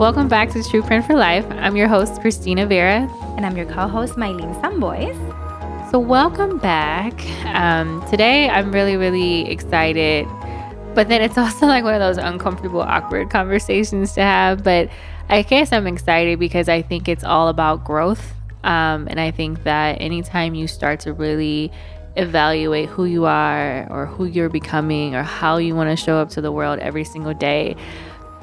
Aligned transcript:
Welcome 0.00 0.28
back 0.28 0.48
to 0.52 0.62
True 0.62 0.80
Print 0.80 1.04
for 1.04 1.14
Life. 1.14 1.44
I'm 1.50 1.76
your 1.76 1.86
host, 1.86 2.22
Christina 2.22 2.64
Vera. 2.64 3.06
And 3.36 3.44
I'm 3.44 3.54
your 3.54 3.66
co 3.66 3.86
host, 3.86 4.14
Mylene 4.14 4.58
Samboys. 4.62 5.14
So, 5.90 5.98
welcome 5.98 6.56
back. 6.56 7.12
Um, 7.44 8.02
today, 8.08 8.48
I'm 8.48 8.72
really, 8.72 8.96
really 8.96 9.46
excited. 9.50 10.26
But 10.94 11.08
then 11.08 11.20
it's 11.20 11.36
also 11.38 11.66
like 11.66 11.84
one 11.84 11.92
of 11.92 12.00
those 12.00 12.16
uncomfortable, 12.16 12.80
awkward 12.80 13.28
conversations 13.28 14.14
to 14.14 14.22
have. 14.22 14.64
But 14.64 14.88
I 15.28 15.42
guess 15.42 15.70
I'm 15.70 15.86
excited 15.86 16.38
because 16.38 16.70
I 16.70 16.80
think 16.80 17.06
it's 17.06 17.22
all 17.22 17.48
about 17.48 17.84
growth. 17.84 18.32
Um, 18.64 19.06
and 19.06 19.20
I 19.20 19.30
think 19.30 19.64
that 19.64 20.00
anytime 20.00 20.54
you 20.54 20.66
start 20.66 21.00
to 21.00 21.12
really 21.12 21.70
evaluate 22.16 22.88
who 22.88 23.04
you 23.04 23.26
are 23.26 23.86
or 23.90 24.06
who 24.06 24.24
you're 24.24 24.48
becoming 24.48 25.14
or 25.14 25.22
how 25.22 25.58
you 25.58 25.74
want 25.74 25.90
to 25.90 26.02
show 26.02 26.16
up 26.16 26.30
to 26.30 26.40
the 26.40 26.50
world 26.50 26.78
every 26.78 27.04
single 27.04 27.34
day, 27.34 27.76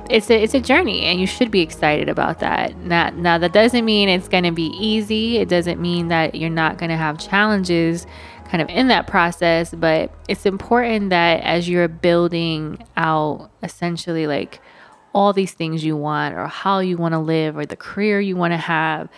it's 0.09 0.29
a 0.29 0.41
it's 0.41 0.53
a 0.53 0.59
journey 0.59 1.03
and 1.03 1.20
you 1.20 1.27
should 1.27 1.52
be 1.52 1.61
excited 1.61 2.09
about 2.09 2.39
that. 2.39 2.77
Not 2.77 3.15
now 3.15 3.38
that 3.38 3.53
doesn't 3.53 3.85
mean 3.85 4.09
it's 4.09 4.27
going 4.27 4.43
to 4.43 4.52
be 4.52 4.67
easy. 4.77 5.38
It 5.38 5.49
doesn't 5.49 5.81
mean 5.81 6.07
that 6.09 6.35
you're 6.35 6.49
not 6.49 6.77
going 6.77 6.89
to 6.89 6.98
have 6.98 7.17
challenges 7.17 8.05
kind 8.49 8.62
of 8.62 8.70
in 8.70 8.88
that 8.88 9.07
process, 9.07 9.73
but 9.73 10.12
it's 10.27 10.45
important 10.45 11.09
that 11.09 11.41
as 11.41 11.67
you're 11.67 11.88
building 11.88 12.84
out 12.95 13.51
essentially 13.62 14.27
like 14.27 14.62
all 15.13 15.34
these 15.34 15.53
things 15.53 15.84
you 15.84 15.98
want 15.98 16.35
or 16.35 16.48
how 16.48 16.79
you 16.79 16.98
want 16.98 17.13
to 17.13 17.20
live 17.20 17.57
or 17.57 17.65
the 17.65 17.76
career 17.76 18.21
you 18.21 18.35
want 18.35 18.53
to 18.53 18.57
have 18.57 19.09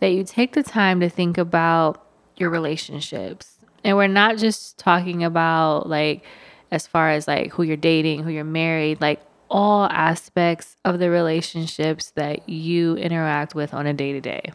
that 0.00 0.08
you 0.08 0.22
take 0.22 0.52
the 0.52 0.62
time 0.62 1.00
to 1.00 1.08
think 1.08 1.38
about 1.38 2.04
your 2.36 2.50
relationships. 2.50 3.58
And 3.82 3.96
we're 3.96 4.06
not 4.06 4.38
just 4.38 4.78
talking 4.78 5.24
about 5.24 5.88
like 5.88 6.24
as 6.70 6.86
far 6.86 7.10
as 7.10 7.26
like 7.26 7.52
who 7.52 7.62
you're 7.62 7.76
dating, 7.76 8.22
who 8.22 8.30
you're 8.30 8.44
married, 8.44 9.00
like 9.00 9.20
all 9.50 9.88
aspects 9.90 10.76
of 10.84 10.98
the 10.98 11.10
relationships 11.10 12.12
that 12.12 12.48
you 12.48 12.96
interact 12.96 13.54
with 13.54 13.72
on 13.74 13.86
a 13.86 13.92
day 13.92 14.12
to 14.12 14.20
day. 14.20 14.52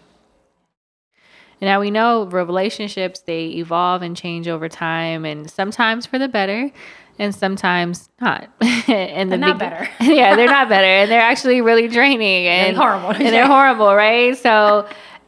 Now 1.61 1.79
we 1.79 1.91
know 1.91 2.25
relationships, 2.25 3.21
they 3.21 3.45
evolve 3.45 4.01
and 4.01 4.17
change 4.17 4.47
over 4.47 4.67
time, 4.67 5.23
and 5.23 5.49
sometimes 5.49 6.05
for 6.05 6.19
the 6.19 6.27
better, 6.27 6.69
and 7.17 7.33
sometimes 7.33 8.09
not. 8.19 8.49
and 8.87 9.31
the 9.31 9.37
not 9.37 9.59
better. 9.59 9.87
yeah, 10.01 10.35
they're 10.35 10.47
not 10.47 10.67
better, 10.67 10.85
and 10.85 11.09
they're 11.09 11.21
actually 11.31 11.61
really 11.61 11.87
draining 11.87 12.47
and 12.47 12.75
horrible. 12.75 13.11
And 13.11 13.27
they're 13.27 13.47
horrible, 13.47 13.95
right? 13.95 14.37
So, 14.37 14.87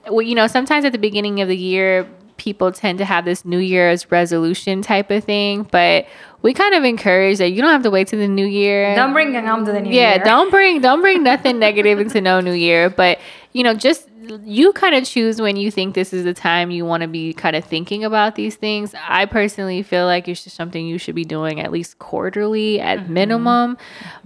well, 0.10 0.22
you 0.22 0.36
know, 0.36 0.48
sometimes 0.48 0.84
at 0.84 0.92
the 0.92 0.98
beginning 0.98 1.42
of 1.42 1.48
the 1.48 1.58
year, 1.58 2.08
people 2.38 2.72
tend 2.72 2.98
to 3.00 3.06
have 3.06 3.26
this 3.26 3.46
New 3.46 3.60
Year's 3.60 4.12
resolution 4.12 4.82
type 4.82 5.12
of 5.12 5.24
thing, 5.24 5.64
but 5.64 6.06
we 6.42 6.54
kind 6.54 6.76
of 6.76 6.84
encourage 6.84 7.40
that 7.40 7.50
you 7.50 7.62
don't 7.62 7.72
have 7.72 7.84
to 7.84 7.90
wait 7.90 8.08
to 8.10 8.18
the 8.18 8.28
new 8.28 8.46
year. 8.46 8.96
Don't 8.96 9.14
bring 9.14 9.34
them 9.34 9.66
to 9.66 9.72
the 9.72 9.82
new 9.82 9.90
yeah, 9.90 10.10
year. 10.10 10.18
Yeah, 10.18 10.24
don't 10.24 10.52
bring 10.52 10.80
don't 10.82 11.02
bring 11.02 11.24
nothing 11.24 11.60
negative 11.60 12.00
into 12.00 12.22
no 12.22 12.40
new 12.40 12.54
year. 12.54 12.90
But 12.90 13.20
you 13.54 13.64
know, 13.64 13.74
just 13.74 14.08
you 14.44 14.74
kind 14.74 14.96
of 14.96 15.06
choose 15.06 15.42
when 15.42 15.56
you 15.56 15.72
think 15.72 15.96
this 15.96 16.14
is 16.14 16.24
the 16.24 16.34
time 16.34 16.72
you 16.72 16.86
want 16.86 17.02
to 17.02 17.08
be 17.08 17.34
kind 17.34 17.56
of 17.56 17.64
thinking 17.64 18.04
about 18.04 18.36
these 18.36 18.56
things. 18.56 18.94
I 19.08 19.26
personally 19.26 19.84
feel 19.84 20.06
like 20.06 20.28
it's 20.28 20.44
just 20.44 20.56
something 20.56 20.86
you 20.86 20.98
should 20.98 21.16
be 21.16 21.26
doing 21.26 21.60
at 21.60 21.72
least 21.72 22.00
quarterly 22.00 22.80
at 22.80 23.00
mm-hmm. 23.00 23.14
minimum, 23.14 23.78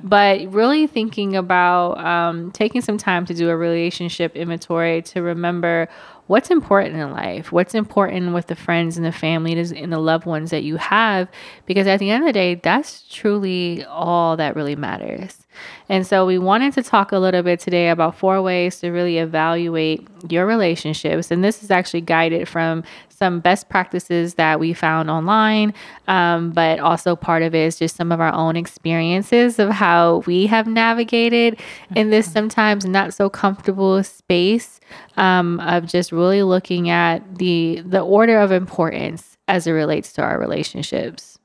but 0.02 0.52
really 0.52 0.88
thinking 0.88 1.36
about 1.36 1.98
um, 2.00 2.52
taking 2.52 2.82
some 2.82 2.98
time 2.98 3.26
to 3.28 3.34
do 3.34 3.50
a 3.50 3.56
relationship 3.56 4.36
inventory 4.36 5.02
to 5.04 5.22
remember 5.22 5.88
what's 6.30 6.52
important 6.52 6.96
in 6.96 7.12
life, 7.12 7.52
what's 7.52 7.74
important 7.74 8.36
with 8.36 8.46
the 8.46 8.56
friends 8.56 8.98
and 8.98 9.06
the 9.06 9.12
family 9.12 9.54
and 9.54 9.92
the 9.92 9.98
loved 9.98 10.28
ones 10.28 10.52
that 10.52 10.64
you 10.64 10.78
have, 10.78 11.28
because 11.66 11.88
at 11.88 12.00
the 12.00 12.12
end 12.12 12.24
of 12.24 12.28
the 12.28 12.34
day, 12.34 12.54
that's 12.54 13.02
truly 13.10 13.84
all 13.86 14.38
that 14.38 14.56
really 14.56 14.76
matters. 14.76 15.48
And 15.90 16.06
so 16.06 16.28
we 16.28 16.38
wanted 16.38 16.74
to 16.74 16.84
talk 16.84 17.12
a 17.12 17.18
little 17.18 17.42
bit 17.42 17.60
today 17.60 17.90
about 17.90 18.16
four 18.16 18.44
ways 18.44 18.80
to 18.82 18.92
really 18.92 19.18
evaluate 19.18 20.08
your 20.30 20.46
relationships. 20.46 21.32
And 21.32 21.44
this 21.44 21.64
is 21.64 21.72
actually 21.72 22.02
guided 22.02 22.48
from 22.48 22.84
some 23.20 23.42
best 23.42 23.70
practices 23.70 24.36
that 24.36 24.60
we 24.60 24.74
found 24.74 25.10
online, 25.10 25.74
um, 26.08 26.52
but 26.52 26.80
also 26.80 27.16
part 27.16 27.44
of 27.44 27.54
it 27.54 27.60
is 27.60 27.78
just 27.78 27.98
some 27.98 28.12
of 28.12 28.22
our 28.22 28.34
own 28.34 28.56
experiences 28.56 29.60
of 29.60 29.70
how 29.70 30.24
we 30.26 30.48
have 30.48 30.66
navigated 30.66 31.60
in 31.96 32.10
this 32.10 32.32
sometimes 32.32 32.86
not 32.86 33.14
so 33.14 33.30
comfortable 33.30 34.02
space 34.04 34.80
um, 35.18 35.60
of 35.60 35.86
just 35.86 36.12
really 36.14 36.42
looking 36.42 36.90
at 36.90 37.38
the 37.38 37.84
the 37.86 38.00
order 38.00 38.40
of 38.40 38.52
importance 38.52 39.38
as 39.50 39.68
it 39.68 39.72
relates 39.72 40.14
to 40.14 40.22
our 40.22 40.40
relationships. 40.40 41.38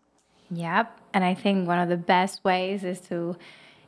Yep, 0.51 0.97
and 1.13 1.25
I 1.25 1.35
think 1.35 1.67
one 1.67 1.81
of 1.81 1.89
the 1.89 1.97
best 1.97 2.45
ways 2.45 2.85
is 2.85 3.01
to 3.09 3.37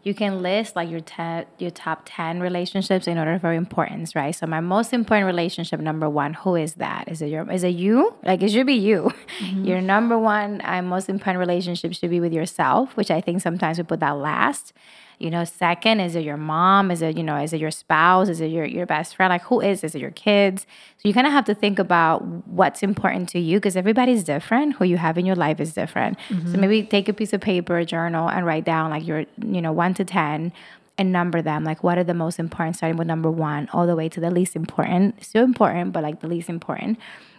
you 0.06 0.14
can 0.14 0.40
list 0.40 0.76
like 0.76 0.88
your 0.88 1.00
te- 1.00 1.48
your 1.58 1.72
top 1.72 2.02
10 2.04 2.38
relationships 2.38 3.08
in 3.08 3.18
order 3.18 3.40
for 3.40 3.52
importance 3.52 4.14
right? 4.14 4.34
So 4.34 4.46
my 4.46 4.60
most 4.60 4.92
important 4.92 5.26
relationship 5.26 5.80
number 5.80 6.08
one 6.08 6.32
who 6.34 6.54
is 6.54 6.74
that? 6.74 7.08
Is 7.08 7.20
it 7.20 7.26
your 7.26 7.50
is 7.50 7.64
it 7.64 7.74
you? 7.74 8.14
Like 8.22 8.40
it 8.40 8.50
should 8.50 8.66
be 8.66 8.74
you. 8.74 9.10
Mm-hmm. 9.40 9.64
your 9.64 9.80
number 9.80 10.16
one 10.16 10.60
and 10.62 10.88
most 10.88 11.08
important 11.08 11.40
relationship 11.40 11.92
should 11.92 12.10
be 12.10 12.20
with 12.20 12.32
yourself 12.32 12.96
which 12.96 13.10
i 13.10 13.20
think 13.20 13.42
sometimes 13.42 13.76
we 13.76 13.84
put 13.84 14.00
that 14.00 14.16
last 14.16 14.72
you 15.18 15.30
know 15.30 15.44
second 15.44 16.00
is 16.00 16.14
it 16.14 16.24
your 16.24 16.36
mom? 16.36 16.90
Is 16.90 17.02
it 17.02 17.16
you 17.16 17.22
know 17.22 17.36
is 17.36 17.52
it 17.52 17.60
your 17.60 17.70
spouse? 17.70 18.28
Is 18.28 18.40
it 18.40 18.46
your, 18.46 18.64
your 18.64 18.86
best 18.86 19.16
friend? 19.16 19.30
Like 19.30 19.42
who 19.42 19.60
is 19.60 19.82
is 19.82 19.94
it 19.94 20.00
your 20.00 20.10
kids? 20.10 20.66
So 20.98 21.08
you 21.08 21.14
kind 21.14 21.26
of 21.26 21.32
have 21.32 21.44
to 21.46 21.54
think 21.54 21.78
about 21.78 22.22
what's 22.46 22.82
important 22.82 23.28
to 23.30 23.38
you 23.38 23.58
because 23.58 23.76
everybody's 23.76 24.24
different. 24.24 24.76
Who 24.76 24.84
you 24.84 24.96
have 24.96 25.18
in 25.18 25.26
your 25.26 25.36
life 25.36 25.60
is 25.60 25.72
different. 25.74 26.18
Mm-hmm. 26.28 26.52
so 26.52 26.58
maybe 26.58 26.82
take 26.82 27.08
a 27.08 27.12
piece 27.12 27.32
of 27.32 27.40
paper 27.40 27.78
a 27.78 27.84
journal 27.84 28.28
and 28.28 28.44
write 28.44 28.64
down 28.64 28.90
like 28.90 29.06
your 29.06 29.24
you 29.44 29.62
know 29.62 29.72
1 29.72 29.94
to 29.94 30.04
10 30.04 30.52
and 30.98 31.12
number 31.12 31.42
them. 31.42 31.64
Like 31.64 31.82
what 31.82 31.98
are 31.98 32.04
the 32.04 32.14
most 32.14 32.38
important 32.38 32.76
starting 32.76 32.96
with 32.96 33.06
number 33.06 33.30
one 33.30 33.68
all 33.72 33.86
the 33.86 33.96
way 33.96 34.08
to 34.08 34.20
the 34.20 34.30
least 34.30 34.56
important 34.56 35.24
still 35.24 35.44
important 35.44 35.92
but 35.92 36.02
like 36.02 36.20
the 36.20 36.28
least 36.28 36.48
important 36.48 36.98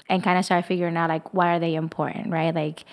and 0.10 0.24
kind 0.24 0.40
of 0.40 0.46
start 0.46 0.66
figuring 0.66 0.96
out 0.98 1.10
like 1.10 1.34
why 1.34 1.56
are 1.56 1.60
they 1.60 1.76
important 1.76 2.32
right? 2.32 2.54
Like 2.54 2.86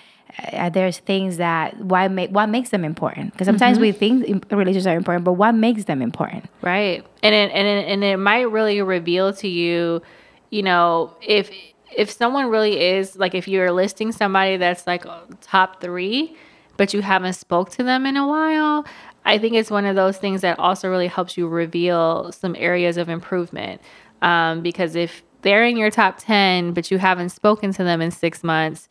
uh, 0.51 0.69
there's 0.69 0.99
things 0.99 1.37
that 1.37 1.77
why 1.79 2.07
make 2.07 2.29
what 2.29 2.47
makes 2.47 2.69
them 2.69 2.83
important? 2.83 3.31
Because 3.31 3.45
sometimes 3.45 3.77
mm-hmm. 3.77 3.81
we 3.83 3.91
think 3.91 4.51
relationships 4.51 4.87
are 4.87 4.95
important 4.97 5.25
but 5.25 5.33
what 5.33 5.53
makes 5.53 5.85
them 5.85 6.01
important? 6.01 6.45
Right. 6.61 7.05
And 7.23 7.33
it, 7.33 7.51
and 7.51 7.67
it, 7.67 7.87
and 7.87 8.03
it 8.03 8.17
might 8.17 8.51
really 8.51 8.81
reveal 8.81 9.33
to 9.33 9.47
you 9.47 10.01
you 10.49 10.63
know 10.63 11.13
if 11.21 11.51
if 11.95 12.11
someone 12.11 12.49
really 12.49 12.79
is 12.79 13.15
like 13.15 13.35
if 13.35 13.47
you're 13.47 13.71
listing 13.71 14.11
somebody 14.11 14.57
that's 14.57 14.85
like 14.87 15.05
top 15.41 15.81
three 15.81 16.35
but 16.77 16.93
you 16.93 17.01
haven't 17.01 17.33
spoke 17.33 17.69
to 17.71 17.83
them 17.83 18.05
in 18.05 18.15
a 18.15 18.27
while 18.27 18.85
i 19.25 19.37
think 19.37 19.55
it's 19.55 19.71
one 19.71 19.85
of 19.85 19.95
those 19.95 20.17
things 20.17 20.41
that 20.41 20.57
also 20.59 20.89
really 20.89 21.07
helps 21.07 21.37
you 21.37 21.47
reveal 21.47 22.31
some 22.31 22.55
areas 22.57 22.97
of 22.97 23.09
improvement. 23.09 23.81
Um, 24.21 24.61
because 24.61 24.95
if 24.95 25.23
they're 25.41 25.65
in 25.65 25.77
your 25.77 25.91
top 25.91 26.17
10 26.19 26.73
but 26.73 26.89
you 26.89 26.97
haven't 26.97 27.29
spoken 27.29 27.73
to 27.73 27.83
them 27.83 28.01
in 28.01 28.11
six 28.11 28.43
months 28.43 28.87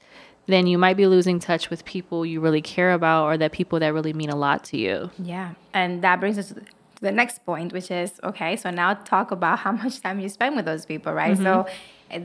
then 0.46 0.66
you 0.66 0.78
might 0.78 0.96
be 0.96 1.06
losing 1.06 1.38
touch 1.38 1.70
with 1.70 1.84
people 1.84 2.26
you 2.26 2.40
really 2.40 2.62
care 2.62 2.92
about 2.92 3.24
or 3.24 3.36
that 3.38 3.52
people 3.52 3.80
that 3.80 3.94
really 3.94 4.12
mean 4.12 4.30
a 4.30 4.36
lot 4.36 4.64
to 4.64 4.76
you. 4.76 5.10
Yeah. 5.18 5.54
And 5.72 6.02
that 6.02 6.20
brings 6.20 6.38
us 6.38 6.48
to 6.48 6.62
the 7.00 7.12
next 7.12 7.44
point, 7.44 7.72
which 7.72 7.90
is 7.90 8.20
okay, 8.22 8.56
so 8.56 8.70
now 8.70 8.94
talk 8.94 9.30
about 9.30 9.60
how 9.60 9.72
much 9.82 10.00
time 10.00 10.20
you 10.20 10.28
spend 10.28 10.56
with 10.56 10.64
those 10.64 10.84
people, 10.86 11.12
right? 11.12 11.36
Mm-hmm. 11.36 11.44
So, 11.44 11.66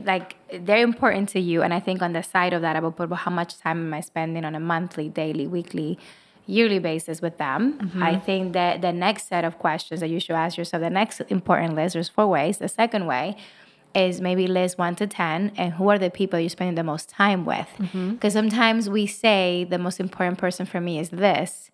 like, 0.04 0.36
they're 0.52 0.82
important 0.82 1.28
to 1.30 1.40
you. 1.40 1.62
And 1.62 1.72
I 1.72 1.80
think 1.80 2.02
on 2.02 2.12
the 2.12 2.22
side 2.22 2.52
of 2.52 2.62
that, 2.62 2.76
I 2.76 2.80
will 2.80 2.92
put 2.92 3.12
how 3.12 3.30
much 3.30 3.58
time 3.58 3.78
am 3.86 3.94
I 3.94 4.00
spending 4.00 4.44
on 4.44 4.54
a 4.54 4.60
monthly, 4.60 5.08
daily, 5.08 5.46
weekly, 5.46 5.98
yearly 6.46 6.78
basis 6.78 7.22
with 7.22 7.38
them. 7.38 7.78
Mm-hmm. 7.78 8.02
I 8.02 8.18
think 8.18 8.52
that 8.52 8.82
the 8.82 8.92
next 8.92 9.28
set 9.28 9.44
of 9.44 9.58
questions 9.58 10.00
that 10.00 10.08
you 10.08 10.20
should 10.20 10.36
ask 10.36 10.56
yourself, 10.58 10.82
the 10.82 10.90
next 10.90 11.20
important 11.28 11.74
list, 11.74 11.94
there's 11.94 12.08
four 12.08 12.26
ways. 12.26 12.58
The 12.58 12.68
second 12.68 13.06
way, 13.06 13.36
is 13.94 14.20
maybe 14.20 14.46
list 14.46 14.78
one 14.78 14.94
to 14.96 15.06
10 15.06 15.52
and 15.56 15.72
who 15.74 15.88
are 15.88 15.98
the 15.98 16.10
people 16.10 16.38
you're 16.38 16.48
spending 16.48 16.76
the 16.76 16.84
most 16.84 17.08
time 17.08 17.44
with. 17.44 17.68
Because 17.76 17.90
mm-hmm. 17.92 18.28
sometimes 18.28 18.88
we 18.88 19.06
say 19.06 19.66
the 19.68 19.78
most 19.78 20.00
important 20.00 20.38
person 20.38 20.66
for 20.66 20.80
me 20.80 20.98
is 20.98 21.10
this, 21.10 21.70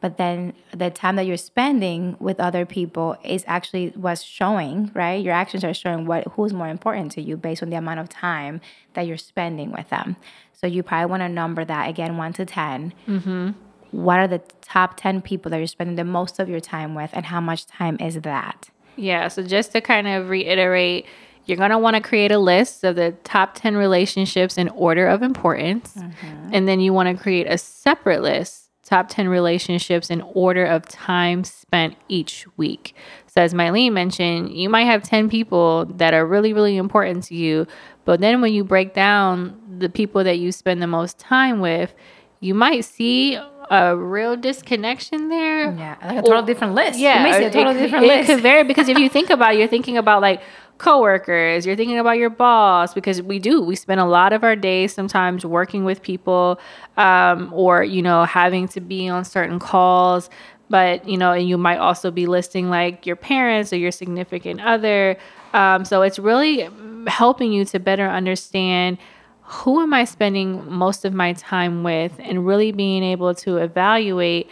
but 0.00 0.16
then 0.16 0.54
the 0.74 0.90
time 0.90 1.16
that 1.16 1.26
you're 1.26 1.36
spending 1.36 2.16
with 2.18 2.40
other 2.40 2.64
people 2.64 3.16
is 3.22 3.44
actually 3.46 3.90
what's 3.94 4.22
showing, 4.22 4.90
right? 4.94 5.22
Your 5.22 5.34
actions 5.34 5.62
are 5.62 5.74
showing 5.74 6.06
what 6.06 6.26
who's 6.32 6.52
more 6.52 6.68
important 6.68 7.12
to 7.12 7.22
you 7.22 7.36
based 7.36 7.62
on 7.62 7.70
the 7.70 7.76
amount 7.76 8.00
of 8.00 8.08
time 8.08 8.60
that 8.94 9.06
you're 9.06 9.18
spending 9.18 9.70
with 9.72 9.90
them. 9.90 10.16
So 10.52 10.66
you 10.66 10.82
probably 10.82 11.10
want 11.10 11.22
to 11.22 11.28
number 11.28 11.64
that 11.64 11.88
again, 11.88 12.16
one 12.16 12.32
to 12.34 12.44
10. 12.44 12.94
Mm-hmm. 13.06 13.50
What 13.92 14.18
are 14.18 14.28
the 14.28 14.42
top 14.62 14.96
10 14.96 15.22
people 15.22 15.50
that 15.50 15.58
you're 15.58 15.66
spending 15.66 15.96
the 15.96 16.04
most 16.04 16.38
of 16.38 16.48
your 16.48 16.60
time 16.60 16.94
with, 16.94 17.10
and 17.12 17.26
how 17.26 17.40
much 17.40 17.66
time 17.66 17.96
is 18.00 18.20
that? 18.22 18.70
Yeah. 18.96 19.28
So 19.28 19.42
just 19.42 19.72
to 19.72 19.80
kind 19.80 20.06
of 20.06 20.28
reiterate, 20.28 21.06
you're 21.50 21.56
going 21.56 21.70
to 21.70 21.78
want 21.78 21.96
to 21.96 22.00
create 22.00 22.30
a 22.30 22.38
list 22.38 22.84
of 22.84 22.94
the 22.94 23.10
top 23.24 23.54
10 23.54 23.76
relationships 23.76 24.56
in 24.56 24.68
order 24.68 25.08
of 25.08 25.20
importance. 25.20 25.96
Mm-hmm. 25.96 26.50
And 26.52 26.68
then 26.68 26.78
you 26.78 26.92
want 26.92 27.14
to 27.14 27.20
create 27.20 27.48
a 27.48 27.58
separate 27.58 28.22
list, 28.22 28.70
top 28.84 29.08
10 29.08 29.28
relationships 29.28 30.10
in 30.10 30.20
order 30.20 30.64
of 30.64 30.86
time 30.86 31.42
spent 31.42 31.96
each 32.08 32.46
week. 32.56 32.94
So, 33.26 33.42
as 33.42 33.52
Mylene 33.52 33.92
mentioned, 33.92 34.52
you 34.52 34.68
might 34.68 34.84
have 34.84 35.02
10 35.02 35.28
people 35.28 35.86
that 35.96 36.14
are 36.14 36.24
really, 36.24 36.52
really 36.52 36.76
important 36.76 37.24
to 37.24 37.34
you. 37.34 37.66
But 38.04 38.20
then 38.20 38.40
when 38.40 38.52
you 38.52 38.62
break 38.62 38.94
down 38.94 39.60
the 39.78 39.88
people 39.88 40.22
that 40.22 40.38
you 40.38 40.52
spend 40.52 40.80
the 40.80 40.86
most 40.86 41.18
time 41.18 41.60
with, 41.60 41.92
you 42.38 42.54
might 42.54 42.84
see 42.84 43.38
a 43.70 43.96
real 43.96 44.36
disconnection 44.36 45.28
there. 45.28 45.72
Yeah, 45.72 45.96
like 46.04 46.18
a 46.18 46.22
total 46.22 46.42
different 46.42 46.74
list. 46.74 46.98
Yeah, 46.98 47.18
you 47.18 47.32
may 47.32 47.38
see 47.38 47.44
a 47.44 47.50
total 47.50 47.76
it, 47.76 47.78
different 47.78 48.04
it 48.04 48.08
list. 48.08 48.26
could 48.26 48.40
vary 48.40 48.64
because 48.64 48.88
if 48.88 48.98
you 48.98 49.08
think 49.16 49.30
about 49.30 49.54
it, 49.54 49.58
you're 49.58 49.68
thinking 49.68 49.96
about 49.96 50.20
like 50.20 50.42
coworkers, 50.80 51.66
you're 51.66 51.76
thinking 51.76 51.98
about 51.98 52.16
your 52.16 52.30
boss 52.30 52.94
because 52.94 53.20
we 53.20 53.38
do. 53.38 53.60
We 53.60 53.76
spend 53.76 54.00
a 54.00 54.06
lot 54.06 54.32
of 54.32 54.42
our 54.42 54.56
days 54.56 54.94
sometimes 54.94 55.44
working 55.44 55.84
with 55.84 56.02
people, 56.02 56.58
um, 56.96 57.52
or 57.52 57.84
you 57.84 58.02
know 58.02 58.24
having 58.24 58.66
to 58.68 58.80
be 58.80 59.08
on 59.08 59.24
certain 59.24 59.58
calls. 59.58 60.30
But 60.70 61.06
you 61.08 61.18
know, 61.18 61.32
and 61.32 61.48
you 61.48 61.58
might 61.58 61.78
also 61.78 62.10
be 62.10 62.26
listing 62.26 62.70
like 62.70 63.06
your 63.06 63.16
parents 63.16 63.72
or 63.72 63.76
your 63.76 63.92
significant 63.92 64.60
other. 64.60 65.16
Um, 65.52 65.84
so 65.84 66.02
it's 66.02 66.18
really 66.18 66.68
helping 67.06 67.52
you 67.52 67.64
to 67.66 67.78
better 67.78 68.08
understand 68.08 68.98
who 69.42 69.82
am 69.82 69.92
I 69.92 70.04
spending 70.04 70.70
most 70.72 71.04
of 71.04 71.12
my 71.12 71.32
time 71.32 71.82
with 71.82 72.12
and 72.20 72.46
really 72.46 72.72
being 72.72 73.02
able 73.02 73.34
to 73.34 73.56
evaluate 73.56 74.48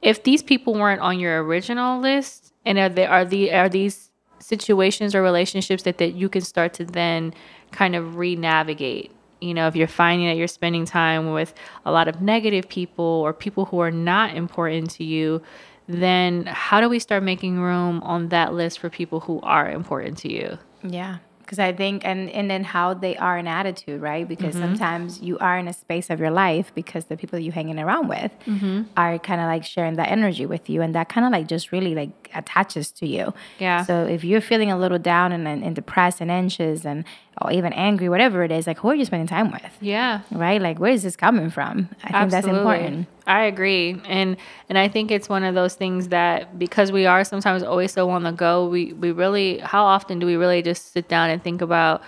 if 0.00 0.22
these 0.22 0.42
people 0.42 0.74
weren't 0.74 1.02
on 1.02 1.20
your 1.20 1.44
original 1.44 2.00
list 2.00 2.54
and 2.64 2.78
are 2.78 2.88
they 2.88 3.06
are 3.06 3.24
the 3.24 3.52
are 3.52 3.68
these 3.68 4.07
situations 4.48 5.14
or 5.14 5.22
relationships 5.22 5.82
that, 5.82 5.98
that 5.98 6.14
you 6.14 6.28
can 6.28 6.42
start 6.42 6.72
to 6.74 6.84
then 6.84 7.34
kind 7.70 7.94
of 7.94 8.16
re-navigate 8.16 9.10
you 9.40 9.52
know 9.54 9.68
if 9.68 9.76
you're 9.76 9.86
finding 9.86 10.26
that 10.26 10.36
you're 10.36 10.48
spending 10.48 10.84
time 10.84 11.32
with 11.32 11.52
a 11.84 11.92
lot 11.92 12.08
of 12.08 12.20
negative 12.20 12.68
people 12.68 13.04
or 13.04 13.32
people 13.32 13.66
who 13.66 13.78
are 13.78 13.90
not 13.90 14.34
important 14.34 14.90
to 14.90 15.04
you 15.04 15.40
then 15.86 16.44
how 16.46 16.80
do 16.80 16.88
we 16.88 16.98
start 16.98 17.22
making 17.22 17.60
room 17.60 18.00
on 18.02 18.28
that 18.28 18.52
list 18.52 18.78
for 18.78 18.90
people 18.90 19.20
who 19.20 19.40
are 19.42 19.70
important 19.70 20.18
to 20.18 20.32
you 20.32 20.58
Yeah. 20.82 21.18
Because 21.40 21.58
I 21.58 21.72
think, 21.72 22.02
and, 22.04 22.28
and 22.28 22.50
then 22.50 22.62
how 22.62 22.92
they 22.92 23.16
are 23.16 23.38
an 23.38 23.46
attitude, 23.46 24.02
right? 24.02 24.28
Because 24.28 24.54
mm-hmm. 24.54 24.64
sometimes 24.64 25.22
you 25.22 25.38
are 25.38 25.56
in 25.58 25.66
a 25.66 25.72
space 25.72 26.10
of 26.10 26.20
your 26.20 26.30
life 26.30 26.74
because 26.74 27.06
the 27.06 27.16
people 27.16 27.38
you're 27.38 27.54
hanging 27.54 27.78
around 27.78 28.08
with 28.08 28.32
mm-hmm. 28.44 28.82
are 28.98 29.18
kind 29.18 29.40
of 29.40 29.46
like 29.46 29.64
sharing 29.64 29.94
that 29.94 30.10
energy 30.10 30.44
with 30.44 30.68
you. 30.68 30.82
And 30.82 30.94
that 30.94 31.08
kind 31.08 31.24
of 31.24 31.32
like 31.32 31.48
just 31.48 31.72
really 31.72 31.94
like 31.94 32.27
attaches 32.34 32.90
to 32.92 33.06
you. 33.06 33.32
Yeah. 33.58 33.84
So 33.84 34.06
if 34.06 34.24
you're 34.24 34.40
feeling 34.40 34.70
a 34.70 34.78
little 34.78 34.98
down 34.98 35.32
and, 35.32 35.46
and, 35.46 35.74
depressed 35.74 36.20
and 36.20 36.30
anxious 36.30 36.84
and 36.84 37.04
or 37.40 37.52
even 37.52 37.72
angry, 37.72 38.08
whatever 38.08 38.42
it 38.42 38.50
is, 38.50 38.66
like 38.66 38.78
who 38.78 38.88
are 38.88 38.94
you 38.94 39.04
spending 39.04 39.26
time 39.26 39.50
with? 39.50 39.76
yeah 39.80 40.20
Right? 40.30 40.60
Like 40.60 40.78
where 40.78 40.92
is 40.92 41.02
this 41.02 41.16
coming 41.16 41.50
from? 41.50 41.88
I 42.02 42.18
think 42.18 42.30
that's 42.30 42.46
important. 42.46 43.06
I 43.26 43.42
agree, 43.44 44.00
and 44.06 44.36
and 44.68 44.78
I 44.78 44.88
think 44.88 45.10
it's 45.10 45.28
one 45.28 45.44
of 45.44 45.54
those 45.54 45.74
things 45.74 46.08
that 46.08 46.58
because 46.58 46.90
we 46.90 47.04
are 47.04 47.24
sometimes 47.24 47.62
always 47.62 47.92
so 47.92 48.08
on 48.10 48.22
the 48.22 48.32
go, 48.32 48.66
we 48.66 48.92
we 48.94 49.12
really 49.12 49.58
how 49.58 49.84
often 49.84 50.18
do 50.18 50.26
we 50.26 50.36
really 50.36 50.62
just 50.62 50.92
sit 50.92 51.08
down 51.08 51.30
and 51.30 51.42
think 51.42 51.60
about 51.60 52.02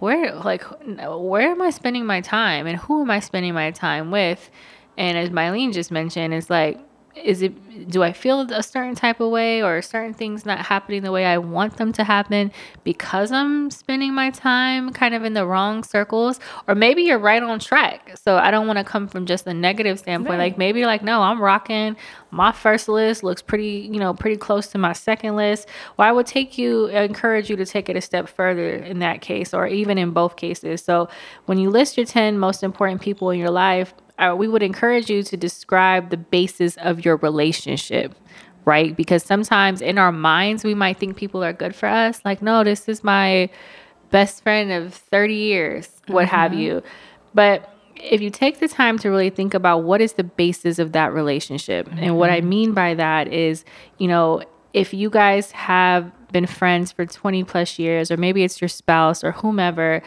where 0.00 0.34
like 0.34 0.64
where 0.64 1.50
am 1.50 1.62
I 1.62 1.70
spending 1.70 2.06
my 2.06 2.20
time 2.20 2.66
and 2.66 2.78
who 2.78 3.02
am 3.02 3.10
I 3.10 3.20
spending 3.20 3.54
my 3.54 3.70
time 3.70 4.10
with? 4.10 4.50
And 4.96 5.16
as 5.16 5.30
Mylene 5.30 5.72
just 5.72 5.90
mentioned, 5.90 6.34
it's 6.34 6.50
like 6.50 6.78
is 7.16 7.42
it 7.42 7.88
do 7.90 8.02
I 8.02 8.12
feel 8.12 8.40
a 8.40 8.62
certain 8.62 8.94
type 8.94 9.20
of 9.20 9.30
way 9.30 9.62
or 9.62 9.82
certain 9.82 10.14
things 10.14 10.46
not 10.46 10.58
happening 10.58 11.02
the 11.02 11.12
way 11.12 11.24
I 11.24 11.38
want 11.38 11.76
them 11.76 11.92
to 11.94 12.04
happen 12.04 12.52
because 12.84 13.32
I'm 13.32 13.70
spending 13.70 14.14
my 14.14 14.30
time 14.30 14.92
kind 14.92 15.14
of 15.14 15.24
in 15.24 15.34
the 15.34 15.46
wrong 15.46 15.82
circles 15.82 16.38
or 16.68 16.74
maybe 16.74 17.02
you're 17.02 17.18
right 17.18 17.42
on 17.42 17.58
track. 17.58 18.16
So 18.22 18.36
I 18.36 18.50
don't 18.50 18.66
want 18.66 18.78
to 18.78 18.84
come 18.84 19.08
from 19.08 19.26
just 19.26 19.46
a 19.46 19.54
negative 19.54 19.98
standpoint. 19.98 20.38
Right. 20.38 20.50
Like 20.50 20.58
maybe 20.58 20.80
you're 20.80 20.88
like 20.88 21.02
no, 21.02 21.20
I'm 21.22 21.40
rocking 21.40 21.96
my 22.30 22.52
first 22.52 22.88
list 22.88 23.22
looks 23.22 23.42
pretty, 23.42 23.88
you 23.92 23.98
know, 23.98 24.14
pretty 24.14 24.36
close 24.36 24.68
to 24.68 24.78
my 24.78 24.92
second 24.92 25.36
list. 25.36 25.68
Well, 25.96 26.08
I 26.08 26.12
would 26.12 26.26
take 26.26 26.58
you 26.58 26.86
encourage 26.86 27.50
you 27.50 27.56
to 27.56 27.66
take 27.66 27.88
it 27.88 27.96
a 27.96 28.00
step 28.00 28.28
further 28.28 28.74
in 28.74 29.00
that 29.00 29.20
case 29.20 29.52
or 29.52 29.66
even 29.66 29.98
in 29.98 30.12
both 30.12 30.36
cases. 30.36 30.82
So 30.82 31.08
when 31.46 31.58
you 31.58 31.70
list 31.70 31.96
your 31.96 32.06
10 32.06 32.38
most 32.38 32.62
important 32.62 33.00
people 33.00 33.30
in 33.30 33.38
your 33.38 33.50
life, 33.50 33.94
uh, 34.20 34.34
we 34.36 34.46
would 34.46 34.62
encourage 34.62 35.10
you 35.10 35.22
to 35.24 35.36
describe 35.36 36.10
the 36.10 36.16
basis 36.16 36.76
of 36.76 37.04
your 37.04 37.16
relationship, 37.16 38.14
right? 38.64 38.94
Because 38.94 39.24
sometimes 39.24 39.80
in 39.80 39.98
our 39.98 40.12
minds, 40.12 40.62
we 40.62 40.74
might 40.74 40.98
think 40.98 41.16
people 41.16 41.42
are 41.42 41.52
good 41.52 41.74
for 41.74 41.86
us. 41.86 42.20
Like, 42.24 42.42
no, 42.42 42.62
this 42.62 42.88
is 42.88 43.02
my 43.02 43.48
best 44.10 44.42
friend 44.42 44.70
of 44.70 44.94
30 44.94 45.34
years, 45.34 45.88
what 46.06 46.26
have 46.26 46.52
you. 46.52 46.82
But 47.32 47.74
if 47.96 48.20
you 48.20 48.30
take 48.30 48.60
the 48.60 48.68
time 48.68 48.98
to 48.98 49.08
really 49.08 49.30
think 49.30 49.54
about 49.54 49.84
what 49.84 50.00
is 50.00 50.14
the 50.14 50.24
basis 50.24 50.78
of 50.78 50.92
that 50.92 51.12
relationship, 51.12 51.88
and 51.96 52.18
what 52.18 52.30
I 52.30 52.40
mean 52.40 52.72
by 52.72 52.94
that 52.94 53.32
is, 53.32 53.64
you 53.98 54.08
know, 54.08 54.42
if 54.72 54.92
you 54.94 55.10
guys 55.10 55.50
have 55.52 56.12
been 56.32 56.46
friends 56.46 56.92
for 56.92 57.06
20 57.06 57.44
plus 57.44 57.78
years, 57.78 58.10
or 58.10 58.16
maybe 58.16 58.44
it's 58.44 58.60
your 58.60 58.68
spouse 58.68 59.24
or 59.24 59.32
whomever, 59.32 60.02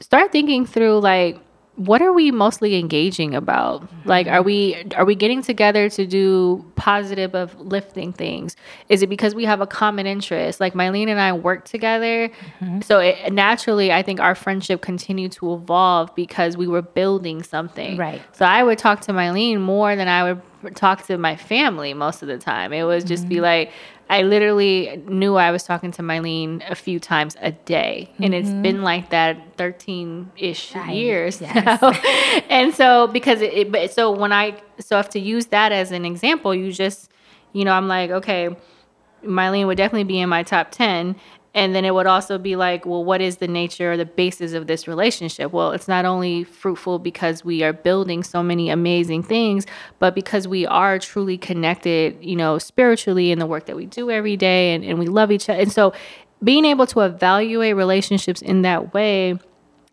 start 0.00 0.32
thinking 0.32 0.66
through 0.66 0.98
like 1.00 1.38
what 1.76 2.02
are 2.02 2.12
we 2.12 2.30
mostly 2.30 2.78
engaging 2.78 3.34
about? 3.34 3.88
Like 4.04 4.26
are 4.26 4.42
we 4.42 4.84
are 4.94 5.04
we 5.04 5.14
getting 5.14 5.42
together 5.42 5.88
to 5.90 6.06
do 6.06 6.64
positive 6.76 7.34
of 7.34 7.58
lifting 7.58 8.12
things? 8.12 8.56
Is 8.88 9.02
it 9.02 9.08
because 9.08 9.34
we 9.34 9.46
have 9.46 9.60
a 9.60 9.66
common 9.66 10.06
interest? 10.06 10.60
Like 10.60 10.74
mylene 10.74 11.08
and 11.08 11.18
i 11.18 11.32
work 11.32 11.64
together. 11.64 12.28
Mm-hmm. 12.60 12.80
So 12.82 13.00
it, 13.00 13.32
naturally 13.32 13.90
i 13.90 14.02
think 14.02 14.20
our 14.20 14.34
friendship 14.34 14.82
continued 14.82 15.32
to 15.32 15.54
evolve 15.54 16.14
because 16.14 16.56
we 16.56 16.66
were 16.66 16.82
building 16.82 17.42
something. 17.42 17.96
Right. 17.96 18.20
so 18.32 18.44
i 18.44 18.62
would 18.62 18.78
talk 18.78 19.00
to 19.02 19.12
mylene 19.12 19.60
more 19.60 19.96
than 19.96 20.08
i 20.08 20.32
would 20.32 20.42
talk 20.74 21.06
to 21.06 21.18
my 21.18 21.36
family 21.36 21.94
most 21.94 22.22
of 22.22 22.28
the 22.28 22.38
time. 22.38 22.72
It 22.72 22.84
would 22.84 23.06
just 23.06 23.28
be 23.28 23.36
mm-hmm. 23.36 23.44
like 23.44 23.72
I 24.12 24.24
literally 24.24 25.02
knew 25.08 25.36
I 25.36 25.50
was 25.52 25.62
talking 25.62 25.90
to 25.92 26.02
Mylene 26.02 26.62
a 26.70 26.74
few 26.74 27.00
times 27.00 27.34
a 27.40 27.52
day, 27.52 28.10
and 28.18 28.34
it's 28.34 28.46
mm-hmm. 28.46 28.60
been 28.60 28.82
like 28.82 29.08
that 29.08 29.56
13 29.56 30.32
ish 30.36 30.76
years 30.76 31.40
Yes. 31.40 31.80
now. 31.80 31.92
and 32.50 32.74
so, 32.74 33.06
because 33.06 33.40
it, 33.40 33.54
it, 33.54 33.72
but 33.72 33.90
so 33.90 34.10
when 34.10 34.30
I, 34.30 34.60
so 34.78 34.98
if 34.98 35.08
to 35.10 35.18
use 35.18 35.46
that 35.46 35.72
as 35.72 35.92
an 35.92 36.04
example, 36.04 36.54
you 36.54 36.72
just, 36.72 37.10
you 37.54 37.64
know, 37.64 37.72
I'm 37.72 37.88
like, 37.88 38.10
okay, 38.10 38.54
Mylene 39.24 39.66
would 39.66 39.78
definitely 39.78 40.04
be 40.04 40.20
in 40.20 40.28
my 40.28 40.42
top 40.42 40.72
10. 40.72 41.16
And 41.54 41.74
then 41.74 41.84
it 41.84 41.92
would 41.92 42.06
also 42.06 42.38
be 42.38 42.56
like, 42.56 42.86
well, 42.86 43.04
what 43.04 43.20
is 43.20 43.36
the 43.36 43.48
nature 43.48 43.92
or 43.92 43.96
the 43.96 44.06
basis 44.06 44.54
of 44.54 44.66
this 44.66 44.88
relationship? 44.88 45.52
Well, 45.52 45.72
it's 45.72 45.86
not 45.86 46.06
only 46.06 46.44
fruitful 46.44 46.98
because 46.98 47.44
we 47.44 47.62
are 47.62 47.74
building 47.74 48.22
so 48.22 48.42
many 48.42 48.70
amazing 48.70 49.22
things, 49.22 49.66
but 49.98 50.14
because 50.14 50.48
we 50.48 50.66
are 50.66 50.98
truly 50.98 51.36
connected, 51.36 52.16
you 52.24 52.36
know, 52.36 52.56
spiritually 52.56 53.30
in 53.30 53.38
the 53.38 53.46
work 53.46 53.66
that 53.66 53.76
we 53.76 53.84
do 53.84 54.10
every 54.10 54.36
day 54.36 54.74
and, 54.74 54.82
and 54.82 54.98
we 54.98 55.06
love 55.06 55.30
each 55.30 55.50
other. 55.50 55.60
And 55.60 55.70
so 55.70 55.92
being 56.42 56.64
able 56.64 56.86
to 56.86 57.00
evaluate 57.00 57.76
relationships 57.76 58.40
in 58.40 58.62
that 58.62 58.94
way, 58.94 59.38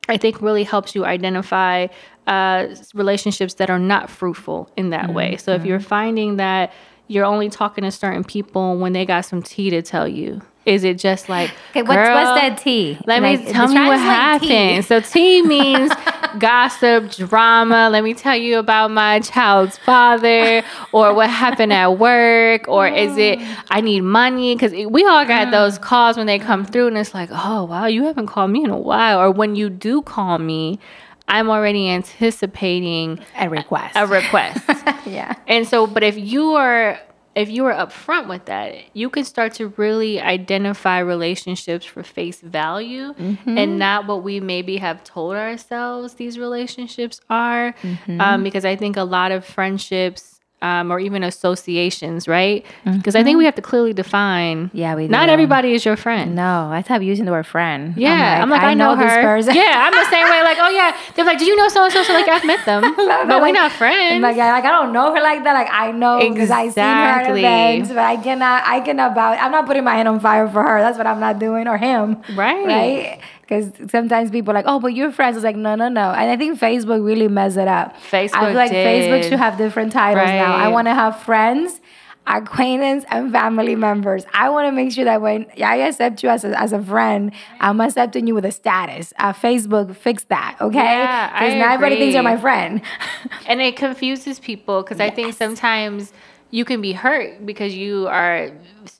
I 0.07 0.17
think 0.17 0.41
really 0.41 0.63
helps 0.63 0.95
you 0.95 1.05
identify 1.05 1.87
uh, 2.25 2.67
relationships 2.93 3.55
that 3.55 3.69
are 3.69 3.79
not 3.79 4.09
fruitful 4.09 4.71
in 4.77 4.91
that 4.91 5.13
way. 5.13 5.35
So 5.37 5.53
if 5.53 5.65
you're 5.65 5.79
finding 5.79 6.37
that 6.37 6.71
you're 7.07 7.25
only 7.25 7.49
talking 7.49 7.83
to 7.83 7.91
certain 7.91 8.23
people 8.23 8.77
when 8.77 8.93
they 8.93 9.05
got 9.05 9.25
some 9.25 9.41
tea 9.41 9.69
to 9.71 9.81
tell 9.81 10.07
you, 10.07 10.41
is 10.69 10.83
it 10.83 10.97
just 10.97 11.29
like 11.29 11.51
Okay, 11.71 11.81
what's, 11.83 11.95
"Girl, 11.95 12.15
what's 12.15 12.39
that 12.41 12.57
tea? 12.57 12.97
Let 13.05 13.21
Like, 13.21 13.45
me 13.45 13.51
tell 13.51 13.67
me 13.67 13.75
what 13.75 13.99
us 13.99 14.05
like 14.05 14.41
tea. 14.41 14.47
happened. 14.47 14.85
So 14.85 14.99
tea 15.01 15.41
means 15.55 15.91
gossip, 16.39 17.11
drama. 17.11 17.89
Let 17.91 18.03
me 18.03 18.13
tell 18.13 18.35
you 18.35 18.57
about 18.59 18.91
my 18.91 19.19
child's 19.19 19.77
father, 19.77 20.63
or 20.91 21.13
what 21.13 21.29
happened 21.29 21.73
at 21.73 21.97
work, 21.99 22.67
or 22.67 22.87
is 22.87 23.17
it 23.17 23.39
mm. 23.39 23.57
I 23.69 23.81
need 23.81 24.01
money? 24.01 24.55
Because 24.55 24.71
we 24.71 25.05
all 25.05 25.25
got 25.25 25.51
those 25.51 25.77
mm. 25.77 25.81
calls 25.81 26.17
when 26.17 26.27
they 26.27 26.39
come 26.39 26.65
through, 26.65 26.87
and 26.87 26.97
it's 26.97 27.13
like, 27.13 27.29
oh 27.31 27.65
wow, 27.65 27.85
you 27.85 28.03
haven't 28.03 28.27
called 28.27 28.51
me 28.51 28.63
in 28.63 28.69
a 28.69 28.77
while. 28.77 29.19
Or 29.19 29.31
when 29.31 29.55
you 29.55 29.69
do 29.69 30.01
call 30.01 30.37
me, 30.39 30.79
I'm 31.27 31.49
already 31.49 31.89
anticipating 31.89 33.19
A 33.37 33.49
request. 33.49 33.95
a 33.95 34.07
request. 34.07 34.65
yeah. 35.05 35.35
And 35.47 35.67
so, 35.67 35.85
but 35.87 36.03
if 36.03 36.17
you 36.17 36.53
are 36.53 36.99
if 37.35 37.49
you 37.49 37.65
are 37.65 37.73
upfront 37.73 38.27
with 38.27 38.45
that, 38.45 38.75
you 38.93 39.09
can 39.09 39.23
start 39.23 39.53
to 39.55 39.67
really 39.77 40.19
identify 40.19 40.99
relationships 40.99 41.85
for 41.85 42.03
face 42.03 42.41
value 42.41 43.13
and 43.57 43.79
not 43.79 44.07
what 44.07 44.23
we 44.23 44.39
maybe 44.39 44.77
have 44.77 45.03
told 45.03 45.35
ourselves 45.35 46.15
these 46.15 46.37
relationships 46.39 47.21
are. 47.29 47.73
Um, 48.19 48.43
because 48.43 48.65
I 48.65 48.75
think 48.75 48.97
a 48.97 49.03
lot 49.03 49.31
of 49.31 49.45
friendships 49.45 50.38
um, 50.61 50.91
or 50.91 50.99
even 50.99 51.23
associations, 51.23 52.27
right? 52.27 52.65
Because 52.85 53.15
I 53.15 53.23
think 53.23 53.37
we 53.37 53.45
have 53.45 53.55
to 53.55 53.61
clearly 53.61 53.93
define. 53.93 54.69
Yeah, 54.73 54.95
we 54.95 55.07
Not 55.07 55.29
everybody 55.29 55.73
is 55.73 55.85
your 55.85 55.95
friend. 55.95 56.35
No, 56.35 56.69
I 56.71 56.81
stopped 56.81 57.03
using 57.03 57.25
the 57.25 57.31
word 57.31 57.45
friend. 57.45 57.95
Yeah, 57.95 58.41
I'm 58.41 58.49
like, 58.49 58.61
I, 58.61 58.73
know, 58.73 58.95
her. 58.95 59.03
this 59.03 59.15
person. 59.15 59.55
Yeah, 59.59 59.87
I'm 59.87 59.93
the 59.93 60.09
same 60.09 60.25
way. 60.29 60.41
Like, 60.43 60.57
oh 60.59 60.69
yeah, 60.69 60.95
they're 61.15 61.25
like, 61.25 61.39
do 61.39 61.45
you 61.45 61.55
know 61.55 61.67
so 61.69 61.83
and 61.83 61.93
so? 61.93 62.03
So 62.03 62.13
like, 62.13 62.27
I've 62.27 62.45
met 62.45 62.65
them, 62.65 62.81
but 62.95 63.41
we're 63.41 63.51
not 63.51 63.71
friends. 63.71 64.21
Like, 64.21 64.37
I, 64.37 64.51
like 64.51 64.65
I 64.65 64.71
don't 64.71 64.93
know 64.93 65.13
her 65.13 65.21
like 65.21 65.43
that. 65.43 65.53
Like 65.53 65.69
I 65.71 65.91
know 65.91 66.19
because 66.29 66.51
I 66.51 66.69
seen 66.69 66.83
her 66.83 66.89
at 66.89 67.29
events, 67.29 67.89
but 67.89 67.99
I 67.99 68.17
cannot. 68.17 68.63
I 68.65 68.81
cannot 68.81 69.15
vouch. 69.15 69.37
I'm 69.41 69.51
not 69.51 69.65
putting 69.65 69.83
my 69.83 69.95
hand 69.95 70.07
on 70.07 70.19
fire 70.19 70.47
for 70.47 70.63
her. 70.63 70.79
That's 70.81 70.97
what 70.97 71.07
I'm 71.07 71.19
not 71.19 71.39
doing, 71.39 71.67
or 71.67 71.77
him. 71.77 72.21
Right. 72.35 72.65
Right. 72.65 73.19
Because 73.49 73.71
sometimes 73.89 74.29
people 74.29 74.51
are 74.51 74.53
like, 74.53 74.65
oh, 74.67 74.79
but 74.79 74.93
you're 74.93 75.11
friends. 75.11 75.35
It's 75.35 75.43
like, 75.43 75.55
no, 75.55 75.73
no, 75.73 75.89
no. 75.89 76.11
And 76.11 76.29
I 76.29 76.37
think 76.37 76.59
Facebook 76.59 77.03
really 77.03 77.27
messed 77.27 77.57
it 77.57 77.67
up. 77.67 77.95
Facebook. 78.11 78.35
I 78.35 78.45
feel 78.45 78.53
like 78.55 78.71
Facebook 78.71 79.23
should 79.23 79.39
have 79.39 79.57
different 79.57 79.91
titles 79.91 80.27
now. 80.27 80.53
I 80.55 80.67
want 80.67 80.87
to 80.87 80.93
have 80.93 81.19
friends. 81.23 81.81
acquaintance 82.27 83.05
and 83.09 83.31
family 83.31 83.75
members. 83.75 84.23
I 84.33 84.49
want 84.51 84.67
to 84.67 84.71
make 84.71 84.91
sure 84.91 85.05
that 85.05 85.19
when 85.19 85.47
I 85.63 85.77
accept 85.77 86.21
you 86.21 86.29
as 86.29 86.43
a, 86.45 86.59
as 86.59 86.73
a 86.73 86.81
friend, 86.83 87.31
I'm 87.59 87.81
accepting 87.81 88.27
you 88.27 88.35
with 88.35 88.45
a 88.45 88.51
status. 88.51 89.13
Uh, 89.17 89.33
Facebook, 89.33 89.95
fix 89.95 90.25
that, 90.25 90.55
okay? 90.61 90.77
Yeah, 90.77 91.39
Because 91.39 91.55
not 91.55 91.71
everybody 91.71 91.95
thinks 91.97 92.13
you're 92.13 92.21
my 92.21 92.37
friend. 92.37 92.83
and 93.47 93.61
it 93.61 93.75
confuses 93.77 94.39
people 94.39 94.83
because 94.83 94.99
I 94.99 95.09
think 95.09 95.33
sometimes 95.33 96.13
you 96.51 96.65
can 96.65 96.81
be 96.81 96.93
hurt 96.93 97.43
because 97.45 97.73
you 97.75 98.07
are 98.07 98.51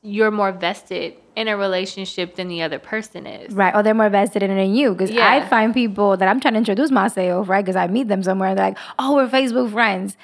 you're 0.02 0.32
more 0.32 0.52
vested 0.52 1.16
in 1.40 1.48
a 1.48 1.56
relationship 1.56 2.36
than 2.36 2.50
the 2.50 2.62
other 2.62 2.80
person 2.80 3.26
is. 3.26 3.54
Right, 3.54 3.74
or 3.74 3.82
they're 3.82 3.94
more 3.94 4.10
vested 4.10 4.44
in 4.44 4.52
it 4.52 4.56
than 4.56 4.76
you. 4.76 4.92
Because 4.92 5.10
I 5.12 5.40
find 5.48 5.74
people 5.74 6.18
that 6.18 6.28
I'm 6.28 6.42
trying 6.42 6.56
to 6.56 6.58
introduce 6.58 6.92
myself, 6.92 7.48
right? 7.48 7.64
Because 7.64 7.78
I 7.78 7.88
meet 7.88 8.10
them 8.10 8.22
somewhere 8.24 8.50
and 8.50 8.58
they're 8.58 8.66
like, 8.66 8.78
oh, 9.00 9.16
we're 9.16 9.30
Facebook 9.30 9.72
friends. 9.72 10.18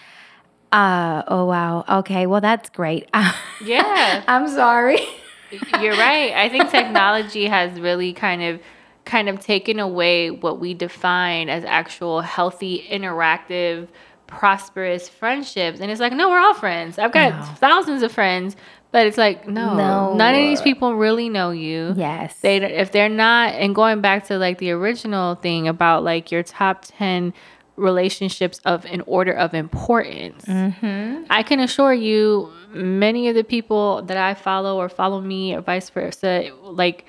Uh, 0.73 1.23
oh, 1.29 1.45
wow. 1.45 1.85
Okay, 1.99 2.27
well, 2.27 2.41
that's 2.41 2.69
great. 2.69 3.09
Yeah. 3.63 4.23
I'm 4.27 4.49
sorry. 4.49 4.99
You're 5.79 5.95
right. 5.95 6.33
I 6.33 6.49
think 6.49 6.69
technology 6.69 7.45
has 7.45 7.79
really 7.79 8.11
kind 8.11 8.43
of 8.43 8.59
kind 9.05 9.29
of 9.29 9.39
taken 9.39 9.79
away 9.79 10.29
what 10.31 10.59
we 10.59 10.73
define 10.73 11.47
as 11.47 11.63
actual 11.63 12.19
healthy, 12.21 12.85
interactive, 12.89 13.87
prosperous 14.27 15.07
friendships. 15.07 15.79
And 15.79 15.89
it's 15.89 16.01
like, 16.01 16.11
no, 16.11 16.29
we're 16.29 16.39
all 16.39 16.53
friends. 16.55 16.99
I've 16.99 17.13
got 17.13 17.57
thousands 17.59 18.03
of 18.03 18.11
friends, 18.11 18.57
but 18.95 19.07
it's 19.07 19.17
like, 19.17 19.45
no, 19.45 19.75
No. 19.75 20.13
none 20.13 20.35
of 20.35 20.39
these 20.39 20.61
people 20.61 20.95
really 20.95 21.27
know 21.27 21.51
you. 21.51 21.93
Yes. 21.97 22.33
They 22.39 22.55
if 22.63 22.93
they're 22.93 23.09
not 23.09 23.53
and 23.55 23.75
going 23.75 23.99
back 23.99 24.27
to 24.27 24.37
like 24.37 24.57
the 24.57 24.71
original 24.71 25.35
thing 25.35 25.67
about 25.67 26.05
like 26.05 26.31
your 26.31 26.43
top 26.43 26.85
10 26.87 27.33
relationships 27.75 28.61
of 28.63 28.85
an 28.85 29.01
order 29.05 29.33
of 29.33 29.53
importance. 29.53 30.45
Mm-hmm. 30.45 31.25
I 31.29 31.43
can 31.43 31.59
assure 31.59 31.93
you, 31.93 32.49
many 32.69 33.27
of 33.27 33.35
the 33.35 33.43
people 33.43 34.01
that 34.03 34.15
I 34.15 34.33
follow 34.33 34.77
or 34.77 34.87
follow 34.87 35.19
me 35.19 35.53
or 35.53 35.59
vice 35.59 35.89
versa, 35.89 36.51
like 36.63 37.03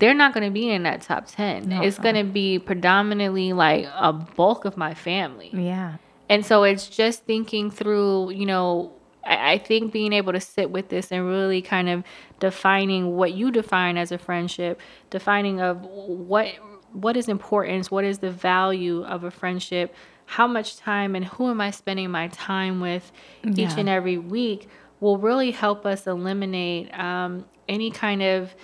they're 0.00 0.12
not 0.12 0.34
going 0.34 0.44
to 0.44 0.52
be 0.52 0.68
in 0.68 0.82
that 0.82 1.00
top 1.00 1.28
10. 1.28 1.72
It's 1.72 1.98
going 1.98 2.16
to 2.16 2.24
be 2.24 2.58
predominantly 2.58 3.54
like 3.54 3.86
a 3.96 4.12
bulk 4.12 4.66
of 4.66 4.76
my 4.76 4.92
family. 4.92 5.48
yeah. 5.54 5.96
And 6.28 6.44
so 6.44 6.62
it's 6.64 6.88
just 6.88 7.24
thinking 7.24 7.70
through, 7.70 8.32
you 8.32 8.44
know, 8.44 8.92
I, 9.24 9.52
I 9.52 9.58
think 9.58 9.92
being 9.92 10.12
able 10.12 10.32
to 10.32 10.40
sit 10.40 10.70
with 10.70 10.88
this 10.88 11.10
and 11.12 11.26
really 11.26 11.62
kind 11.62 11.88
of 11.88 12.04
defining 12.40 13.16
what 13.16 13.32
you 13.34 13.50
define 13.50 13.96
as 13.96 14.12
a 14.12 14.18
friendship, 14.18 14.80
defining 15.10 15.60
of 15.60 15.84
what 15.84 16.48
what 16.92 17.16
is 17.16 17.28
importance, 17.28 17.90
what 17.90 18.04
is 18.04 18.18
the 18.18 18.30
value 18.30 19.02
of 19.04 19.24
a 19.24 19.30
friendship, 19.30 19.94
how 20.26 20.46
much 20.46 20.76
time 20.76 21.14
and 21.14 21.24
who 21.24 21.50
am 21.50 21.60
I 21.60 21.70
spending 21.70 22.10
my 22.10 22.28
time 22.28 22.80
with 22.80 23.12
each 23.44 23.70
and 23.78 23.88
every 23.88 24.18
week 24.18 24.68
will 25.00 25.18
really 25.18 25.50
help 25.50 25.84
us 25.86 26.06
eliminate 26.06 26.92
um, 26.98 27.44
any 27.68 27.90
kind 27.90 28.22
of 28.22 28.54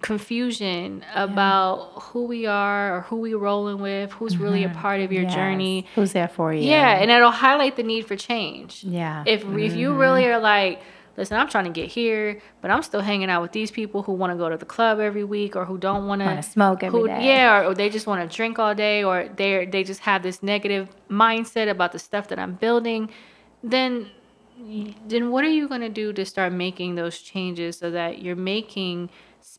confusion 0.00 1.04
about 1.14 2.02
who 2.02 2.24
we 2.24 2.46
are 2.46 2.96
or 2.96 3.00
who 3.02 3.16
we're 3.16 3.38
rolling 3.38 3.80
with, 3.80 4.12
who's 4.12 4.36
really 4.36 4.64
a 4.64 4.68
mm-hmm. 4.68 4.80
part 4.80 5.00
of 5.00 5.12
your 5.12 5.24
Yes. 5.24 5.34
journey. 5.34 5.86
Who's 5.94 6.12
there 6.12 6.28
for 6.28 6.52
you? 6.52 6.62
Yeah, 6.62 6.98
and 7.00 7.10
it'll 7.10 7.30
highlight 7.30 7.76
the 7.76 7.82
need 7.82 8.06
for 8.06 8.16
change. 8.16 8.84
Yeah. 8.84 9.24
If 9.26 9.42
if 9.44 9.74
you 9.74 9.90
mm-hmm. 9.90 9.98
really 9.98 10.26
are 10.26 10.38
like, 10.40 10.80
listen, 11.16 11.36
I'm 11.36 11.48
trying 11.48 11.64
to 11.64 11.70
get 11.70 11.90
here, 11.90 12.40
but 12.60 12.70
I'm 12.70 12.82
still 12.82 13.00
hanging 13.00 13.30
out 13.30 13.42
with 13.42 13.52
these 13.52 13.70
people 13.70 14.02
who 14.02 14.12
want 14.12 14.32
to 14.32 14.36
go 14.36 14.48
to 14.48 14.56
the 14.56 14.64
club 14.64 14.98
every 14.98 15.24
week 15.24 15.56
or 15.56 15.64
who 15.64 15.78
don't 15.78 16.06
want 16.06 16.22
Wanna 16.22 16.42
smoke 16.42 16.82
every 16.82 17.00
who, 17.00 17.06
day. 17.06 17.26
Yeah, 17.26 17.60
or, 17.60 17.64
or 17.66 17.74
they 17.74 17.90
just 17.90 18.06
want 18.06 18.28
to 18.28 18.36
drink 18.36 18.58
all 18.58 18.74
day, 18.74 19.04
or 19.04 19.28
they 19.36 19.66
they 19.66 19.84
just 19.84 20.00
have 20.00 20.22
this 20.22 20.42
negative 20.42 20.88
mindset 21.10 21.70
about 21.70 21.92
the 21.92 21.98
stuff 21.98 22.28
that 22.28 22.38
I'm 22.38 22.54
building. 22.54 23.10
Then 23.62 24.10
then 25.06 25.30
what 25.30 25.44
are 25.44 25.50
you 25.50 25.68
going 25.68 25.80
to 25.80 25.88
do 25.88 26.12
to 26.12 26.24
start 26.24 26.52
making 26.52 26.94
those 26.94 27.18
changes 27.18 27.78
so 27.78 27.90
that 27.90 28.22
you're 28.22 28.36
making 28.36 29.10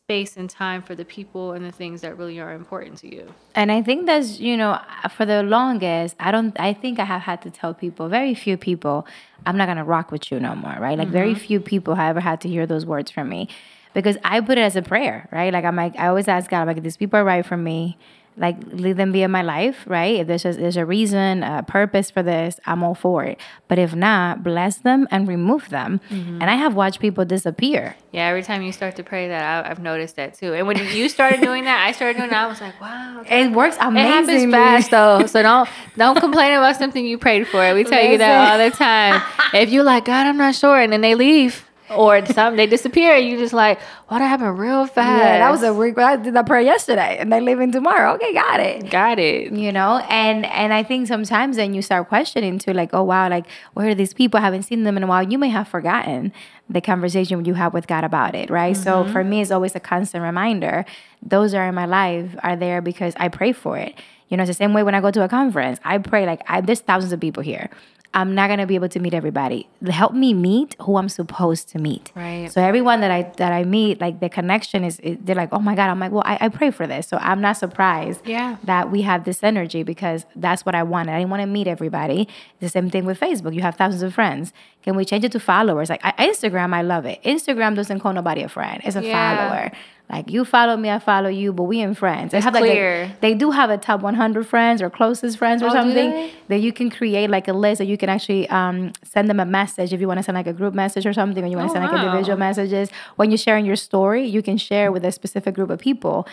space 0.06 0.36
and 0.36 0.50
time 0.50 0.82
for 0.82 0.94
the 0.94 1.04
people 1.04 1.54
and 1.54 1.64
the 1.64 1.72
things 1.72 2.02
that 2.02 2.18
really 2.18 2.38
are 2.38 2.52
important 2.52 2.98
to 2.98 3.10
you? 3.10 3.26
And 3.54 3.72
I 3.72 3.80
think 3.80 4.04
that's, 4.04 4.38
you 4.38 4.54
know, 4.54 4.78
for 5.16 5.24
the 5.24 5.42
longest, 5.42 6.14
I 6.20 6.30
don't, 6.30 6.54
I 6.60 6.74
think 6.74 6.98
I 6.98 7.04
have 7.06 7.22
had 7.22 7.40
to 7.40 7.50
tell 7.50 7.72
people, 7.72 8.10
very 8.10 8.34
few 8.34 8.58
people, 8.58 9.06
I'm 9.46 9.56
not 9.56 9.64
going 9.64 9.78
to 9.78 9.84
rock 9.84 10.12
with 10.12 10.30
you 10.30 10.38
no 10.38 10.54
more, 10.54 10.76
right? 10.78 10.98
Like, 10.98 11.08
very 11.08 11.30
mm-hmm. 11.30 11.46
few 11.46 11.58
people 11.58 11.94
have 11.94 12.10
ever 12.10 12.20
had 12.20 12.42
to 12.42 12.50
hear 12.50 12.66
those 12.66 12.84
words 12.84 13.10
from 13.10 13.30
me 13.30 13.48
because 13.94 14.18
I 14.22 14.42
put 14.42 14.58
it 14.58 14.60
as 14.60 14.76
a 14.76 14.82
prayer, 14.82 15.26
right? 15.32 15.50
Like, 15.50 15.64
I'm 15.64 15.76
like, 15.76 15.98
I 15.98 16.08
always 16.08 16.28
ask 16.28 16.50
God, 16.50 16.60
I'm 16.60 16.66
like, 16.66 16.82
these 16.82 16.98
people 16.98 17.18
are 17.18 17.24
right 17.24 17.46
for 17.46 17.56
me. 17.56 17.96
Like, 18.36 18.56
leave 18.66 18.96
them 18.96 19.12
be 19.12 19.22
in 19.22 19.30
my 19.30 19.42
life, 19.42 19.84
right? 19.86 20.20
If 20.20 20.26
there's 20.26 20.44
a, 20.44 20.52
there's 20.52 20.76
a 20.76 20.84
reason, 20.84 21.42
a 21.42 21.62
purpose 21.62 22.10
for 22.10 22.22
this, 22.22 22.58
I'm 22.66 22.82
all 22.82 22.94
for 22.94 23.24
it. 23.24 23.38
But 23.68 23.78
if 23.78 23.94
not, 23.94 24.42
bless 24.42 24.78
them 24.78 25.06
and 25.10 25.28
remove 25.28 25.68
them. 25.68 26.00
Mm-hmm. 26.10 26.42
And 26.42 26.50
I 26.50 26.54
have 26.54 26.74
watched 26.74 26.98
people 27.00 27.24
disappear. 27.24 27.96
Yeah, 28.10 28.26
every 28.26 28.42
time 28.42 28.62
you 28.62 28.72
start 28.72 28.96
to 28.96 29.04
pray 29.04 29.28
that, 29.28 29.66
I, 29.66 29.70
I've 29.70 29.80
noticed 29.80 30.16
that 30.16 30.34
too. 30.34 30.52
And 30.52 30.66
when 30.66 30.76
you 30.94 31.08
started 31.08 31.40
doing 31.40 31.64
that, 31.64 31.86
I 31.86 31.92
started 31.92 32.16
doing 32.16 32.30
that. 32.30 32.44
I 32.44 32.46
was 32.46 32.60
like, 32.60 32.80
wow, 32.80 33.22
It 33.28 33.52
works 33.52 33.76
amazing. 33.80 34.04
It 34.04 34.08
happens 34.08 34.52
fast 34.52 34.90
though, 34.90 35.26
so 35.26 35.42
don't 35.42 35.68
don't 35.96 36.18
complain 36.18 36.54
about 36.54 36.76
something 36.76 37.04
you 37.04 37.18
prayed 37.18 37.46
for. 37.46 37.74
We 37.74 37.84
tell 37.84 38.04
you 38.04 38.18
that 38.18 38.52
all 38.52 38.58
the 38.58 38.74
time. 38.76 39.22
If 39.52 39.70
you're 39.70 39.84
like, 39.84 40.04
God, 40.04 40.26
I'm 40.26 40.36
not 40.36 40.54
sure, 40.54 40.80
and 40.80 40.92
then 40.92 41.00
they 41.00 41.14
leave 41.14 41.64
or 41.90 42.24
some 42.26 42.56
they 42.56 42.66
disappear, 42.66 43.16
you 43.16 43.36
just 43.36 43.52
like, 43.52 43.78
what 44.08 44.20
happened 44.20 44.58
real 44.58 44.86
fast. 44.86 45.22
Yeah, 45.22 45.38
that 45.38 45.50
was 45.50 45.62
a 45.62 45.74
week. 45.74 45.98
I 45.98 46.16
did 46.16 46.34
that 46.34 46.46
prayer 46.46 46.62
yesterday, 46.62 47.18
and 47.18 47.32
they 47.32 47.40
leaving 47.40 47.72
tomorrow. 47.72 48.14
Okay, 48.14 48.32
got 48.32 48.60
it. 48.60 48.90
got 48.90 49.18
it. 49.18 49.52
You 49.52 49.72
know, 49.72 49.98
and 50.08 50.46
and 50.46 50.72
I 50.72 50.82
think 50.82 51.08
sometimes 51.08 51.56
then 51.56 51.74
you 51.74 51.82
start 51.82 52.08
questioning 52.08 52.58
too, 52.58 52.72
like, 52.72 52.90
oh 52.94 53.02
wow, 53.02 53.28
like 53.28 53.46
where 53.74 53.88
are 53.88 53.94
these 53.94 54.14
people? 54.14 54.38
I 54.38 54.42
haven't 54.42 54.62
seen 54.62 54.84
them 54.84 54.96
in 54.96 55.02
a 55.02 55.06
while. 55.06 55.22
You 55.22 55.38
may 55.38 55.48
have 55.48 55.68
forgotten 55.68 56.32
the 56.68 56.80
conversation 56.80 57.44
you 57.44 57.54
had 57.54 57.72
with 57.72 57.86
God 57.86 58.04
about 58.04 58.34
it, 58.34 58.48
right? 58.48 58.76
So 58.76 59.04
for 59.04 59.20
mm-hmm. 59.20 59.30
me, 59.30 59.40
it's 59.42 59.50
always 59.50 59.74
a 59.74 59.80
constant 59.80 60.22
reminder. 60.22 60.84
Those 61.22 61.52
are 61.54 61.68
in 61.68 61.74
my 61.74 61.86
life 61.86 62.34
are 62.42 62.56
there 62.56 62.80
because 62.80 63.14
I 63.18 63.28
pray 63.28 63.52
for 63.52 63.76
it. 63.76 63.94
You 64.28 64.38
know, 64.38 64.42
it's 64.42 64.48
the 64.48 64.54
same 64.54 64.72
way 64.72 64.82
when 64.82 64.94
I 64.94 65.00
go 65.00 65.10
to 65.10 65.22
a 65.22 65.28
conference. 65.28 65.78
I 65.84 65.98
pray 65.98 66.24
like 66.26 66.40
I, 66.48 66.60
there's 66.60 66.80
thousands 66.80 67.12
of 67.12 67.20
people 67.20 67.42
here. 67.42 67.68
I'm 68.14 68.34
not 68.34 68.48
gonna 68.48 68.66
be 68.66 68.76
able 68.76 68.88
to 68.88 69.00
meet 69.00 69.12
everybody. 69.12 69.68
Help 69.86 70.14
me 70.14 70.32
meet 70.34 70.76
who 70.80 70.96
I'm 70.96 71.08
supposed 71.08 71.68
to 71.70 71.78
meet. 71.78 72.12
Right. 72.14 72.50
So 72.50 72.62
everyone 72.62 73.00
that 73.00 73.10
I 73.10 73.22
that 73.38 73.52
I 73.52 73.64
meet, 73.64 74.00
like 74.00 74.20
the 74.20 74.28
connection 74.28 74.84
is, 74.84 75.00
is 75.00 75.18
they're 75.20 75.34
like, 75.34 75.48
oh 75.52 75.58
my 75.58 75.74
god. 75.74 75.90
I'm 75.90 75.98
like, 75.98 76.12
well, 76.12 76.22
I, 76.24 76.38
I 76.40 76.48
pray 76.48 76.70
for 76.70 76.86
this, 76.86 77.08
so 77.08 77.18
I'm 77.20 77.40
not 77.40 77.56
surprised. 77.56 78.20
Yeah. 78.24 78.56
That 78.64 78.90
we 78.90 79.02
have 79.02 79.24
this 79.24 79.42
energy 79.42 79.82
because 79.82 80.24
that's 80.36 80.64
what 80.64 80.74
I 80.74 80.84
wanted. 80.84 81.12
I 81.12 81.18
didn't 81.18 81.30
want 81.30 81.42
to 81.42 81.46
meet 81.46 81.66
everybody. 81.66 82.28
The 82.60 82.68
same 82.68 82.88
thing 82.88 83.04
with 83.04 83.18
Facebook. 83.18 83.52
You 83.54 83.62
have 83.62 83.74
thousands 83.74 84.02
of 84.02 84.14
friends. 84.14 84.52
Can 84.82 84.96
we 84.96 85.04
change 85.04 85.24
it 85.24 85.32
to 85.32 85.40
followers? 85.40 85.90
Like 85.90 86.00
I, 86.04 86.12
Instagram, 86.28 86.72
I 86.72 86.82
love 86.82 87.06
it. 87.06 87.20
Instagram 87.24 87.74
doesn't 87.74 88.00
call 88.00 88.12
nobody 88.12 88.42
a 88.42 88.48
friend. 88.48 88.80
It's 88.84 88.96
a 88.96 89.02
Yeah. 89.04 89.48
follower. 89.48 89.72
Like 90.10 90.30
you 90.30 90.44
follow 90.44 90.76
me, 90.76 90.90
I 90.90 90.98
follow 90.98 91.30
you, 91.30 91.52
but 91.52 91.62
we 91.64 91.80
in 91.80 91.94
friends. 91.94 92.32
They 92.32 92.38
It's 92.38 92.44
have 92.44 92.52
like 92.54 92.64
clear. 92.64 93.04
a, 93.04 93.16
they 93.22 93.34
do 93.34 93.50
have 93.50 93.70
a 93.70 93.78
top 93.78 94.02
100 94.02 94.46
friends 94.46 94.82
or 94.82 94.90
closest 94.90 95.38
friends 95.38 95.62
or 95.62 95.66
Oh, 95.66 95.70
something 95.70 96.30
that 96.48 96.58
you 96.60 96.72
can 96.72 96.90
create 96.90 97.30
like 97.30 97.48
a 97.48 97.54
list 97.54 97.78
that 97.78 97.86
you 97.86 97.96
can 97.96 98.10
actually 98.10 98.46
um, 98.50 98.92
send 99.02 99.28
them 99.30 99.40
a 99.40 99.46
message 99.46 99.92
if 99.94 100.00
you 100.00 100.06
want 100.06 100.18
to 100.18 100.22
send 100.22 100.36
like 100.36 100.46
a 100.46 100.52
group 100.52 100.74
message 100.74 101.06
or 101.06 101.14
something, 101.14 101.42
or 101.42 101.46
you 101.48 101.56
want 101.56 101.68
to 101.68 101.70
Oh, 101.70 101.80
send 101.80 101.84
like 101.84 101.92
wow. 101.92 102.04
individual 102.04 102.36
messages. 102.38 102.90
When 103.16 103.30
you're 103.30 103.38
sharing 103.38 103.64
your 103.64 103.76
story, 103.76 104.26
you 104.26 104.42
can 104.42 104.58
share 104.58 104.92
with 104.92 105.04
a 105.06 105.10
specific 105.12 105.54
group 105.54 105.70
of 105.70 105.78
people 105.80 106.28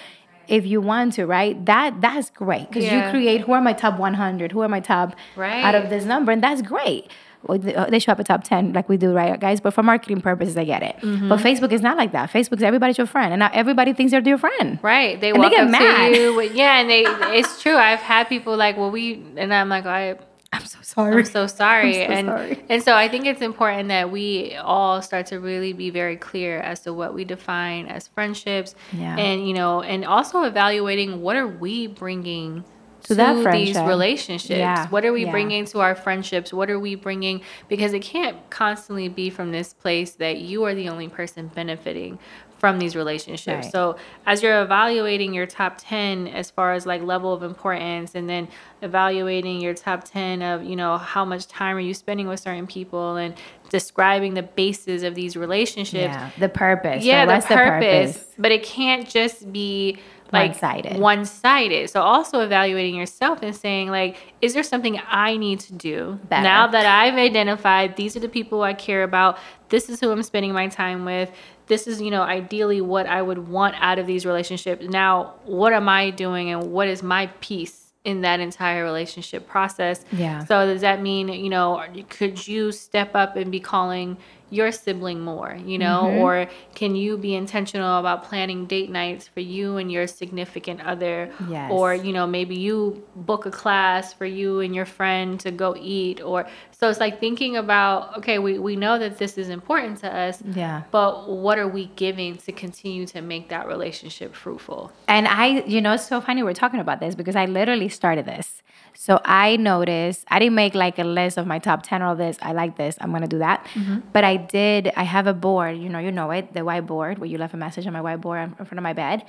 if 0.47 0.65
you 0.65 0.81
want 0.81 1.13
to, 1.13 1.25
right? 1.25 1.63
That 1.65 2.01
that's 2.01 2.29
great 2.29 2.67
because 2.67 2.91
you 2.91 3.01
create 3.09 3.41
who 3.41 3.53
are 3.53 3.61
my 3.61 3.73
top 3.73 3.97
100, 3.97 4.51
who 4.51 4.61
are 4.61 4.67
my 4.67 4.81
top 4.81 5.15
Right. 5.35 5.63
out 5.63 5.75
of 5.75 5.89
this 5.89 6.03
number, 6.03 6.31
and 6.33 6.43
that's 6.43 6.61
great. 6.61 7.09
Well, 7.43 7.57
they 7.57 7.75
uh, 7.75 7.99
show 7.99 8.11
up 8.11 8.19
at 8.19 8.25
top 8.27 8.43
10 8.43 8.73
like 8.73 8.87
we 8.87 8.97
do, 8.97 9.13
right, 9.13 9.39
guys? 9.39 9.59
But 9.59 9.73
for 9.73 9.83
marketing 9.83 10.21
purposes, 10.21 10.55
I 10.57 10.63
get 10.63 10.83
it. 10.83 10.97
Mm-hmm. 10.97 11.29
But 11.29 11.39
Facebook 11.39 11.71
is 11.71 11.81
not 11.81 11.97
like 11.97 12.11
that. 12.11 12.31
Facebook's 12.31 12.61
everybody's 12.61 12.97
your 12.97 13.07
friend, 13.07 13.33
and 13.33 13.39
not 13.39 13.53
everybody 13.53 13.93
thinks 13.93 14.11
they're 14.11 14.21
your 14.21 14.37
friend. 14.37 14.79
Right. 14.81 15.19
They 15.19 15.31
And 15.31 15.43
they 15.43 15.49
get 15.49 15.69
mad. 15.69 16.13
to 16.13 16.19
you. 16.19 16.41
Yeah, 16.41 16.79
and 16.79 16.89
they 16.89 17.03
it's 17.37 17.61
true. 17.61 17.75
I've 17.75 17.99
had 17.99 18.27
people 18.27 18.55
like, 18.55 18.77
well, 18.77 18.91
we 18.91 19.23
and 19.37 19.53
I'm 19.53 19.69
like, 19.69 19.85
I 19.85 20.17
I'm 20.53 20.65
so 20.65 20.79
sorry. 20.81 21.19
I'm 21.19 21.25
so 21.25 21.47
sorry. 21.47 22.03
I'm 22.03 22.07
so 22.07 22.13
and 22.13 22.27
sorry. 22.27 22.65
and 22.69 22.83
so 22.83 22.93
I 22.95 23.07
think 23.07 23.25
it's 23.25 23.41
important 23.41 23.87
that 23.87 24.11
we 24.11 24.55
all 24.57 25.01
start 25.01 25.27
to 25.27 25.39
really 25.39 25.71
be 25.71 25.89
very 25.89 26.17
clear 26.17 26.59
as 26.59 26.81
to 26.81 26.93
what 26.93 27.13
we 27.13 27.23
define 27.23 27.87
as 27.87 28.07
friendships. 28.09 28.75
Yeah. 28.91 29.15
And 29.17 29.47
you 29.47 29.53
know, 29.53 29.81
and 29.81 30.03
also 30.03 30.43
evaluating 30.43 31.21
what 31.21 31.37
are 31.37 31.47
we 31.47 31.87
bringing 31.87 32.65
To 33.03 33.15
that 33.15 33.51
these 33.51 33.77
relationships. 33.79 34.57
Yeah. 34.57 34.87
What 34.89 35.05
are 35.05 35.11
we 35.13 35.25
Yeah. 35.25 35.31
bringing 35.31 35.65
to 35.65 35.79
our 35.79 35.95
friendships? 35.95 36.53
What 36.53 36.69
are 36.69 36.79
we 36.79 36.95
bringing 36.95 37.41
because 37.67 37.93
it 37.93 38.01
can't 38.01 38.37
constantly 38.49 39.09
be 39.09 39.29
from 39.29 39.51
this 39.51 39.73
place 39.73 40.11
that 40.13 40.37
you 40.39 40.63
are 40.63 40.73
the 40.73 40.89
only 40.89 41.07
person 41.07 41.51
benefiting 41.53 42.19
from 42.61 42.77
these 42.77 42.95
relationships. 42.95 43.65
Right. 43.65 43.71
So 43.71 43.95
as 44.27 44.43
you're 44.43 44.61
evaluating 44.61 45.33
your 45.33 45.47
top 45.47 45.79
10 45.79 46.27
as 46.27 46.51
far 46.51 46.73
as 46.73 46.85
like 46.85 47.01
level 47.01 47.33
of 47.33 47.41
importance 47.41 48.13
and 48.13 48.29
then 48.29 48.47
evaluating 48.83 49.59
your 49.61 49.73
top 49.73 50.03
10 50.03 50.43
of, 50.43 50.63
you 50.63 50.75
know, 50.75 50.99
how 50.99 51.25
much 51.25 51.47
time 51.47 51.75
are 51.75 51.79
you 51.79 51.95
spending 51.95 52.27
with 52.27 52.39
certain 52.39 52.67
people 52.67 53.15
and 53.15 53.33
describing 53.69 54.35
the 54.35 54.43
basis 54.43 55.01
of 55.01 55.15
these 55.15 55.35
relationships. 55.35 56.13
Yeah, 56.13 56.29
the 56.37 56.49
purpose. 56.49 57.03
Yeah, 57.03 57.25
the 57.25 57.31
What's 57.31 57.47
purpose, 57.47 58.27
But 58.37 58.51
it 58.51 58.61
can't 58.61 59.09
just 59.09 59.51
be 59.51 59.97
like 60.31 60.51
One-sided. 60.51 60.99
one 60.99 61.25
sided. 61.25 61.89
So 61.89 62.01
also 62.01 62.41
evaluating 62.41 62.95
yourself 62.95 63.41
and 63.41 63.55
saying 63.55 63.89
like, 63.89 64.17
is 64.39 64.53
there 64.53 64.61
something 64.61 65.01
I 65.07 65.35
need 65.35 65.61
to 65.61 65.73
do 65.73 66.19
Better. 66.29 66.43
now 66.43 66.67
that 66.67 66.85
I've 66.85 67.15
identified 67.15 67.95
these 67.95 68.15
are 68.15 68.19
the 68.19 68.29
people 68.29 68.61
I 68.61 68.73
care 68.73 69.01
about. 69.01 69.39
This 69.69 69.89
is 69.89 69.99
who 69.99 70.11
I'm 70.11 70.21
spending 70.21 70.53
my 70.53 70.67
time 70.67 71.05
with. 71.05 71.31
This 71.71 71.87
is, 71.87 72.01
you 72.01 72.11
know, 72.11 72.21
ideally 72.21 72.81
what 72.81 73.07
I 73.07 73.21
would 73.21 73.47
want 73.47 73.75
out 73.79 73.97
of 73.97 74.05
these 74.05 74.25
relationships. 74.25 74.85
Now, 74.85 75.35
what 75.45 75.71
am 75.71 75.87
I 75.87 76.09
doing 76.09 76.49
and 76.49 76.73
what 76.73 76.89
is 76.89 77.01
my 77.01 77.27
piece 77.39 77.93
in 78.03 78.19
that 78.21 78.41
entire 78.41 78.83
relationship 78.83 79.47
process? 79.47 80.03
Yeah. 80.11 80.43
So 80.43 80.65
does 80.65 80.81
that 80.81 81.01
mean, 81.01 81.29
you 81.29 81.49
know, 81.49 81.81
could 82.09 82.45
you 82.45 82.73
step 82.73 83.15
up 83.15 83.37
and 83.37 83.49
be 83.49 83.61
calling 83.61 84.17
your 84.51 84.71
sibling 84.71 85.19
more, 85.21 85.57
you 85.65 85.77
know, 85.79 86.03
Mm-hmm. 86.03 86.19
or 86.19 86.47
can 86.75 86.95
you 86.95 87.17
be 87.17 87.33
intentional 87.35 87.99
about 87.99 88.23
planning 88.25 88.65
date 88.65 88.89
nights 88.91 89.27
for 89.27 89.39
you 89.39 89.77
and 89.77 89.91
your 89.91 90.05
significant 90.07 90.81
other? 90.81 91.31
Yes. 91.49 91.71
Or, 91.71 91.95
you 91.95 92.11
know, 92.13 92.27
maybe 92.27 92.55
you 92.55 93.01
book 93.15 93.45
a 93.45 93.51
class 93.51 94.13
for 94.13 94.25
you 94.25 94.59
and 94.59 94.75
your 94.75 94.85
friend 94.85 95.39
to 95.39 95.51
go 95.51 95.75
eat 95.79 96.21
or 96.21 96.47
so 96.77 96.89
it's 96.89 96.99
like 96.99 97.19
thinking 97.19 97.57
about, 97.57 98.17
okay, 98.17 98.39
we, 98.39 98.57
we 98.57 98.75
know 98.75 98.97
that 98.99 99.17
this 99.19 99.37
is 99.37 99.49
important 99.49 99.99
to 99.99 100.13
us, 100.13 100.41
Yeah. 100.53 100.81
but 100.91 101.29
what 101.29 101.57
are 101.59 101.67
we 101.67 101.85
giving 101.95 102.37
to 102.37 102.51
continue 102.51 103.05
to 103.07 103.21
make 103.21 103.49
that 103.49 103.67
relationship 103.67 104.33
fruitful? 104.35 104.91
And 105.07 105.27
I, 105.27 105.63
you 105.65 105.79
know, 105.79 105.93
it's 105.93 106.07
so 106.07 106.19
funny 106.19 106.41
we're 106.43 106.53
talking 106.53 106.79
about 106.79 106.99
this 106.99 107.13
because 107.15 107.35
I 107.35 107.45
literally 107.45 107.87
started 107.89 108.25
this. 108.25 108.63
So 109.01 109.19
I 109.25 109.57
noticed 109.57 110.25
I 110.27 110.37
didn't 110.37 110.53
make 110.53 110.75
like 110.75 110.99
a 110.99 111.03
list 111.03 111.39
of 111.39 111.47
my 111.47 111.57
top 111.57 111.81
10 111.81 112.03
or 112.03 112.15
this. 112.15 112.37
I 112.39 112.51
like 112.51 112.77
this. 112.77 112.97
I'm 113.01 113.09
going 113.09 113.23
to 113.23 113.27
do 113.27 113.39
that. 113.39 113.65
Mm-hmm. 113.73 114.01
But 114.13 114.23
I 114.23 114.37
did, 114.37 114.91
I 114.95 115.01
have 115.01 115.25
a 115.25 115.33
board, 115.33 115.75
you 115.79 115.89
know, 115.89 115.97
you 115.97 116.11
know 116.11 116.29
it, 116.29 116.53
the 116.53 116.59
whiteboard 116.59 117.17
where 117.17 117.27
you 117.27 117.39
left 117.39 117.55
a 117.55 117.57
message 117.57 117.87
on 117.87 117.93
my 117.93 117.99
whiteboard 117.99 118.43
in 118.43 118.53
front 118.53 118.77
of 118.77 118.83
my 118.83 118.93
bed. 118.93 119.25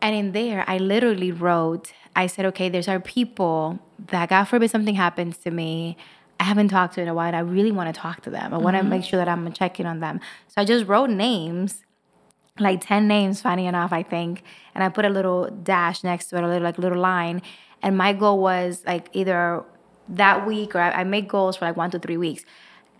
And 0.00 0.14
in 0.14 0.30
there, 0.30 0.64
I 0.68 0.78
literally 0.78 1.32
wrote, 1.32 1.92
I 2.14 2.28
said, 2.28 2.44
okay, 2.46 2.68
there's 2.68 2.86
our 2.86 3.00
people 3.00 3.80
that 3.98 4.28
God 4.28 4.44
forbid 4.44 4.70
something 4.70 4.94
happens 4.94 5.36
to 5.38 5.50
me. 5.50 5.96
I 6.38 6.44
haven't 6.44 6.68
talked 6.68 6.94
to 6.94 7.02
in 7.02 7.08
a 7.08 7.14
while. 7.14 7.26
And 7.26 7.34
I 7.34 7.40
really 7.40 7.72
want 7.72 7.92
to 7.92 8.00
talk 8.00 8.22
to 8.22 8.30
them. 8.30 8.54
I 8.54 8.58
want 8.58 8.76
to 8.76 8.82
mm-hmm. 8.82 8.90
make 8.90 9.02
sure 9.02 9.18
that 9.18 9.26
I'm 9.26 9.52
checking 9.52 9.84
on 9.84 9.98
them. 9.98 10.20
So 10.46 10.62
I 10.62 10.64
just 10.64 10.86
wrote 10.86 11.10
names 11.10 11.82
like 12.60 12.80
10 12.82 13.08
names 13.08 13.40
funny 13.40 13.64
enough 13.64 13.94
i 13.94 14.02
think 14.02 14.44
and 14.74 14.84
i 14.84 14.88
put 14.90 15.06
a 15.06 15.08
little 15.08 15.48
dash 15.62 16.04
next 16.04 16.26
to 16.26 16.36
it 16.36 16.44
a 16.44 16.46
little 16.46 16.62
like 16.62 16.76
little 16.76 16.98
line 16.98 17.40
and 17.82 17.96
my 17.96 18.12
goal 18.12 18.38
was 18.40 18.82
like 18.86 19.08
either 19.12 19.62
that 20.08 20.46
week 20.46 20.74
or 20.74 20.80
i, 20.80 20.90
I 21.00 21.04
make 21.04 21.28
goals 21.28 21.56
for 21.56 21.64
like 21.66 21.76
one 21.76 21.90
to 21.90 21.98
three 21.98 22.16
weeks. 22.16 22.44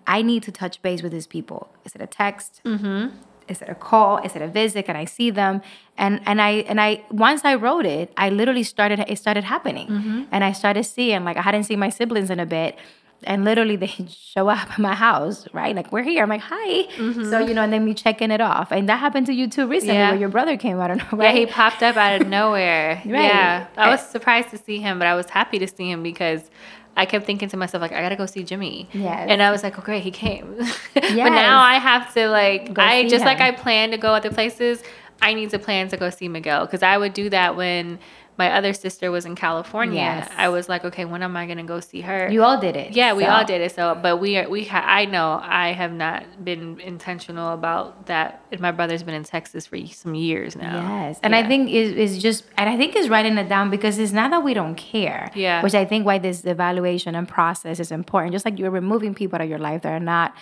I 0.04 0.20
need 0.22 0.42
to 0.44 0.52
touch 0.52 0.82
base 0.82 1.00
with 1.00 1.12
these 1.12 1.28
people. 1.28 1.70
Is 1.84 1.94
it 1.94 2.00
a 2.00 2.06
text? 2.08 2.60
Mm-hmm. 2.64 3.16
is 3.48 3.62
it 3.62 3.68
a 3.68 3.74
call? 3.74 4.18
Is 4.18 4.34
it 4.36 4.42
a 4.42 4.48
visit? 4.48 4.86
Can 4.86 4.96
i 4.96 5.04
see 5.04 5.30
them? 5.30 5.62
And 5.96 6.20
and 6.26 6.40
i 6.40 6.50
and 6.70 6.80
i 6.80 7.04
once 7.10 7.44
i 7.44 7.54
wrote 7.54 7.86
it 7.86 8.12
i 8.16 8.28
literally 8.30 8.62
started 8.64 8.98
it 9.06 9.18
started 9.18 9.44
happening. 9.44 9.86
And 10.30 10.42
i 10.44 10.52
started 10.52 10.84
seeing 10.84 11.22
like 11.24 11.36
i 11.36 11.42
hadn't 11.42 11.64
seen 11.64 11.78
my 11.78 11.90
siblings 11.90 12.30
in 12.30 12.40
a 12.40 12.46
bit 12.46 12.76
and 13.24 13.44
literally 13.44 13.76
they 13.76 13.86
show 14.08 14.48
up 14.48 14.72
at 14.72 14.78
my 14.78 14.94
house, 14.94 15.46
right? 15.52 15.74
Like 15.74 15.92
we're 15.92 16.02
here. 16.02 16.22
I'm 16.22 16.28
like, 16.28 16.40
hi. 16.42 16.84
Mm-hmm. 16.96 17.30
So 17.30 17.38
you 17.40 17.54
know, 17.54 17.62
and 17.62 17.72
then 17.72 17.84
me 17.84 17.94
checking 17.94 18.30
it 18.30 18.40
off, 18.40 18.72
and 18.72 18.88
that 18.88 18.98
happened 18.98 19.26
to 19.26 19.32
you 19.32 19.48
too 19.48 19.66
recently, 19.66 19.94
Yeah. 19.94 20.10
where 20.10 20.20
your 20.20 20.28
brother 20.28 20.56
came. 20.56 20.80
I 20.80 20.88
don't 20.88 20.98
know, 21.12 21.22
Yeah, 21.22 21.32
he 21.32 21.46
popped 21.46 21.82
up 21.82 21.96
out 21.96 22.20
of 22.20 22.28
nowhere. 22.38 23.02
Right. 23.04 23.24
Yeah. 23.24 23.66
I 23.76 23.88
was 23.90 24.00
surprised 24.06 24.50
to 24.50 24.58
see 24.58 24.78
him, 24.78 24.98
but 24.98 25.06
I 25.08 25.14
was 25.14 25.28
happy 25.30 25.58
to 25.58 25.68
see 25.68 25.90
him 25.90 26.02
because 26.02 26.50
I 26.96 27.06
kept 27.06 27.24
thinking 27.24 27.48
to 27.48 27.56
myself, 27.56 27.80
like, 27.80 27.92
I 27.92 28.02
gotta 28.02 28.16
go 28.16 28.26
see 28.26 28.42
Jimmy. 28.44 28.86
Yes. 28.92 29.26
And 29.30 29.42
I 29.42 29.50
was 29.50 29.62
like, 29.62 29.78
oh, 29.78 29.82
okay, 29.82 29.98
he 30.00 30.10
came. 30.10 30.56
but 30.94 31.10
now 31.14 31.58
I 31.60 31.78
have 31.78 32.12
to 32.14 32.28
like 32.28 32.74
Go 32.74 32.82
I 32.82 33.08
just 33.08 33.24
like. 33.24 33.40
I 33.40 33.50
plan 33.52 33.90
to 33.92 33.96
go 33.96 34.12
other 34.14 34.30
places, 34.30 34.82
I 35.22 35.34
need 35.34 35.50
to 35.50 35.58
plan 35.58 35.88
to 35.88 35.96
go 35.96 36.10
see 36.10 36.28
Miguel. 36.28 36.66
Because 36.66 36.82
I 36.82 36.98
would 36.98 37.14
do 37.14 37.30
that 37.30 37.56
when 37.56 37.98
my 38.38 38.50
other 38.52 38.72
sister 38.72 39.10
was 39.10 39.26
in 39.26 39.34
California. 39.34 40.00
Yes. 40.00 40.30
I 40.36 40.48
was 40.48 40.68
like, 40.68 40.84
okay, 40.84 41.04
when 41.04 41.22
am 41.22 41.36
I 41.36 41.46
gonna 41.46 41.64
go 41.64 41.80
see 41.80 42.00
her? 42.00 42.30
you 42.30 42.42
all 42.42 42.58
did 42.58 42.76
it. 42.76 42.92
Yeah, 42.92 43.12
we 43.12 43.24
all 43.24 43.44
did 43.44 43.60
it. 43.60 43.72
So, 43.72 43.98
but 44.00 44.18
we 44.18 44.38
are 44.38 44.48
we 44.48 44.64
ha- 44.64 44.84
I 44.86 45.04
know 45.04 45.40
I 45.42 45.72
have 45.72 45.92
not 45.92 46.44
been 46.44 46.80
intentional 46.80 47.52
about 47.52 48.06
that. 48.06 48.44
And 48.50 48.60
my 48.60 48.70
brother's 48.70 49.02
been 49.02 49.14
in 49.14 49.24
Texas 49.24 49.66
for 49.66 49.78
some 49.86 50.14
years 50.14 50.56
now. 50.56 50.76
Yes, 50.76 51.20
and 51.22 51.34
I 51.34 51.46
think 51.46 51.70
is 51.70 51.92
is 51.92 52.22
just, 52.22 52.44
and 52.56 52.68
I 52.70 52.76
think 52.76 52.96
is 52.96 53.08
writing 53.08 53.36
it 53.36 53.48
down 53.48 53.70
because 53.70 53.98
it's 53.98 54.12
not 54.12 54.30
that 54.30 54.42
we 54.42 54.54
don't 54.54 54.76
care. 54.76 55.30
Yeah. 55.34 55.62
Which 55.62 55.74
I 55.74 55.84
think 55.84 56.06
why 56.06 56.18
this 56.18 56.44
evaluation 56.44 57.14
and 57.14 57.28
process 57.28 57.80
is 57.80 57.92
important. 57.92 58.32
Just 58.32 58.44
like 58.44 58.58
you're 58.58 58.70
removing 58.70 59.14
people 59.14 59.36
out 59.36 59.42
of 59.42 59.50
your 59.50 59.58
life 59.58 59.82
that 59.82 59.92
are 59.92 60.00
not 60.00 60.34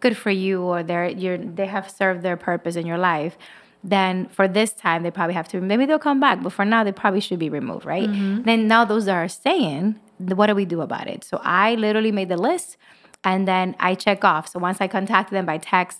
good 0.00 0.16
for 0.16 0.30
you 0.30 0.62
or 0.62 0.82
they're 0.82 1.08
you're 1.08 1.38
they 1.38 1.66
have 1.66 1.90
served 1.90 2.22
their 2.22 2.36
purpose 2.36 2.76
in 2.76 2.86
your 2.86 2.98
life. 2.98 3.36
Then 3.86 4.26
for 4.28 4.48
this 4.48 4.72
time 4.72 5.02
they 5.02 5.10
probably 5.10 5.34
have 5.34 5.46
to. 5.48 5.60
Maybe 5.60 5.84
they'll 5.84 5.98
come 5.98 6.18
back, 6.18 6.42
but 6.42 6.52
for 6.52 6.64
now 6.64 6.82
they 6.82 6.92
probably 6.92 7.20
should 7.20 7.38
be 7.38 7.50
removed, 7.50 7.84
right? 7.84 8.08
Mm-hmm. 8.08 8.42
Then 8.42 8.66
now 8.66 8.84
those 8.86 9.04
that 9.04 9.14
are 9.14 9.28
staying, 9.28 10.00
what 10.18 10.46
do 10.46 10.54
we 10.54 10.64
do 10.64 10.80
about 10.80 11.06
it? 11.06 11.22
So 11.22 11.38
I 11.42 11.74
literally 11.74 12.10
made 12.10 12.30
the 12.30 12.38
list, 12.38 12.78
and 13.22 13.46
then 13.46 13.76
I 13.78 13.94
check 13.94 14.24
off. 14.24 14.48
So 14.48 14.58
once 14.58 14.80
I 14.80 14.88
contact 14.88 15.30
them 15.30 15.44
by 15.44 15.58
text, 15.58 15.98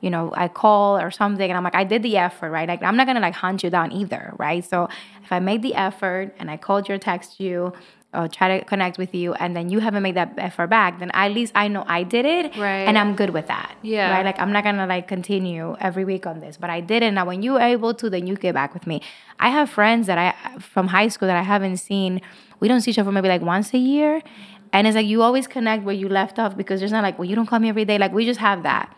you 0.00 0.10
know, 0.10 0.32
I 0.36 0.48
call 0.48 0.98
or 0.98 1.10
something 1.10 1.48
and 1.48 1.56
I'm 1.56 1.64
like, 1.64 1.74
I 1.74 1.84
did 1.84 2.02
the 2.02 2.16
effort, 2.18 2.50
right? 2.50 2.68
Like, 2.68 2.82
I'm 2.82 2.96
not 2.96 3.06
gonna 3.06 3.20
like 3.20 3.34
hunt 3.34 3.62
you 3.62 3.70
down 3.70 3.92
either, 3.92 4.34
right? 4.38 4.64
So 4.64 4.88
if 5.24 5.32
I 5.32 5.40
made 5.40 5.62
the 5.62 5.74
effort 5.74 6.34
and 6.38 6.50
I 6.50 6.56
called 6.56 6.88
you 6.88 6.94
or 6.94 6.98
text 6.98 7.40
you 7.40 7.72
or 8.14 8.28
try 8.28 8.58
to 8.58 8.64
connect 8.64 8.96
with 8.98 9.14
you 9.14 9.34
and 9.34 9.54
then 9.54 9.68
you 9.68 9.78
haven't 9.80 10.02
made 10.02 10.14
that 10.14 10.32
effort 10.38 10.68
back, 10.68 10.98
then 11.00 11.10
at 11.12 11.32
least 11.32 11.52
I 11.54 11.68
know 11.68 11.84
I 11.86 12.02
did 12.02 12.24
it 12.24 12.56
Right. 12.56 12.86
and 12.88 12.96
I'm 12.96 13.14
good 13.14 13.30
with 13.30 13.46
that. 13.48 13.74
Yeah. 13.82 14.10
Right? 14.10 14.24
Like, 14.24 14.38
I'm 14.40 14.52
not 14.52 14.64
gonna 14.64 14.86
like 14.86 15.06
continue 15.08 15.76
every 15.80 16.04
week 16.04 16.26
on 16.26 16.40
this, 16.40 16.56
but 16.56 16.70
I 16.70 16.80
did 16.80 17.02
it. 17.02 17.10
Now, 17.10 17.26
when 17.26 17.42
you're 17.42 17.60
able 17.60 17.92
to, 17.94 18.08
then 18.08 18.26
you 18.26 18.36
get 18.36 18.54
back 18.54 18.72
with 18.72 18.86
me. 18.86 19.02
I 19.38 19.50
have 19.50 19.68
friends 19.68 20.06
that 20.06 20.16
I, 20.18 20.58
from 20.58 20.88
high 20.88 21.08
school 21.08 21.28
that 21.28 21.36
I 21.36 21.42
haven't 21.42 21.76
seen, 21.78 22.20
we 22.60 22.68
don't 22.68 22.80
see 22.80 22.90
each 22.92 22.98
other 22.98 23.12
maybe 23.12 23.28
like 23.28 23.42
once 23.42 23.74
a 23.74 23.78
year. 23.78 24.22
And 24.72 24.86
it's 24.86 24.94
like 24.96 25.06
you 25.06 25.22
always 25.22 25.46
connect 25.46 25.84
where 25.84 25.94
you 25.94 26.08
left 26.08 26.38
off 26.38 26.56
because 26.56 26.80
there's 26.80 26.92
not 26.92 27.02
like, 27.02 27.18
well, 27.18 27.28
you 27.28 27.36
don't 27.36 27.46
call 27.46 27.58
me 27.58 27.68
every 27.68 27.84
day. 27.84 27.98
Like, 27.98 28.12
we 28.12 28.24
just 28.24 28.40
have 28.40 28.62
that. 28.62 28.94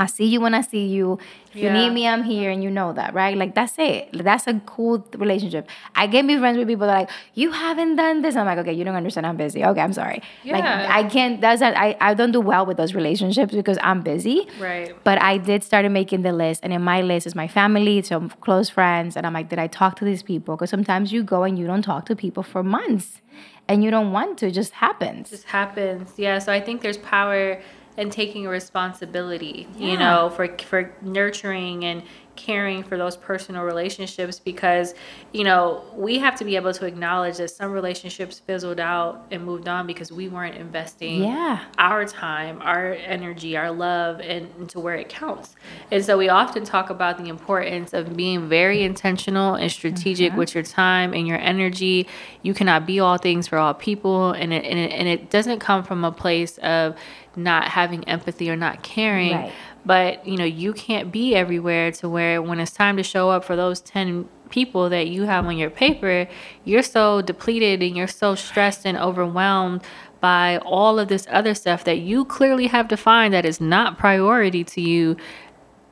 I 0.00 0.06
see 0.06 0.24
you 0.24 0.40
when 0.40 0.54
I 0.54 0.62
see 0.62 0.86
you. 0.86 1.18
If 1.50 1.56
you 1.56 1.70
need 1.70 1.90
me, 1.90 2.06
I'm 2.06 2.22
here, 2.22 2.50
and 2.50 2.62
you 2.62 2.70
know 2.70 2.92
that, 2.94 3.12
right? 3.12 3.36
Like 3.36 3.54
that's 3.54 3.74
it. 3.76 4.08
That's 4.14 4.46
a 4.46 4.54
cool 4.64 5.06
relationship. 5.16 5.68
I 5.94 6.06
can 6.06 6.26
be 6.26 6.38
friends 6.38 6.56
with 6.56 6.68
people 6.68 6.86
that 6.86 6.94
are 6.94 7.00
like, 7.00 7.10
you 7.34 7.50
haven't 7.50 7.96
done 7.96 8.22
this. 8.22 8.34
I'm 8.34 8.46
like, 8.46 8.56
okay, 8.58 8.72
you 8.72 8.84
don't 8.84 8.94
understand. 8.94 9.26
I'm 9.26 9.36
busy. 9.36 9.62
Okay, 9.62 9.80
I'm 9.80 9.92
sorry. 9.92 10.22
Yeah. 10.42 10.54
Like 10.54 10.64
I 10.64 11.02
can't. 11.08 11.40
That's 11.40 11.60
not, 11.60 11.76
I. 11.76 11.96
I 12.00 12.14
don't 12.14 12.32
do 12.32 12.40
well 12.40 12.64
with 12.64 12.78
those 12.78 12.94
relationships 12.94 13.52
because 13.52 13.78
I'm 13.82 14.00
busy. 14.00 14.48
Right. 14.58 14.94
But 15.04 15.20
I 15.20 15.36
did 15.36 15.62
started 15.62 15.90
making 15.90 16.22
the 16.22 16.32
list, 16.32 16.60
and 16.62 16.72
in 16.72 16.82
my 16.82 17.02
list 17.02 17.26
is 17.26 17.34
my 17.34 17.48
family, 17.48 18.00
some 18.02 18.30
close 18.40 18.70
friends, 18.70 19.16
and 19.16 19.26
I'm 19.26 19.34
like, 19.34 19.50
did 19.50 19.58
I 19.58 19.66
talk 19.66 19.96
to 19.96 20.04
these 20.06 20.22
people? 20.22 20.56
Because 20.56 20.70
sometimes 20.70 21.12
you 21.12 21.22
go 21.22 21.42
and 21.42 21.58
you 21.58 21.66
don't 21.66 21.82
talk 21.82 22.06
to 22.06 22.16
people 22.16 22.42
for 22.42 22.62
months, 22.62 23.20
and 23.68 23.84
you 23.84 23.90
don't 23.90 24.12
want 24.12 24.38
to. 24.38 24.46
It 24.46 24.52
just 24.52 24.72
happens. 24.72 25.28
just 25.28 25.44
happens. 25.44 26.14
Yeah. 26.16 26.38
So 26.38 26.52
I 26.52 26.60
think 26.60 26.80
there's 26.80 26.98
power 26.98 27.60
in 27.96 28.10
taking 28.10 28.46
responsibility, 28.46 29.66
you 29.76 29.96
know, 29.96 30.30
for 30.30 30.56
for 30.58 30.94
nurturing 31.02 31.84
and 31.84 32.02
caring 32.40 32.82
for 32.82 32.96
those 32.96 33.16
personal 33.16 33.62
relationships 33.64 34.40
because, 34.40 34.94
you 35.32 35.44
know, 35.44 35.84
we 35.94 36.18
have 36.18 36.34
to 36.36 36.44
be 36.44 36.56
able 36.56 36.72
to 36.72 36.86
acknowledge 36.86 37.36
that 37.36 37.50
some 37.50 37.70
relationships 37.70 38.38
fizzled 38.38 38.80
out 38.80 39.26
and 39.30 39.44
moved 39.44 39.68
on 39.68 39.86
because 39.86 40.10
we 40.10 40.28
weren't 40.28 40.56
investing 40.56 41.24
Yeah. 41.24 41.60
our 41.76 42.06
time, 42.06 42.60
our 42.62 42.94
energy, 42.94 43.56
our 43.56 43.70
love 43.70 44.20
and 44.20 44.48
into 44.58 44.80
where 44.80 44.94
it 44.94 45.10
counts. 45.10 45.54
And 45.90 46.02
so 46.02 46.16
we 46.16 46.30
often 46.30 46.64
talk 46.64 46.88
about 46.88 47.18
the 47.18 47.28
importance 47.28 47.92
of 47.92 48.16
being 48.16 48.48
very 48.48 48.82
intentional 48.82 49.54
and 49.54 49.70
strategic 49.70 50.30
mm-hmm. 50.30 50.38
with 50.38 50.54
your 50.54 50.64
time 50.64 51.12
and 51.12 51.28
your 51.28 51.38
energy. 51.38 52.08
You 52.42 52.54
cannot 52.54 52.86
be 52.86 53.00
all 53.00 53.18
things 53.18 53.46
for 53.48 53.58
all 53.58 53.74
people 53.74 54.32
and 54.32 54.52
it, 54.52 54.64
and 54.64 54.78
it, 54.78 54.92
and 54.92 55.06
it 55.06 55.30
doesn't 55.30 55.60
come 55.60 55.84
from 55.84 56.04
a 56.04 56.12
place 56.12 56.56
of 56.58 56.96
not 57.36 57.68
having 57.68 58.02
empathy 58.08 58.50
or 58.50 58.56
not 58.56 58.82
caring. 58.82 59.32
Right. 59.32 59.52
But, 59.84 60.26
you 60.26 60.36
know, 60.36 60.44
you 60.44 60.72
can't 60.72 61.10
be 61.10 61.34
everywhere 61.34 61.90
to 61.92 62.08
where 62.08 62.42
when 62.42 62.60
it's 62.60 62.72
time 62.72 62.96
to 62.96 63.02
show 63.02 63.30
up 63.30 63.44
for 63.44 63.56
those 63.56 63.80
10 63.80 64.28
people 64.50 64.90
that 64.90 65.08
you 65.08 65.22
have 65.22 65.46
on 65.46 65.56
your 65.56 65.70
paper, 65.70 66.28
you're 66.64 66.82
so 66.82 67.22
depleted 67.22 67.82
and 67.82 67.96
you're 67.96 68.06
so 68.06 68.34
stressed 68.34 68.84
and 68.84 68.98
overwhelmed 68.98 69.82
by 70.20 70.58
all 70.58 70.98
of 70.98 71.08
this 71.08 71.26
other 71.30 71.54
stuff 71.54 71.84
that 71.84 71.98
you 71.98 72.24
clearly 72.26 72.66
have 72.66 72.88
defined 72.88 73.32
that 73.32 73.46
is 73.46 73.60
not 73.60 73.96
priority 73.96 74.62
to 74.64 74.80
you. 74.80 75.16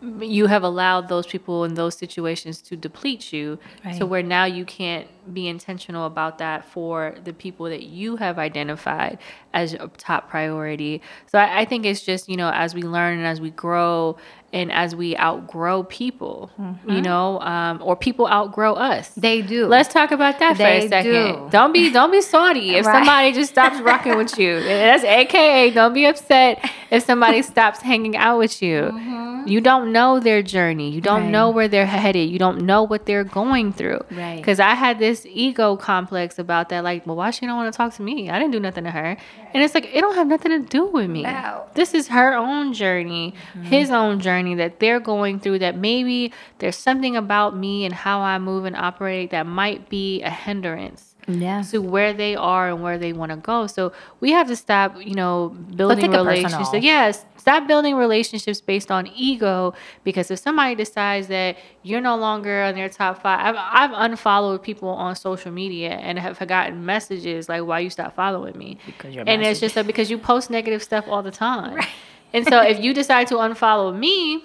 You 0.00 0.46
have 0.46 0.62
allowed 0.62 1.08
those 1.08 1.26
people 1.26 1.64
in 1.64 1.74
those 1.74 1.96
situations 1.96 2.62
to 2.62 2.76
deplete 2.76 3.32
you 3.32 3.58
to 3.98 4.06
where 4.06 4.22
now 4.22 4.44
you 4.44 4.64
can't 4.64 5.08
be 5.34 5.48
intentional 5.48 6.06
about 6.06 6.38
that 6.38 6.64
for 6.64 7.16
the 7.24 7.32
people 7.32 7.66
that 7.66 7.82
you 7.82 8.16
have 8.16 8.38
identified 8.38 9.18
as 9.52 9.74
a 9.74 9.88
top 9.96 10.30
priority. 10.30 11.02
So 11.26 11.38
I, 11.38 11.60
I 11.60 11.64
think 11.64 11.84
it's 11.84 12.02
just, 12.02 12.28
you 12.28 12.36
know, 12.36 12.50
as 12.50 12.74
we 12.74 12.82
learn 12.82 13.18
and 13.18 13.26
as 13.26 13.40
we 13.40 13.50
grow 13.50 14.16
and 14.52 14.72
as 14.72 14.96
we 14.96 15.14
outgrow 15.18 15.82
people, 15.82 16.50
you 16.86 17.02
know, 17.02 17.38
um, 17.40 17.80
or 17.84 17.96
people 17.96 18.26
outgrow 18.26 18.72
us. 18.74 19.10
They 19.10 19.42
do. 19.42 19.66
Let's 19.66 19.92
talk 19.92 20.10
about 20.10 20.38
that 20.38 20.52
for 20.56 20.62
They 20.62 20.86
a 20.86 20.88
second. 20.88 21.12
do. 21.12 21.48
Don't 21.50 21.72
be 21.72 21.90
don't 21.90 22.10
be 22.10 22.22
salty 22.22 22.74
if 22.76 22.86
Right. 22.86 22.94
somebody 22.94 23.32
just 23.32 23.50
stops 23.52 23.78
rocking 23.80 24.16
with 24.16 24.38
you. 24.38 24.58
That's 24.64 25.04
AKA 25.04 25.70
don't 25.72 25.92
be 25.92 26.06
upset 26.06 26.64
if 26.90 27.04
somebody 27.04 27.42
stops 27.42 27.80
hanging 27.82 28.16
out 28.16 28.38
with 28.38 28.62
you. 28.62 28.80
Mm-hmm. 28.84 29.48
You 29.48 29.60
don't 29.60 29.92
know 29.92 30.18
their 30.18 30.42
journey. 30.42 30.90
You 30.90 31.00
don't 31.02 31.22
Right. 31.24 31.30
know 31.30 31.50
where 31.50 31.68
they're 31.68 31.86
headed. 31.86 32.28
You 32.30 32.38
don't 32.38 32.62
know 32.62 32.82
what 32.84 33.04
they're 33.06 33.24
going 33.24 33.72
through. 33.74 34.00
Right. 34.10 34.36
Because 34.36 34.60
I 34.60 34.74
had 34.74 34.98
this 34.98 35.26
ego 35.28 35.76
complex 35.76 36.38
about 36.38 36.70
that. 36.70 36.84
Like, 36.84 37.06
well, 37.06 37.16
why 37.16 37.30
she 37.30 37.44
don't 37.46 37.56
want 37.56 37.72
to 37.72 37.76
talk 37.76 37.92
to 37.94 38.02
me? 38.02 38.30
I 38.30 38.38
didn't 38.38 38.52
do 38.52 38.60
nothing 38.60 38.84
to 38.84 38.90
her. 38.90 39.16
And 39.54 39.62
it's 39.62 39.74
like 39.74 39.88
it 39.94 40.00
don't 40.00 40.14
have 40.14 40.26
nothing 40.26 40.52
to 40.52 40.60
do 40.66 40.86
with 40.86 41.08
me. 41.10 41.22
No. 41.22 41.62
This 41.74 41.92
is 41.94 42.08
her 42.08 42.34
own 42.34 42.72
journey, 42.72 43.34
his 43.62 43.90
own 43.90 44.20
journey 44.20 44.37
that 44.56 44.80
they're 44.80 45.00
going 45.00 45.40
through. 45.40 45.58
That 45.60 45.76
maybe 45.76 46.32
there's 46.58 46.76
something 46.76 47.16
about 47.16 47.56
me 47.56 47.84
and 47.84 47.94
how 47.94 48.20
I 48.20 48.38
move 48.38 48.64
and 48.64 48.76
operate 48.76 49.30
that 49.30 49.46
might 49.46 49.88
be 49.88 50.22
a 50.22 50.30
hindrance 50.30 51.14
Yeah. 51.26 51.62
to 51.70 51.78
where 51.82 52.12
they 52.12 52.34
are 52.36 52.68
and 52.68 52.82
where 52.82 52.98
they 52.98 53.12
want 53.12 53.30
to 53.30 53.36
go. 53.36 53.66
So 53.66 53.92
we 54.20 54.32
have 54.32 54.46
to 54.48 54.56
stop, 54.56 54.96
you 55.00 55.14
know, 55.14 55.50
building 55.76 56.10
relationships. 56.10 56.84
Yes, 56.84 57.24
stop 57.36 57.66
building 57.66 57.94
relationships 57.96 58.60
based 58.60 58.90
on 58.90 59.06
ego. 59.14 59.74
Because 60.04 60.30
if 60.30 60.38
somebody 60.38 60.74
decides 60.74 61.28
that 61.28 61.56
you're 61.82 62.00
no 62.00 62.16
longer 62.16 62.62
on 62.62 62.74
their 62.74 62.88
top 62.88 63.22
five, 63.22 63.54
I've, 63.54 63.90
I've 63.90 64.10
unfollowed 64.10 64.62
people 64.62 64.88
on 64.88 65.16
social 65.16 65.52
media 65.52 65.90
and 65.90 66.18
have 66.18 66.38
gotten 66.46 66.84
messages 66.86 67.48
like, 67.48 67.62
"Why 67.64 67.80
you 67.80 67.90
stop 67.90 68.14
following 68.14 68.56
me?" 68.56 68.78
Because 68.86 69.14
your 69.14 69.24
and 69.26 69.42
it's 69.42 69.60
just 69.60 69.76
like 69.76 69.86
because 69.86 70.10
you 70.10 70.18
post 70.18 70.50
negative 70.50 70.82
stuff 70.82 71.04
all 71.08 71.22
the 71.22 71.30
time. 71.30 71.80
And 72.32 72.46
so 72.46 72.60
if 72.60 72.80
you 72.80 72.92
decide 72.92 73.26
to 73.28 73.34
unfollow 73.36 73.96
me, 73.96 74.42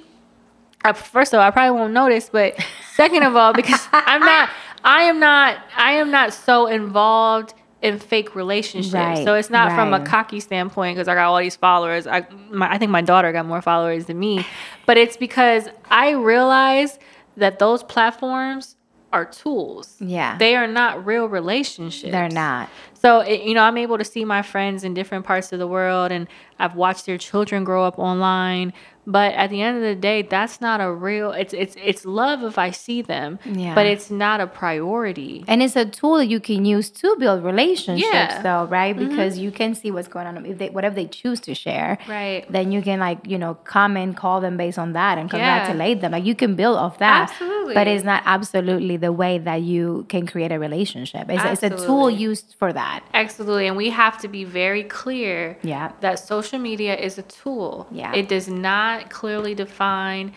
I, 0.83 0.93
first 0.93 1.33
of 1.33 1.39
all, 1.39 1.45
I 1.45 1.51
probably 1.51 1.79
won't 1.79 1.93
notice, 1.93 2.29
but 2.29 2.55
second 2.95 3.23
of 3.23 3.35
all, 3.35 3.53
because 3.53 3.87
I'm 3.93 4.21
not, 4.21 4.49
I 4.83 5.03
am 5.03 5.19
not, 5.19 5.57
I 5.75 5.93
am 5.93 6.11
not 6.11 6.33
so 6.33 6.67
involved 6.67 7.53
in 7.81 7.99
fake 7.99 8.33
relationships. 8.35 8.93
Right, 8.93 9.25
so 9.25 9.35
it's 9.35 9.49
not 9.49 9.73
from 9.73 9.93
a 9.93 10.03
cocky 10.05 10.39
standpoint 10.39 10.95
because 10.95 11.09
I 11.09 11.15
got 11.15 11.25
all 11.25 11.39
these 11.39 11.57
followers. 11.57 12.07
I, 12.07 12.25
my, 12.49 12.71
I 12.71 12.77
think 12.77 12.91
my 12.91 13.01
daughter 13.01 13.31
got 13.33 13.45
more 13.45 13.61
followers 13.61 14.05
than 14.05 14.17
me, 14.19 14.45
but 14.85 14.97
it's 14.97 15.17
because 15.17 15.67
I 15.89 16.11
realize 16.11 16.97
that 17.35 17.59
those 17.59 17.83
platforms 17.83 18.77
are 19.11 19.25
tools. 19.25 19.95
Yeah. 19.99 20.37
they 20.37 20.55
are 20.55 20.65
not 20.67 21.05
real 21.05 21.27
relationships. 21.27 22.11
They're 22.11 22.29
not. 22.29 22.69
So, 23.03 23.19
it, 23.19 23.41
you 23.43 23.53
know, 23.53 23.63
I'm 23.63 23.77
able 23.77 23.97
to 23.97 24.05
see 24.05 24.23
my 24.23 24.41
friends 24.41 24.85
in 24.85 24.93
different 24.93 25.25
parts 25.25 25.51
of 25.51 25.59
the 25.59 25.67
world 25.67 26.09
and 26.11 26.25
I've 26.57 26.75
watched 26.75 27.05
their 27.05 27.17
children 27.17 27.65
grow 27.65 27.83
up 27.83 27.99
online. 27.99 28.71
But 29.05 29.33
at 29.33 29.49
the 29.49 29.61
end 29.61 29.75
of 29.75 29.83
the 29.83 29.95
day, 29.95 30.21
that's 30.21 30.61
not 30.61 30.79
a 30.79 30.89
real 30.89 31.33
it's 31.33 31.53
it's 31.53 31.75
it's 31.83 32.05
love 32.05 32.41
if 32.43 32.57
I 32.57 32.71
see 32.71 33.01
them, 33.01 33.37
Yeah. 33.43 33.75
but 33.75 33.85
it's 33.85 34.09
not 34.09 34.39
a 34.39 34.47
priority. 34.47 35.43
And 35.49 35.61
it's 35.61 35.75
a 35.75 35.83
tool 35.83 36.15
that 36.19 36.27
you 36.27 36.39
can 36.39 36.63
use 36.63 36.89
to 37.01 37.13
build 37.19 37.43
relationships, 37.43 38.07
Yeah. 38.13 38.35
Mm-hmm. 38.35 38.43
though, 38.43 38.63
right? 38.67 38.95
Because 38.97 39.37
you 39.37 39.51
can 39.51 39.75
see 39.75 39.91
what's 39.91 40.07
going 40.07 40.25
on. 40.27 40.45
If 40.45 40.57
they, 40.57 40.69
whatever 40.69 40.95
they 40.95 41.07
choose 41.07 41.41
to 41.41 41.53
share, 41.53 41.97
Right. 42.07 42.45
then 42.49 42.71
you 42.71 42.81
can 42.81 42.99
like 43.01 43.27
you 43.27 43.37
know 43.37 43.55
comment, 43.65 44.15
call 44.15 44.39
them 44.39 44.55
based 44.55 44.79
on 44.79 44.93
that, 44.93 45.17
and 45.17 45.27
Yeah. 45.27 45.31
congratulate 45.65 45.99
them. 45.99 46.13
Like 46.13 46.23
you 46.23 46.35
can 46.35 46.55
build 46.55 46.77
off 46.77 46.99
that. 46.99 47.29
Absolutely. 47.31 47.52
But 47.73 47.88
it's 47.88 48.04
not 48.04 48.23
absolutely 48.26 48.97
the 48.97 49.12
way 49.12 49.38
that 49.38 49.62
you 49.62 50.06
can 50.10 50.26
create 50.28 50.52
a 50.52 50.60
relationship. 50.60 51.28
It's, 51.30 51.63
it's 51.63 51.63
a 51.82 51.86
tool 51.86 52.10
used 52.10 52.56
for 52.58 52.73
that. 52.73 53.04
Absolutely. 53.13 53.67
And 53.67 53.78
we 53.78 53.89
have 53.91 54.17
to 54.19 54.28
be 54.28 54.43
very 54.43 54.84
clear 54.84 55.58
Yeah. 55.63 55.91
that 56.02 56.19
social 56.19 56.60
media 56.60 56.95
is 56.95 57.17
a 57.17 57.23
tool. 57.23 57.88
Yeah. 57.91 58.13
It 58.13 58.28
does 58.28 58.47
not 58.47 59.10
clearly 59.10 59.56
define 59.56 60.34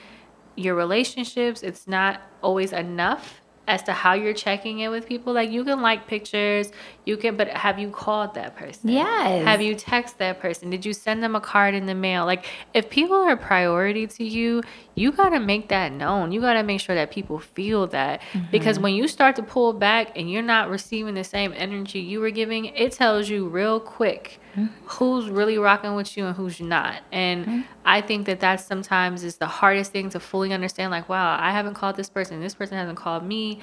your 0.56 0.74
relationships. 0.74 1.62
It's 1.62 1.86
not 1.86 2.20
always 2.42 2.72
enough 2.72 3.40
as 3.68 3.82
to 3.84 3.92
how 3.92 4.14
you're 4.14 4.34
checking 4.34 4.80
in 4.80 4.90
with 4.90 5.06
people. 5.06 5.32
Like 5.32 5.50
you 5.50 5.64
can 5.64 5.80
like 5.82 6.06
pictures, 6.06 6.70
you 7.04 7.16
can 7.16 7.36
but 7.36 7.48
have 7.48 7.78
you 7.78 7.90
called 7.90 8.34
that 8.34 8.56
person? 8.56 8.90
Yes. 8.90 9.44
Have 9.44 9.60
you 9.60 9.74
texted 9.74 10.18
that 10.18 10.40
person? 10.40 10.70
Did 10.70 10.84
you 10.86 10.92
send 10.92 11.22
them 11.22 11.34
a 11.34 11.40
card 11.40 11.74
in 11.74 11.86
the 11.86 11.94
mail? 11.94 12.24
Like 12.26 12.46
if 12.74 12.88
people 12.90 13.16
are 13.16 13.32
a 13.32 13.36
priority 13.36 14.06
to 14.06 14.24
you, 14.24 14.62
you 14.94 15.12
got 15.12 15.30
to 15.30 15.40
make 15.40 15.68
that 15.68 15.92
known. 15.92 16.32
You 16.32 16.40
got 16.40 16.54
to 16.54 16.62
make 16.62 16.80
sure 16.80 16.94
that 16.94 17.10
people 17.10 17.38
feel 17.38 17.86
that 17.88 18.20
Mm-hmm. 18.32 18.50
because 18.50 18.78
when 18.78 18.94
you 18.94 19.08
start 19.08 19.36
to 19.36 19.42
pull 19.42 19.72
back 19.72 20.16
and 20.16 20.30
you're 20.30 20.42
not 20.42 20.68
receiving 20.70 21.14
the 21.14 21.24
same 21.24 21.52
energy 21.56 22.00
you 22.00 22.20
were 22.20 22.30
giving, 22.30 22.66
it 22.66 22.92
tells 22.92 23.28
you 23.28 23.46
real 23.48 23.78
quick 23.80 24.40
Mm-hmm. 24.56 24.86
who's 24.86 25.28
really 25.28 25.58
rocking 25.58 25.94
with 25.96 26.16
you 26.16 26.24
and 26.24 26.34
who's 26.34 26.60
not. 26.60 27.02
And 27.12 27.64
I 27.84 28.00
think 28.00 28.24
that 28.26 28.40
that 28.40 28.60
sometimes 28.60 29.22
is 29.22 29.36
the 29.36 29.46
hardest 29.46 29.92
thing 29.92 30.08
to 30.10 30.20
fully 30.20 30.52
understand 30.52 30.90
like 30.90 31.08
wow, 31.08 31.36
I 31.38 31.50
haven't 31.52 31.74
called 31.74 31.96
this 31.96 32.08
person, 32.08 32.40
this 32.40 32.54
person 32.54 32.78
hasn't 32.78 32.96
called 32.96 33.24
me 33.24 33.60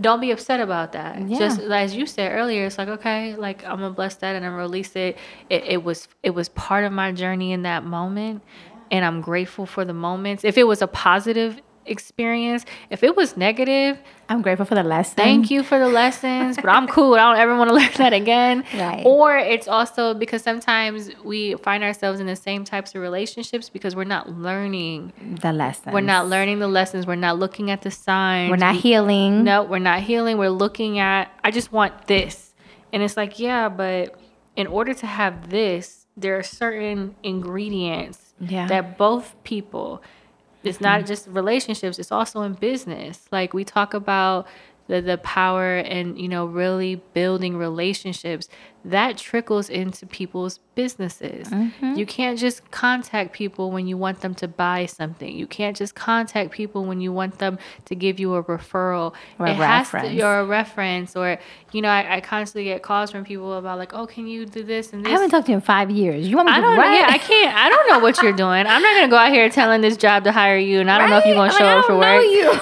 don't 0.00 0.20
be 0.20 0.30
upset 0.30 0.60
about 0.60 0.92
that. 0.92 1.16
Mm-hmm. 1.16 1.32
Yeah. 1.32 1.38
Just 1.38 1.60
as 1.60 1.94
you 1.94 2.06
said 2.06 2.32
earlier, 2.32 2.66
it's 2.66 2.78
like 2.78 2.88
okay, 2.88 3.36
like 3.36 3.64
I'm 3.64 3.80
gonna 3.80 3.90
bless 3.90 4.16
that 4.16 4.36
and 4.36 4.44
I'm 4.44 4.54
release 4.54 4.94
it. 4.96 5.16
it. 5.50 5.64
It 5.64 5.84
was 5.84 6.08
it 6.22 6.30
was 6.30 6.48
part 6.50 6.84
of 6.84 6.92
my 6.92 7.12
journey 7.12 7.52
in 7.52 7.62
that 7.62 7.84
moment, 7.84 8.42
and 8.90 9.04
I'm 9.04 9.20
grateful 9.20 9.66
for 9.66 9.84
the 9.84 9.92
moments. 9.92 10.44
If 10.44 10.56
it 10.56 10.64
was 10.64 10.82
a 10.82 10.86
positive 10.86 11.60
experience, 11.86 12.64
if 12.90 13.02
it 13.02 13.16
was 13.16 13.36
negative, 13.36 13.98
I'm 14.28 14.40
grateful 14.42 14.64
for 14.66 14.74
the 14.74 14.82
lesson. 14.82 15.16
thank 15.16 15.50
you 15.50 15.62
for 15.62 15.78
the 15.78 15.88
lessons, 15.88 16.56
but 16.56 16.68
I'm 16.68 16.86
cool. 16.88 17.14
I 17.14 17.18
don't 17.18 17.36
ever 17.38 17.56
want 17.56 17.68
to 17.68 17.74
learn 17.80 17.90
that 17.98 18.12
again. 18.12 18.64
Right. 18.74 19.02
Or 19.04 19.36
it's 19.36 19.68
also 19.68 20.14
because 20.14 20.42
sometimes 20.42 21.10
we 21.24 21.54
find 21.56 21.82
ourselves 21.84 22.18
in 22.20 22.26
the 22.26 22.36
same 22.36 22.64
types 22.64 22.94
of 22.94 23.02
relationships 23.02 23.68
because 23.68 23.94
we're 23.94 24.04
not 24.04 24.30
learning. 24.30 25.12
The 25.42 25.52
lessons. 25.52 25.92
We're 25.92 26.00
not 26.00 26.28
learning 26.28 26.60
the 26.60 26.68
lessons. 26.68 27.06
We're 27.06 27.14
not 27.16 27.38
looking 27.38 27.70
at 27.70 27.82
the 27.82 27.90
signs. 27.90 28.50
We're 28.50 28.56
not 28.56 28.74
We- 28.76 28.80
healing. 28.80 29.44
no, 29.44 29.64
we're 29.64 29.78
not 29.78 30.00
healing. 30.00 30.38
We're 30.38 30.48
looking 30.50 30.98
at, 30.98 31.30
I 31.44 31.50
just 31.50 31.72
want 31.72 32.06
this. 32.06 32.54
And 32.92 33.02
it's 33.02 33.16
like, 33.16 33.38
yeah, 33.38 33.68
but 33.68 34.14
in 34.56 34.66
order 34.66 34.94
to 34.94 35.06
have 35.06 35.50
this, 35.50 36.06
there 36.16 36.36
are 36.38 36.42
certain 36.42 37.14
ingredients 37.22 38.34
Yeah. 38.40 38.66
that 38.66 38.98
both 38.98 39.34
people, 39.44 40.02
it's 40.64 40.80
not 40.80 41.02
mm. 41.02 41.06
just 41.06 41.28
relationships, 41.28 41.98
it's 41.98 42.12
also 42.12 42.42
in 42.42 42.54
business. 42.54 43.26
Like 43.30 43.52
we 43.54 43.64
talk 43.64 43.94
about 43.94 44.46
the, 44.88 45.00
the 45.00 45.18
power 45.18 45.76
and, 45.76 46.20
you 46.20 46.28
know, 46.28 46.46
really 46.46 46.96
building 47.14 47.56
relationships 47.56 48.48
that 48.84 49.16
trickles 49.16 49.70
into 49.70 50.06
people's 50.06 50.58
businesses. 50.74 51.46
Mm-hmm. 51.48 51.94
You 51.94 52.04
can't 52.04 52.38
just 52.38 52.68
contact 52.70 53.32
people 53.32 53.70
when 53.70 53.86
you 53.86 53.96
want 53.96 54.20
them 54.22 54.34
to 54.36 54.48
buy 54.48 54.86
something. 54.86 55.32
You 55.36 55.46
can't 55.46 55.76
just 55.76 55.94
contact 55.94 56.50
people 56.50 56.84
when 56.84 57.00
you 57.00 57.12
want 57.12 57.38
them 57.38 57.58
to 57.84 57.94
give 57.94 58.18
you 58.18 58.34
a 58.34 58.42
referral. 58.42 59.14
Or 59.38 59.46
a 59.46 59.50
it 59.50 59.56
has 59.56 59.90
to, 59.90 59.96
reference. 59.98 60.22
or 60.22 60.40
a 60.40 60.44
reference. 60.44 61.16
Or, 61.16 61.38
you 61.72 61.80
know, 61.80 61.88
I, 61.88 62.16
I 62.16 62.20
constantly 62.20 62.64
get 62.64 62.82
calls 62.82 63.10
from 63.12 63.24
people 63.24 63.52
about 63.54 63.78
like, 63.78 63.94
oh, 63.94 64.06
can 64.06 64.26
you 64.26 64.46
do 64.46 64.64
this 64.64 64.92
and 64.92 65.06
I 65.06 65.10
haven't 65.10 65.30
talked 65.30 65.46
to 65.46 65.52
you 65.52 65.56
in 65.56 65.62
five 65.62 65.90
years. 65.90 66.26
You 66.26 66.36
want 66.36 66.48
me 66.48 66.54
I 66.54 66.56
to 66.56 66.62
don't 66.62 66.76
know. 66.76 66.82
Yeah, 66.82 67.06
I 67.08 67.18
can't. 67.18 67.56
I 67.56 67.68
don't 67.68 67.88
know 67.88 67.98
what 68.00 68.20
you're 68.20 68.32
doing. 68.32 68.66
I'm 68.66 68.82
not 68.82 68.94
gonna 68.96 69.08
go 69.08 69.16
out 69.16 69.32
here 69.32 69.48
telling 69.48 69.80
this 69.80 69.96
job 69.96 70.24
to 70.24 70.32
hire 70.32 70.58
you, 70.58 70.80
and 70.80 70.90
I 70.90 70.98
don't 70.98 71.10
know 71.10 71.18
if 71.18 71.24
you're 71.24 71.34
gonna 71.34 71.52
show 71.52 71.64
up 71.66 71.84
for 71.84 71.92
I 72.02 72.16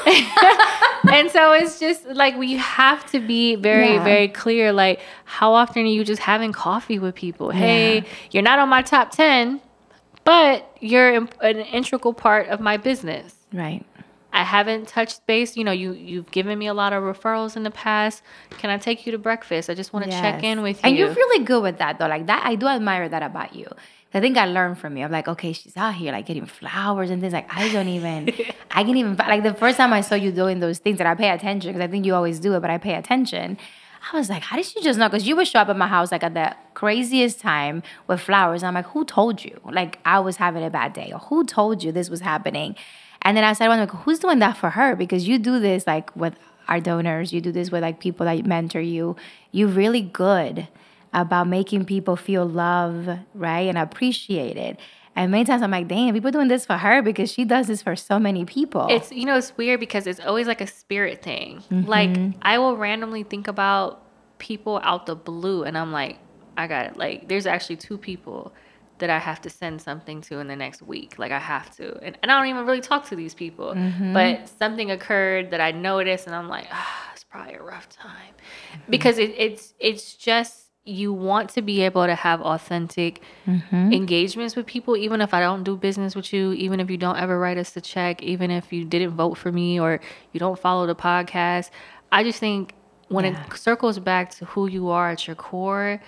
work. 0.05 0.77
don't 1.11 1.13
know 1.13 1.17
you. 1.19 1.23
and 1.25 1.31
so 1.31 1.53
it's 1.65 1.81
just 1.81 2.07
like 2.07 2.37
we 2.37 2.55
have 2.57 3.11
to 3.13 3.21
be 3.21 3.57
very, 3.57 3.95
Yeah. 3.95 4.05
very 4.05 4.29
clear. 4.29 4.73
Like, 4.73 5.01
how 5.25 5.53
often 5.53 5.83
are 5.83 5.87
you 5.87 6.05
just 6.05 6.23
having 6.23 6.53
coffee 6.53 6.99
with 6.99 7.15
people? 7.15 7.51
Hey, 7.51 8.05
you're 8.31 8.43
not 8.43 8.59
on 8.59 8.69
my 8.69 8.83
top 8.83 9.11
ten, 9.11 9.61
but 10.25 10.71
you're 10.81 11.27
an 11.41 11.59
integral 11.59 12.13
part 12.15 12.49
of 12.49 12.61
my 12.61 12.77
business. 12.77 13.35
right. 13.53 13.85
I 14.33 14.45
haven't 14.45 14.87
touched 14.87 15.27
base. 15.27 15.57
You 15.57 15.65
know, 15.65 15.73
you 15.73 15.93
you've 15.93 16.31
given 16.31 16.57
me 16.57 16.69
a 16.69 16.73
lot 16.75 16.93
of 16.93 17.03
referrals 17.03 17.57
in 17.57 17.65
the 17.65 17.71
past. 17.73 18.23
Can 18.59 18.71
I 18.71 18.79
take 18.79 19.05
you 19.05 19.11
to 19.11 19.19
breakfast? 19.19 19.69
I 19.69 19.75
just 19.75 19.93
want 19.93 20.05
to 20.05 20.11
check 20.13 20.45
in 20.45 20.63
with 20.63 20.77
you. 20.77 20.83
And 20.85 20.97
you're 20.97 21.13
really 21.13 21.45
good 21.45 21.61
with 21.65 21.79
that 21.79 21.99
though. 21.99 22.07
Like 22.07 22.27
that, 22.29 22.43
I 22.47 22.55
do 22.55 22.69
admire 22.69 23.09
that 23.09 23.25
about 23.25 23.57
you. 23.57 23.67
I 24.13 24.21
think 24.21 24.37
I 24.37 24.47
learned 24.47 24.79
from 24.79 24.97
you. 24.97 25.05
I'm 25.05 25.13
like, 25.13 25.29
okay, 25.29 25.53
she's 25.53 25.77
out 25.77 25.95
here 25.95 26.11
like 26.13 26.27
getting 26.27 26.47
flowers 26.47 27.11
and 27.11 27.21
things. 27.21 27.33
Like 27.33 27.49
I 27.55 27.73
don't 27.73 27.89
even, 27.89 28.35
I 28.71 28.83
can 28.83 28.97
even 28.97 29.17
like 29.17 29.43
the 29.43 29.55
first 29.55 29.77
time 29.77 29.93
I 29.93 30.01
saw 30.01 30.17
you 30.17 30.33
doing 30.33 30.61
those 30.61 30.79
things 30.79 30.99
that 30.99 31.07
I 31.07 31.15
pay 31.15 31.31
attention 31.31 31.71
because 31.73 31.83
I 31.83 31.91
think 31.91 32.05
you 32.05 32.15
always 32.15 32.41
do 32.41 32.55
it, 32.55 32.61
but 32.61 32.71
I 32.71 32.79
pay 32.79 32.95
attention. 32.95 33.57
I 34.13 34.17
was 34.17 34.29
like, 34.29 34.43
how 34.43 34.57
did 34.57 34.65
she 34.65 34.83
just 34.83 34.99
know? 34.99 35.09
Because 35.09 35.29
you 35.29 35.37
would 35.37 35.47
show 35.47 35.61
up 35.61 35.69
at 35.69 35.77
my 35.77 35.87
house 35.87 36.11
like 36.11 36.25
at 36.25 36.35
the 36.35 36.57
craziest 36.75 37.39
time 37.39 37.83
with 38.09 38.21
flowers. 38.21 38.63
And 38.63 38.69
I'm 38.69 38.75
like, 38.75 38.93
who 38.93 39.05
told 39.05 39.45
you? 39.45 39.61
Like 39.65 39.99
I 40.05 40.19
was 40.19 40.37
having 40.37 40.65
a 40.65 40.71
bad 40.71 40.93
day, 40.93 41.11
or 41.13 41.19
who 41.19 41.45
told 41.45 41.85
you 41.85 41.93
this 41.93 42.11
was 42.11 42.21
happening? 42.21 42.77
And 43.23 43.37
then 43.37 43.45
I 43.45 43.53
started 43.53 43.71
wondering, 43.71 43.91
like, 43.91 44.05
who's 44.05 44.19
doing 44.19 44.39
that 44.39 44.57
for 44.57 44.71
her? 44.71 44.97
Because 44.97 45.29
you 45.29 45.39
do 45.39 45.61
this 45.61 45.87
like 45.87 46.15
with 46.17 46.35
our 46.69 46.81
donors, 46.81 47.33
you 47.33 47.41
do 47.41 47.53
this 47.53 47.71
with 47.71 47.83
like 47.83 48.01
people 48.01 48.25
that 48.25 48.47
mentor 48.47 48.81
you. 48.81 49.17
You're 49.53 49.69
really 49.69 50.01
good 50.01 50.69
about 51.13 51.49
making 51.49 51.85
people 51.85 52.17
feel 52.17 52.47
love, 52.47 53.09
right, 53.35 53.69
and 53.69 53.77
appreciated. 53.79 54.79
And 55.17 55.33
many 55.33 55.45
times 55.45 55.61
I'm 55.63 55.73
like, 55.73 55.89
damn, 55.89 56.15
people 56.15 56.31
doing 56.31 56.49
this 56.49 56.65
for 56.65 56.77
her 56.77 57.03
because 57.03 57.33
she 57.33 57.45
does 57.45 57.67
this 57.67 57.83
for 57.83 57.97
so 57.97 58.19
many 58.19 58.45
people. 58.45 58.87
It's 58.89 59.11
you 59.11 59.25
know 59.27 59.37
it's 59.37 59.57
weird 59.57 59.81
because 59.81 60.07
it's 60.07 60.21
always 60.21 60.47
like 60.47 60.61
a 60.61 60.67
spirit 60.67 61.23
thing. 61.23 61.63
Like 61.71 62.17
I 62.43 62.59
will 62.59 62.77
randomly 62.77 63.25
think 63.25 63.49
about 63.49 64.03
people 64.39 64.81
out 64.83 65.07
the 65.07 65.17
blue, 65.17 65.65
and 65.65 65.77
I'm 65.77 65.93
like, 65.93 66.19
I 66.57 66.67
got 66.67 66.87
it. 66.87 66.97
Like 66.97 67.29
there's 67.29 67.47
actually 67.47 67.77
two 67.77 67.99
people 67.99 68.53
that 68.99 69.11
I 69.11 69.19
have 69.19 69.41
to 69.43 69.51
send 69.51 69.81
something 69.81 70.21
to 70.23 70.39
in 70.39 70.47
the 70.47 70.57
next 70.57 70.83
week. 70.83 71.19
Like 71.19 71.33
I 71.33 71.39
have 71.39 71.75
to, 71.77 71.99
and, 72.03 72.19
and 72.23 72.31
I 72.31 72.39
don't 72.39 72.49
even 72.49 72.67
really 72.67 72.83
talk 72.83 73.09
to 73.09 73.17
these 73.17 73.35
people, 73.35 73.75
but 74.13 74.49
something 74.59 74.91
occurred 74.91 75.51
that 75.53 75.61
I 75.61 75.73
noticed, 75.73 76.27
and 76.27 76.37
I'm 76.37 76.49
like, 76.49 76.67
ah, 76.71 77.11
it's 77.13 77.25
probably 77.25 77.55
a 77.55 77.63
rough 77.63 77.89
time 77.89 78.35
because 78.89 79.19
it, 79.19 79.35
it's 79.37 79.75
it's 79.81 80.15
just 80.15 80.60
you 80.85 81.13
want 81.13 81.51
to 81.51 81.63
be 81.63 81.83
able 81.83 82.07
to 82.07 82.15
have 82.15 82.41
authentic 82.41 83.21
Mm-hmm. 83.47 83.93
engagements 83.93 84.55
with 84.55 84.67
people, 84.67 84.97
even 84.97 85.21
if 85.21 85.35
I 85.35 85.41
don't 85.41 85.65
do 85.65 85.77
business 85.77 86.15
with 86.15 86.33
you, 86.33 86.53
even 86.53 86.79
if 86.79 86.89
you 86.91 86.97
don't 86.97 87.17
ever 87.17 87.39
write 87.39 87.59
us 87.59 87.77
a 87.77 87.81
check, 87.81 88.23
even 88.23 88.51
if 88.51 88.73
you 88.73 88.85
didn't 88.85 89.11
vote 89.17 89.37
for 89.39 89.51
me 89.51 89.81
or 89.81 90.01
you 90.33 90.39
don't 90.39 90.59
follow 90.59 90.87
the 90.87 90.95
podcast. 90.95 91.71
I 92.13 92.23
just 92.23 92.39
think 92.39 92.75
when 93.09 93.25
Yeah. 93.25 93.43
it 93.47 93.57
circles 93.57 93.99
back 93.99 94.31
to 94.37 94.45
who 94.45 94.69
you 94.69 94.89
are 94.91 95.11
at 95.11 95.27
your 95.27 95.35
core, 95.37 96.01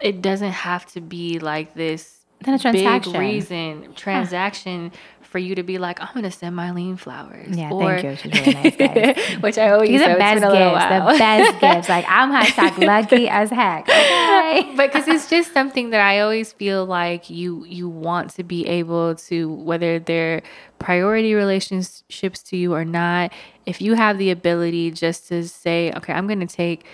it 0.00 0.22
doesn't 0.22 0.50
have 0.52 0.86
to 0.92 1.00
be 1.00 1.38
like 1.38 1.74
this 1.74 2.24
Then 2.42 2.54
a 2.54 2.58
transaction. 2.58 3.12
big 3.12 3.20
reason 3.20 3.92
transaction 3.94 4.92
for 5.30 5.38
you 5.38 5.54
to 5.54 5.62
be 5.62 5.78
like, 5.78 6.00
I'm 6.00 6.08
gonna 6.12 6.30
send 6.30 6.56
Mylene 6.56 6.98
flowers. 6.98 7.56
Yeah, 7.56 7.70
or, 7.70 8.00
thank 8.00 8.24
you. 8.24 8.30
She's 8.32 8.46
really 8.46 8.76
nice, 8.76 9.36
which 9.42 9.58
I 9.58 9.70
always 9.70 9.88
These 9.88 10.00
say 10.00 10.06
are 10.06 10.10
it's 10.10 10.18
best 10.18 10.40
been 10.40 10.50
a 10.50 10.52
little 10.52 10.72
gifts. 10.72 10.84
The 10.84 11.18
best 11.18 11.60
gifts. 11.60 11.88
Like 11.88 12.04
I'm 12.08 12.32
hashtag 12.32 12.84
lucky 12.84 13.28
as 13.28 13.50
heck. 13.50 13.88
Okay. 14.40 14.74
but 14.76 14.92
because 14.92 15.06
it's 15.06 15.30
just 15.30 15.52
something 15.52 15.90
that 15.90 16.00
I 16.00 16.20
always 16.20 16.52
feel 16.52 16.84
like 16.84 17.30
you 17.30 17.64
you 17.64 17.88
want 17.88 18.30
to 18.30 18.42
be 18.42 18.66
able 18.66 19.14
to 19.14 19.52
whether 19.52 20.00
they're 20.00 20.42
priority 20.80 21.34
relationships 21.34 22.42
to 22.44 22.56
you 22.56 22.74
or 22.74 22.84
not. 22.84 23.32
If 23.66 23.80
you 23.80 23.94
have 23.94 24.18
the 24.18 24.30
ability 24.30 24.90
just 24.90 25.28
to 25.28 25.46
say, 25.46 25.92
okay, 25.92 26.12
I'm 26.12 26.26
gonna 26.26 26.46
take. 26.46 26.84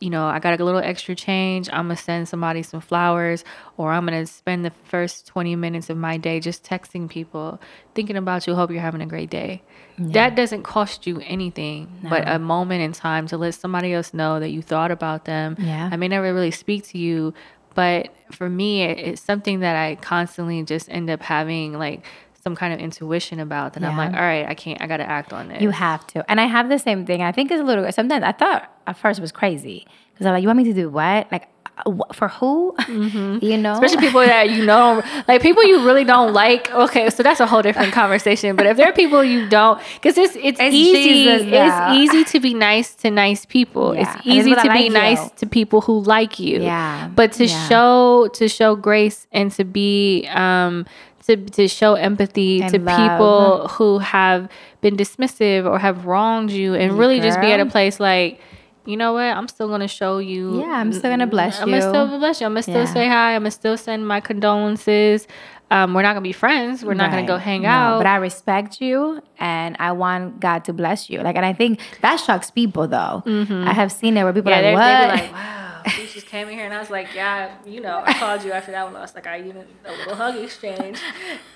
You 0.00 0.10
know, 0.10 0.26
I 0.26 0.38
got 0.38 0.58
a 0.58 0.64
little 0.64 0.80
extra 0.80 1.14
change. 1.14 1.68
I'm 1.70 1.84
gonna 1.86 1.96
send 1.96 2.28
somebody 2.28 2.62
some 2.62 2.80
flowers, 2.80 3.44
or 3.76 3.92
I'm 3.92 4.04
gonna 4.06 4.26
spend 4.26 4.64
the 4.64 4.72
first 4.84 5.26
20 5.26 5.54
minutes 5.56 5.90
of 5.90 5.96
my 5.96 6.16
day 6.16 6.40
just 6.40 6.64
texting 6.64 7.08
people, 7.08 7.60
thinking 7.94 8.16
about 8.16 8.46
you. 8.46 8.54
Hope 8.54 8.70
you're 8.70 8.80
having 8.80 9.02
a 9.02 9.06
great 9.06 9.30
day. 9.30 9.62
That 9.98 10.34
doesn't 10.34 10.62
cost 10.62 11.06
you 11.06 11.20
anything, 11.26 11.88
but 12.08 12.26
a 12.26 12.38
moment 12.38 12.80
in 12.82 12.92
time 12.92 13.26
to 13.28 13.36
let 13.36 13.54
somebody 13.54 13.92
else 13.92 14.14
know 14.14 14.40
that 14.40 14.48
you 14.48 14.62
thought 14.62 14.90
about 14.90 15.26
them. 15.26 15.56
Yeah. 15.58 15.90
I 15.92 15.96
may 15.96 16.08
never 16.08 16.32
really 16.32 16.50
speak 16.50 16.86
to 16.88 16.98
you, 16.98 17.34
but 17.74 18.08
for 18.32 18.48
me, 18.48 18.82
it, 18.82 18.98
it's 18.98 19.22
something 19.22 19.60
that 19.60 19.76
I 19.76 19.96
constantly 19.96 20.62
just 20.62 20.88
end 20.88 21.10
up 21.10 21.22
having 21.22 21.74
like 21.74 22.04
some 22.42 22.56
kind 22.56 22.72
of 22.72 22.80
intuition 22.80 23.40
about. 23.40 23.74
That 23.74 23.84
I'm 23.84 23.96
like, 23.96 24.12
all 24.14 24.20
right, 24.20 24.46
I 24.46 24.54
can't, 24.54 24.80
I 24.80 24.86
got 24.86 24.98
to 24.98 25.08
act 25.08 25.32
on 25.32 25.48
this. 25.48 25.60
You 25.62 25.70
have 25.70 26.06
to. 26.08 26.28
And 26.30 26.40
I 26.40 26.46
have 26.46 26.68
the 26.68 26.78
same 26.78 27.04
thing. 27.06 27.22
I 27.22 27.32
think 27.32 27.50
it's 27.50 27.60
a 27.60 27.64
little, 27.64 27.90
sometimes 27.92 28.24
I 28.24 28.32
thought 28.32 28.70
at 28.86 28.96
first 28.96 29.18
it 29.18 29.22
was 29.22 29.32
crazy 29.32 29.86
because 30.12 30.26
I'm 30.26 30.32
like, 30.32 30.42
you 30.42 30.48
want 30.48 30.58
me 30.58 30.64
to 30.64 30.72
do 30.74 30.88
what? 30.90 31.30
Like, 31.30 31.48
uh, 31.86 32.12
for 32.12 32.28
who? 32.28 32.74
you 32.88 33.56
know? 33.56 33.72
Especially 33.72 33.98
people 33.98 34.20
that 34.20 34.50
you 34.50 34.64
know, 34.66 35.02
like 35.28 35.40
people 35.40 35.64
you 35.64 35.84
really 35.84 36.04
don't 36.04 36.32
like. 36.34 36.70
Okay, 36.70 37.08
so 37.10 37.22
that's 37.22 37.40
a 37.40 37.46
whole 37.46 37.62
different 37.62 37.92
conversation. 37.92 38.56
But 38.56 38.66
if 38.66 38.76
there 38.76 38.88
are 38.88 38.92
people 38.92 39.24
you 39.24 39.48
don't, 39.48 39.80
because 39.94 40.18
it's 40.18 40.36
it's, 40.36 40.60
It's 40.60 40.74
easy, 40.74 41.04
Jesus 41.24 41.48
it's 41.50 41.96
easy 41.98 42.24
to 42.24 42.40
be 42.40 42.52
nice 42.54 42.94
to 42.96 43.10
nice 43.10 43.46
people. 43.46 43.94
Yeah. 43.94 44.14
It's 44.16 44.26
easy 44.26 44.50
to 44.50 44.56
that 44.56 44.62
be 44.74 44.90
like 44.90 44.92
nice 44.92 45.30
to 45.32 45.46
people 45.46 45.80
who 45.80 46.00
like 46.00 46.38
you. 46.38 46.62
Yeah. 46.62 47.08
But 47.14 47.32
to 47.32 47.46
Yeah. 47.46 47.68
show 47.68 48.28
to 48.34 48.48
show 48.48 48.76
grace 48.76 49.26
and 49.32 49.50
to 49.52 49.64
be 49.64 50.28
um 50.34 50.84
to 51.30 51.36
to 51.58 51.68
show 51.68 51.94
empathy 51.94 52.60
And 52.62 52.70
to 52.74 52.78
love. 52.80 52.98
people 52.98 53.68
who 53.68 53.98
have 53.98 54.48
been 54.80 54.96
dismissive 54.96 55.64
or 55.70 55.78
have 55.78 56.04
wronged 56.06 56.50
you, 56.50 56.74
and 56.74 56.98
really 56.98 57.20
just 57.20 57.40
be 57.40 57.52
at 57.52 57.60
a 57.60 57.66
place 57.66 57.98
like. 58.00 58.40
You 58.86 58.96
know 58.96 59.12
what? 59.12 59.28
I'm 59.38 59.46
still 59.46 59.68
gonna 59.68 59.86
show 59.86 60.18
you. 60.18 60.60
Yeah, 60.62 60.80
I'm 60.80 60.90
still 60.92 61.10
gonna 61.12 61.26
bless 61.26 61.58
you. 61.58 61.62
I'm 61.64 61.70
gonna 61.70 61.82
still 61.92 62.18
bless 62.18 62.40
you. 62.40 62.46
I'm 62.46 62.52
gonna 62.56 62.62
still 62.62 62.86
Yeah. 62.88 62.94
say 62.98 63.06
hi. 63.06 63.34
I'm 63.36 63.42
gonna 63.42 63.50
still 63.52 63.76
send 63.76 64.08
my 64.08 64.20
condolences. 64.20 65.28
Um, 65.70 65.92
we're 65.94 66.02
not 66.02 66.14
gonna 66.16 66.22
be 66.22 66.32
friends. 66.32 66.82
We're 66.82 66.94
not 66.94 67.10
gonna 67.10 67.26
go 67.26 67.36
hang 67.36 67.62
No, 67.62 67.68
out. 67.68 67.98
But 68.00 68.06
I 68.06 68.16
respect 68.16 68.80
you 68.80 69.20
and 69.38 69.76
I 69.78 69.92
want 69.92 70.40
God 70.40 70.64
to 70.64 70.72
bless 70.72 71.10
you. 71.10 71.20
Like, 71.20 71.36
and 71.36 71.44
I 71.44 71.52
think 71.52 71.78
that 72.00 72.16
shocks 72.16 72.50
people 72.50 72.88
though. 72.88 73.22
I 73.26 73.74
have 73.74 73.92
seen 73.92 74.16
it 74.16 74.24
where 74.24 74.32
people 74.32 74.50
Mm-hmm. 74.50 74.64
yeah, 74.64 74.70
are 74.72 75.08
like, 75.08 75.20
what? 75.20 75.24
like, 75.24 75.32
wow, 75.34 75.59
you 76.00 76.06
just 76.06 76.26
came 76.26 76.48
in 76.48 76.54
here, 76.54 76.64
and 76.64 76.74
I 76.74 76.78
was 76.80 76.90
like, 76.90 77.14
yeah, 77.14 77.54
you 77.66 77.80
know, 77.80 78.02
I 78.04 78.12
called 78.14 78.44
you 78.44 78.52
after 78.52 78.72
that 78.72 78.84
one. 78.84 78.96
I 78.96 79.00
was 79.00 79.14
like, 79.14 79.26
I 79.26 79.40
even 79.40 79.64
a 79.84 79.92
little 79.92 80.14
hug 80.14 80.36
exchange. 80.36 80.98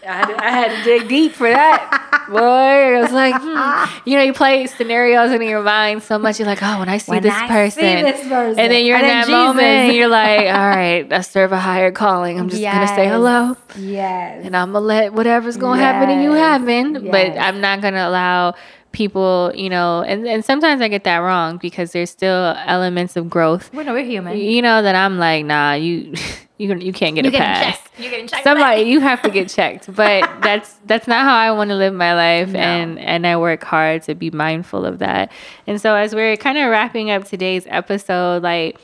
I 0.07 0.13
had 0.13 0.27
to, 0.27 0.45
I 0.45 0.51
had 0.51 0.77
to 0.77 0.85
dig 0.85 1.09
deep 1.09 1.33
for 1.33 1.49
that, 1.49 2.27
boy. 2.29 2.39
I 2.39 3.01
was 3.01 3.13
like, 3.13 3.35
hmm. 3.39 4.09
you 4.09 4.17
know, 4.17 4.23
you 4.23 4.33
play 4.33 4.67
scenarios 4.67 5.33
in 5.33 5.43
your 5.43 5.63
mind 5.63 6.03
so 6.03 6.19
much. 6.19 6.39
You're 6.39 6.49
like, 6.49 6.63
oh, 6.63 6.79
when 6.81 6.89
I 6.89 6.99
see 6.99 7.13
When 7.13 7.23
this 7.23 7.33
I 7.33 7.47
see 7.69 7.81
person, 7.81 8.05
this 8.05 8.21
person. 8.29 8.59
and 8.61 8.73
then 8.73 8.85
you're 8.87 8.97
And 8.97 9.07
in 9.07 9.11
that 9.11 9.29
moment, 9.29 9.63
and 9.67 9.97
you're 9.97 10.09
like, 10.09 10.41
all 10.41 10.69
right, 10.69 11.13
I 11.13 11.21
serve 11.23 11.53
a 11.53 11.59
higher 11.61 11.91
calling. 11.93 12.39
I'm 12.39 12.49
just 12.49 12.63
gonna 12.63 12.89
say 12.89 13.07
hello. 13.09 13.57
Yes. 13.77 14.45
and 14.45 14.57
I'm 14.57 14.73
gonna 14.73 14.85
let 14.85 15.13
whatever's 15.13 15.57
gonna 15.57 15.81
happen 15.81 16.09
to 16.17 16.23
you 16.23 16.33
Yes. 16.35 16.61
happen. 16.61 17.11
But 17.11 17.39
I'm 17.39 17.61
not 17.61 17.81
gonna 17.81 18.09
allow 18.09 18.55
people, 18.94 19.52
you 19.54 19.68
know, 19.68 20.02
and, 20.02 20.26
and 20.26 20.42
sometimes 20.42 20.80
I 20.80 20.88
get 20.88 21.04
that 21.04 21.18
wrong 21.18 21.59
because 21.59 21.92
there's 21.92 22.11
still 22.11 22.54
elements 22.66 23.16
of 23.16 23.28
growth. 23.28 23.70
Well, 23.74 23.85
no, 23.85 23.92
we're 23.92 24.04
human. 24.04 24.38
You 24.38 24.62
know 24.62 24.80
that 24.80 24.94
I'm 24.94 25.18
like, 25.18 25.44
nah, 25.44 25.74
you 25.74 26.14
you 26.59 26.68
can 26.68 26.80
you 26.80 26.92
can't 26.92 27.14
get 27.14 27.24
You're 27.26 27.35
a 27.35 27.37
pass. 27.37 27.76
checked. 27.76 27.90
You're 28.00 28.11
getting 28.11 28.28
checked. 28.28 28.44
Somebody 28.44 28.83
you 28.92 29.00
have 29.00 29.20
to 29.22 29.30
get 29.30 29.48
checked. 29.50 29.94
But 29.94 30.30
that's 30.42 30.72
that's 30.87 31.07
not 31.07 31.24
how 31.24 31.35
I 31.35 31.50
want 31.50 31.68
to 31.70 31.76
live 31.76 31.92
my 31.92 32.14
life 32.14 32.48
No. 32.52 32.61
and 32.61 32.98
and 32.98 33.26
I 33.26 33.37
work 33.37 33.62
hard 33.64 34.02
to 34.04 34.14
be 34.14 34.30
mindful 34.30 34.87
of 34.87 35.00
that. 35.00 35.30
And 35.66 35.80
so 35.80 35.94
as 35.94 36.14
we're 36.14 36.37
kind 36.38 36.57
of 36.57 36.70
wrapping 36.70 37.11
up 37.11 37.24
today's 37.24 37.66
episode, 37.68 38.42
like 38.42 38.78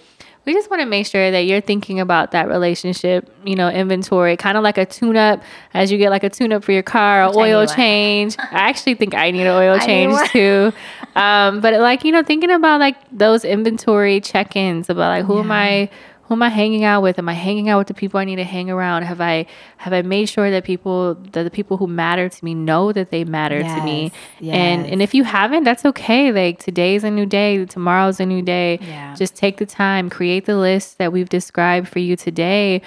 we 0.46 0.54
just 0.54 0.70
want 0.70 0.80
to 0.80 0.86
make 0.86 1.06
sure 1.06 1.30
that 1.30 1.40
you're 1.40 1.60
thinking 1.60 2.00
about 2.00 2.30
that 2.30 2.48
relationship, 2.48 3.30
you 3.44 3.54
know, 3.54 3.68
inventory, 3.68 4.36
kind 4.36 4.56
of 4.56 4.64
like 4.64 4.78
a 4.78 4.86
tune 4.86 5.16
up 5.16 5.42
as 5.74 5.92
you 5.92 5.98
get 5.98 6.10
like 6.10 6.24
a 6.24 6.30
tune 6.30 6.52
up 6.52 6.64
for 6.64 6.72
your 6.72 6.82
car, 6.82 7.28
Which 7.28 7.36
or 7.36 7.44
I 7.44 7.52
oil 7.52 7.66
change. 7.66 8.36
I 8.38 8.68
actually 8.68 8.94
think 8.94 9.14
I 9.14 9.30
need 9.30 9.42
an 9.42 9.48
oil 9.48 9.78
change 9.86 10.16
too. 10.30 10.72
Um, 11.14 11.60
but 11.60 11.78
like, 11.80 12.04
you 12.04 12.12
know, 12.12 12.22
thinking 12.22 12.50
about 12.50 12.80
like 12.80 12.96
those 13.12 13.44
inventory 13.44 14.20
check 14.20 14.56
ins 14.56 14.88
about 14.88 15.08
like 15.08 15.24
who 15.24 15.40
am 15.40 15.50
I 15.50 15.90
who 16.30 16.34
am 16.34 16.44
I 16.44 16.48
hanging 16.48 16.84
out 16.84 17.02
with? 17.02 17.18
Am 17.18 17.28
I 17.28 17.32
hanging 17.32 17.68
out 17.68 17.78
with 17.78 17.88
the 17.88 17.94
people 17.94 18.20
I 18.20 18.24
need 18.24 18.36
to 18.36 18.44
hang 18.44 18.70
around? 18.70 19.02
Have 19.02 19.20
I 19.20 19.46
have 19.78 19.92
I 19.92 20.02
made 20.02 20.26
sure 20.26 20.48
that 20.48 20.62
people 20.62 21.16
that 21.32 21.42
the 21.42 21.50
people 21.50 21.76
who 21.76 21.88
matter 21.88 22.28
to 22.28 22.44
me 22.44 22.54
know 22.54 22.92
that 22.92 23.10
they 23.10 23.24
matter 23.24 23.60
to 23.64 23.82
me? 23.82 24.12
Yes, 24.38 24.54
And 24.54 24.86
and 24.86 25.02
if 25.02 25.12
you 25.12 25.24
haven't, 25.24 25.64
that's 25.64 25.84
okay. 25.84 26.30
Like 26.30 26.60
today's 26.60 27.02
a 27.02 27.10
new 27.10 27.26
day, 27.26 27.64
tomorrow's 27.64 28.20
a 28.20 28.26
new 28.26 28.42
day. 28.42 28.78
Yeah. 28.80 29.12
Just 29.16 29.34
take 29.34 29.56
the 29.56 29.66
time, 29.66 30.08
create 30.08 30.44
the 30.44 30.56
list 30.56 30.98
that 30.98 31.12
we've 31.12 31.28
described 31.28 31.88
for 31.88 31.98
you 31.98 32.14
today. 32.14 32.80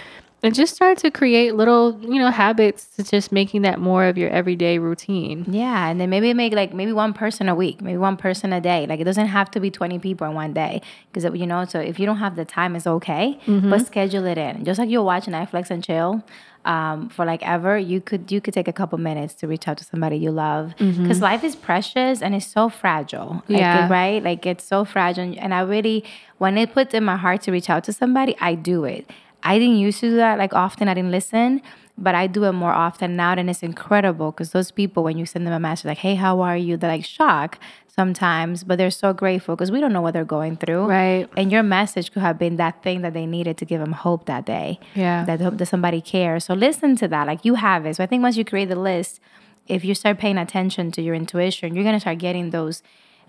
And 0.44 0.54
just 0.54 0.76
start 0.76 0.98
to 1.00 1.10
create 1.10 1.56
little, 1.56 1.98
you 2.02 2.20
know, 2.20 2.30
habits 2.30 2.86
to 2.98 3.04
just 3.04 3.32
making 3.32 3.62
that 3.62 3.80
more 3.80 4.04
of 4.06 4.18
your 4.18 4.30
everyday 4.30 4.78
routine. 4.78 5.46
Yeah, 5.48 5.88
and 5.90 6.02
then 6.02 6.10
maybe 6.10 6.34
make 6.34 6.54
like 6.54 6.74
maybe 6.74 6.92
one 6.92 7.14
person 7.14 7.48
a 7.48 7.56
week, 7.56 7.82
maybe 7.82 7.98
one 7.98 8.18
person 8.18 8.52
a 8.52 8.60
day. 8.60 8.86
Like 8.86 9.00
it 9.00 9.06
doesn't 9.06 9.28
have 9.28 9.50
to 9.52 9.60
be 9.62 9.72
twenty 9.72 10.00
people 10.00 10.28
in 10.28 10.34
one 10.34 10.54
day, 10.54 10.82
because 11.12 11.24
you 11.40 11.48
know. 11.48 11.64
So 11.66 11.80
if 11.80 11.98
you 12.00 12.06
don't 12.06 12.18
have 12.18 12.36
the 12.36 12.44
time, 12.46 12.76
it's 12.76 12.86
okay, 12.86 13.40
Mm-hmm. 13.48 13.70
but 13.70 13.86
schedule 13.88 14.26
it 14.26 14.38
in. 14.38 14.66
Just 14.66 14.80
like 14.80 14.90
you'll 14.90 15.06
watch 15.06 15.26
Netflix 15.28 15.70
and 15.72 15.82
chill 15.84 16.22
um, 16.66 17.08
for 17.10 17.24
like 17.26 17.42
ever, 17.48 17.78
you 17.78 18.02
could 18.02 18.30
you 18.32 18.42
could 18.42 18.54
take 18.54 18.68
a 18.68 18.74
couple 18.74 18.98
minutes 18.98 19.34
to 19.36 19.48
reach 19.48 19.68
out 19.70 19.78
to 19.78 19.86
somebody 19.86 20.18
you 20.18 20.32
love, 20.32 20.74
because 20.78 21.22
life 21.22 21.44
is 21.46 21.56
precious 21.56 22.22
and 22.22 22.36
it's 22.36 22.46
so 22.48 22.68
fragile. 22.68 23.36
Like, 23.36 23.44
Mm-hmm. 23.48 23.56
Yeah. 23.56 23.88
right. 23.90 24.22
Like 24.22 24.46
it's 24.46 24.66
so 24.66 24.84
fragile, 24.84 25.34
and 25.38 25.54
I 25.54 25.62
really 25.62 26.04
when 26.38 26.58
it 26.58 26.74
puts 26.74 26.94
in 26.94 27.06
my 27.06 27.16
heart 27.16 27.42
to 27.44 27.52
reach 27.54 27.70
out 27.70 27.86
to 27.86 27.94
somebody, 27.94 28.36
I 28.42 28.56
do 28.56 28.84
it. 28.84 29.10
I 29.44 29.60
didn't 29.60 29.78
used 29.78 30.00
to 30.00 30.10
do 30.10 30.16
that 30.18 30.38
like 30.38 30.54
often. 30.54 30.88
I 30.88 30.94
didn't 30.94 31.12
listen, 31.12 31.62
but 31.98 32.16
I 32.16 32.28
do 32.28 32.46
it 32.46 32.54
more 32.54 32.72
often 32.72 33.16
now. 33.16 33.34
And 33.34 33.50
it's 33.50 33.62
incredible 33.62 34.32
because 34.32 34.52
those 34.52 34.72
people, 34.72 35.04
when 35.04 35.18
you 35.18 35.26
send 35.26 35.46
them 35.46 35.54
a 35.54 35.60
message 35.60 35.86
like, 35.86 35.98
"Hey, 36.00 36.16
how 36.16 36.42
are 36.42 36.58
you?" 36.58 36.78
They're 36.78 36.90
like 36.90 37.06
shocked 37.06 37.60
sometimes, 37.88 38.64
but 38.64 38.78
they're 38.78 38.90
so 38.90 39.14
grateful 39.14 39.56
because 39.56 39.72
we 39.72 39.80
don't 39.80 39.94
know 39.94 40.02
what 40.02 40.14
they're 40.14 40.26
going 40.26 40.58
through. 40.58 40.86
Right. 40.86 41.30
And 41.38 41.52
your 41.52 41.62
message 41.62 42.12
could 42.12 42.24
have 42.24 42.40
been 42.40 42.56
that 42.58 42.82
thing 42.82 43.02
that 43.02 43.14
they 43.14 43.26
needed 43.26 43.58
to 43.58 43.66
give 43.66 43.80
them 43.80 43.92
hope 43.92 44.26
that 44.26 44.46
day. 44.46 44.80
Yeah. 44.96 45.26
That 45.26 45.42
hope 45.42 45.58
that 45.58 45.68
somebody 45.68 46.02
cares. 46.02 46.46
So 46.46 46.54
listen 46.54 46.96
to 46.98 47.08
that. 47.10 47.28
Like 47.28 47.46
you 47.46 47.56
have 47.56 47.86
it. 47.86 47.98
So 47.98 48.04
I 48.04 48.08
think 48.08 48.24
once 48.24 48.38
you 48.38 48.46
create 48.46 48.70
the 48.70 48.80
list, 48.80 49.20
if 49.68 49.86
you 49.86 49.94
start 49.94 50.18
paying 50.18 50.38
attention 50.38 50.92
to 50.94 51.02
your 51.02 51.16
intuition, 51.16 51.76
you're 51.76 51.84
gonna 51.84 52.00
start 52.00 52.18
getting 52.18 52.50
those 52.50 52.82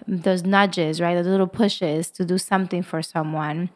those 0.08 0.42
nudges, 0.42 1.00
right? 1.00 1.14
Those 1.14 1.26
little 1.26 1.46
pushes 1.46 2.10
to 2.10 2.24
do 2.24 2.36
something 2.36 2.82
for 2.82 3.02
someone 3.02 3.70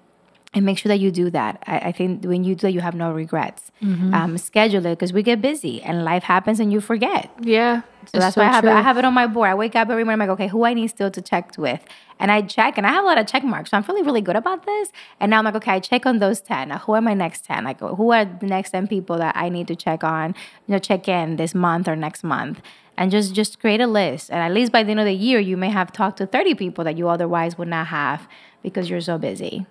and 0.54 0.64
make 0.64 0.78
sure 0.78 0.88
that 0.88 0.98
you 0.98 1.10
do 1.10 1.30
that. 1.30 1.62
I, 1.66 1.78
I 1.78 1.92
think 1.92 2.24
when 2.24 2.42
you 2.42 2.54
do 2.54 2.62
that, 2.62 2.72
you 2.72 2.80
have 2.80 2.94
no 2.94 3.12
regrets. 3.12 3.70
Mm-hmm. 3.82 4.14
Um, 4.14 4.38
schedule 4.38 4.84
it 4.86 4.98
because 4.98 5.12
we 5.12 5.22
get 5.22 5.42
busy 5.42 5.82
and 5.82 6.04
life 6.04 6.22
happens 6.22 6.58
and 6.58 6.72
you 6.72 6.80
forget. 6.80 7.30
Yeah. 7.40 7.82
So 8.06 8.18
that's 8.18 8.36
why 8.36 8.44
I 8.44 8.52
have, 8.52 8.64
it, 8.64 8.70
I 8.70 8.80
have 8.80 8.96
it 8.96 9.04
on 9.04 9.12
my 9.12 9.26
board. 9.26 9.50
I 9.50 9.54
wake 9.54 9.76
up 9.76 9.90
every 9.90 10.04
morning, 10.04 10.22
I'm 10.22 10.28
like, 10.28 10.40
okay, 10.40 10.48
who 10.48 10.64
I 10.64 10.72
need 10.72 10.88
still 10.88 11.10
to 11.10 11.20
check 11.20 11.52
with? 11.58 11.84
And 12.18 12.32
I 12.32 12.40
check, 12.42 12.78
and 12.78 12.86
I 12.86 12.90
have 12.90 13.04
a 13.04 13.06
lot 13.06 13.18
of 13.18 13.26
check 13.26 13.44
marks. 13.44 13.70
So 13.70 13.76
I'm 13.76 13.82
feeling 13.82 14.04
really 14.04 14.22
good 14.22 14.36
about 14.36 14.64
this. 14.64 14.90
And 15.20 15.30
now 15.30 15.38
I'm 15.38 15.44
like, 15.44 15.54
okay, 15.56 15.72
I 15.72 15.80
check 15.80 16.06
on 16.06 16.18
those 16.18 16.40
10. 16.40 16.68
Now, 16.68 16.78
who 16.78 16.94
are 16.94 17.02
my 17.02 17.14
next 17.14 17.44
10? 17.44 17.64
Like, 17.64 17.80
who 17.80 18.10
are 18.12 18.24
the 18.24 18.46
next 18.46 18.70
10 18.70 18.88
people 18.88 19.18
that 19.18 19.36
I 19.36 19.50
need 19.50 19.68
to 19.68 19.76
check 19.76 20.02
on, 20.02 20.34
you 20.66 20.72
know, 20.72 20.78
check 20.78 21.06
in 21.06 21.36
this 21.36 21.54
month 21.54 21.86
or 21.86 21.96
next 21.96 22.24
month? 22.24 22.62
And 22.96 23.10
just 23.12 23.34
just 23.34 23.60
create 23.60 23.80
a 23.80 23.86
list. 23.86 24.30
And 24.30 24.40
at 24.40 24.52
least 24.52 24.72
by 24.72 24.82
the 24.82 24.90
end 24.90 24.98
of 24.98 25.06
the 25.06 25.12
year, 25.12 25.38
you 25.38 25.56
may 25.56 25.70
have 25.70 25.92
talked 25.92 26.16
to 26.18 26.26
30 26.26 26.54
people 26.54 26.82
that 26.84 26.96
you 26.96 27.08
otherwise 27.08 27.56
would 27.58 27.68
not 27.68 27.88
have 27.88 28.26
because 28.62 28.90
you're 28.90 29.00
so 29.00 29.18
busy. 29.18 29.66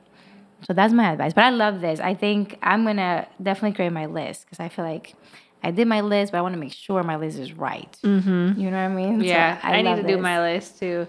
So 0.65 0.73
that's 0.73 0.93
my 0.93 1.11
advice. 1.11 1.33
But 1.33 1.43
I 1.45 1.49
love 1.51 1.81
this. 1.81 1.99
I 1.99 2.13
think 2.13 2.57
I'm 2.61 2.83
going 2.83 2.97
to 2.97 3.27
definitely 3.41 3.75
create 3.75 3.91
my 3.91 4.07
list 4.07 4.45
because 4.45 4.59
I 4.59 4.69
feel 4.69 4.85
like 4.85 5.13
I 5.63 5.71
did 5.71 5.87
my 5.87 6.01
list, 6.01 6.31
but 6.31 6.39
I 6.39 6.41
want 6.41 6.53
to 6.53 6.59
make 6.59 6.73
sure 6.73 7.03
my 7.03 7.15
list 7.15 7.37
is 7.37 7.53
right. 7.53 7.95
Mm-hmm. 8.03 8.59
You 8.59 8.71
know 8.71 8.77
what 8.77 8.91
I 8.91 8.95
mean? 8.95 9.19
So 9.19 9.25
Yeah, 9.25 9.59
I, 9.63 9.81
need 9.81 9.95
to 9.95 10.03
do 10.03 10.17
my 10.17 10.39
list 10.41 10.79
too. 10.79 11.07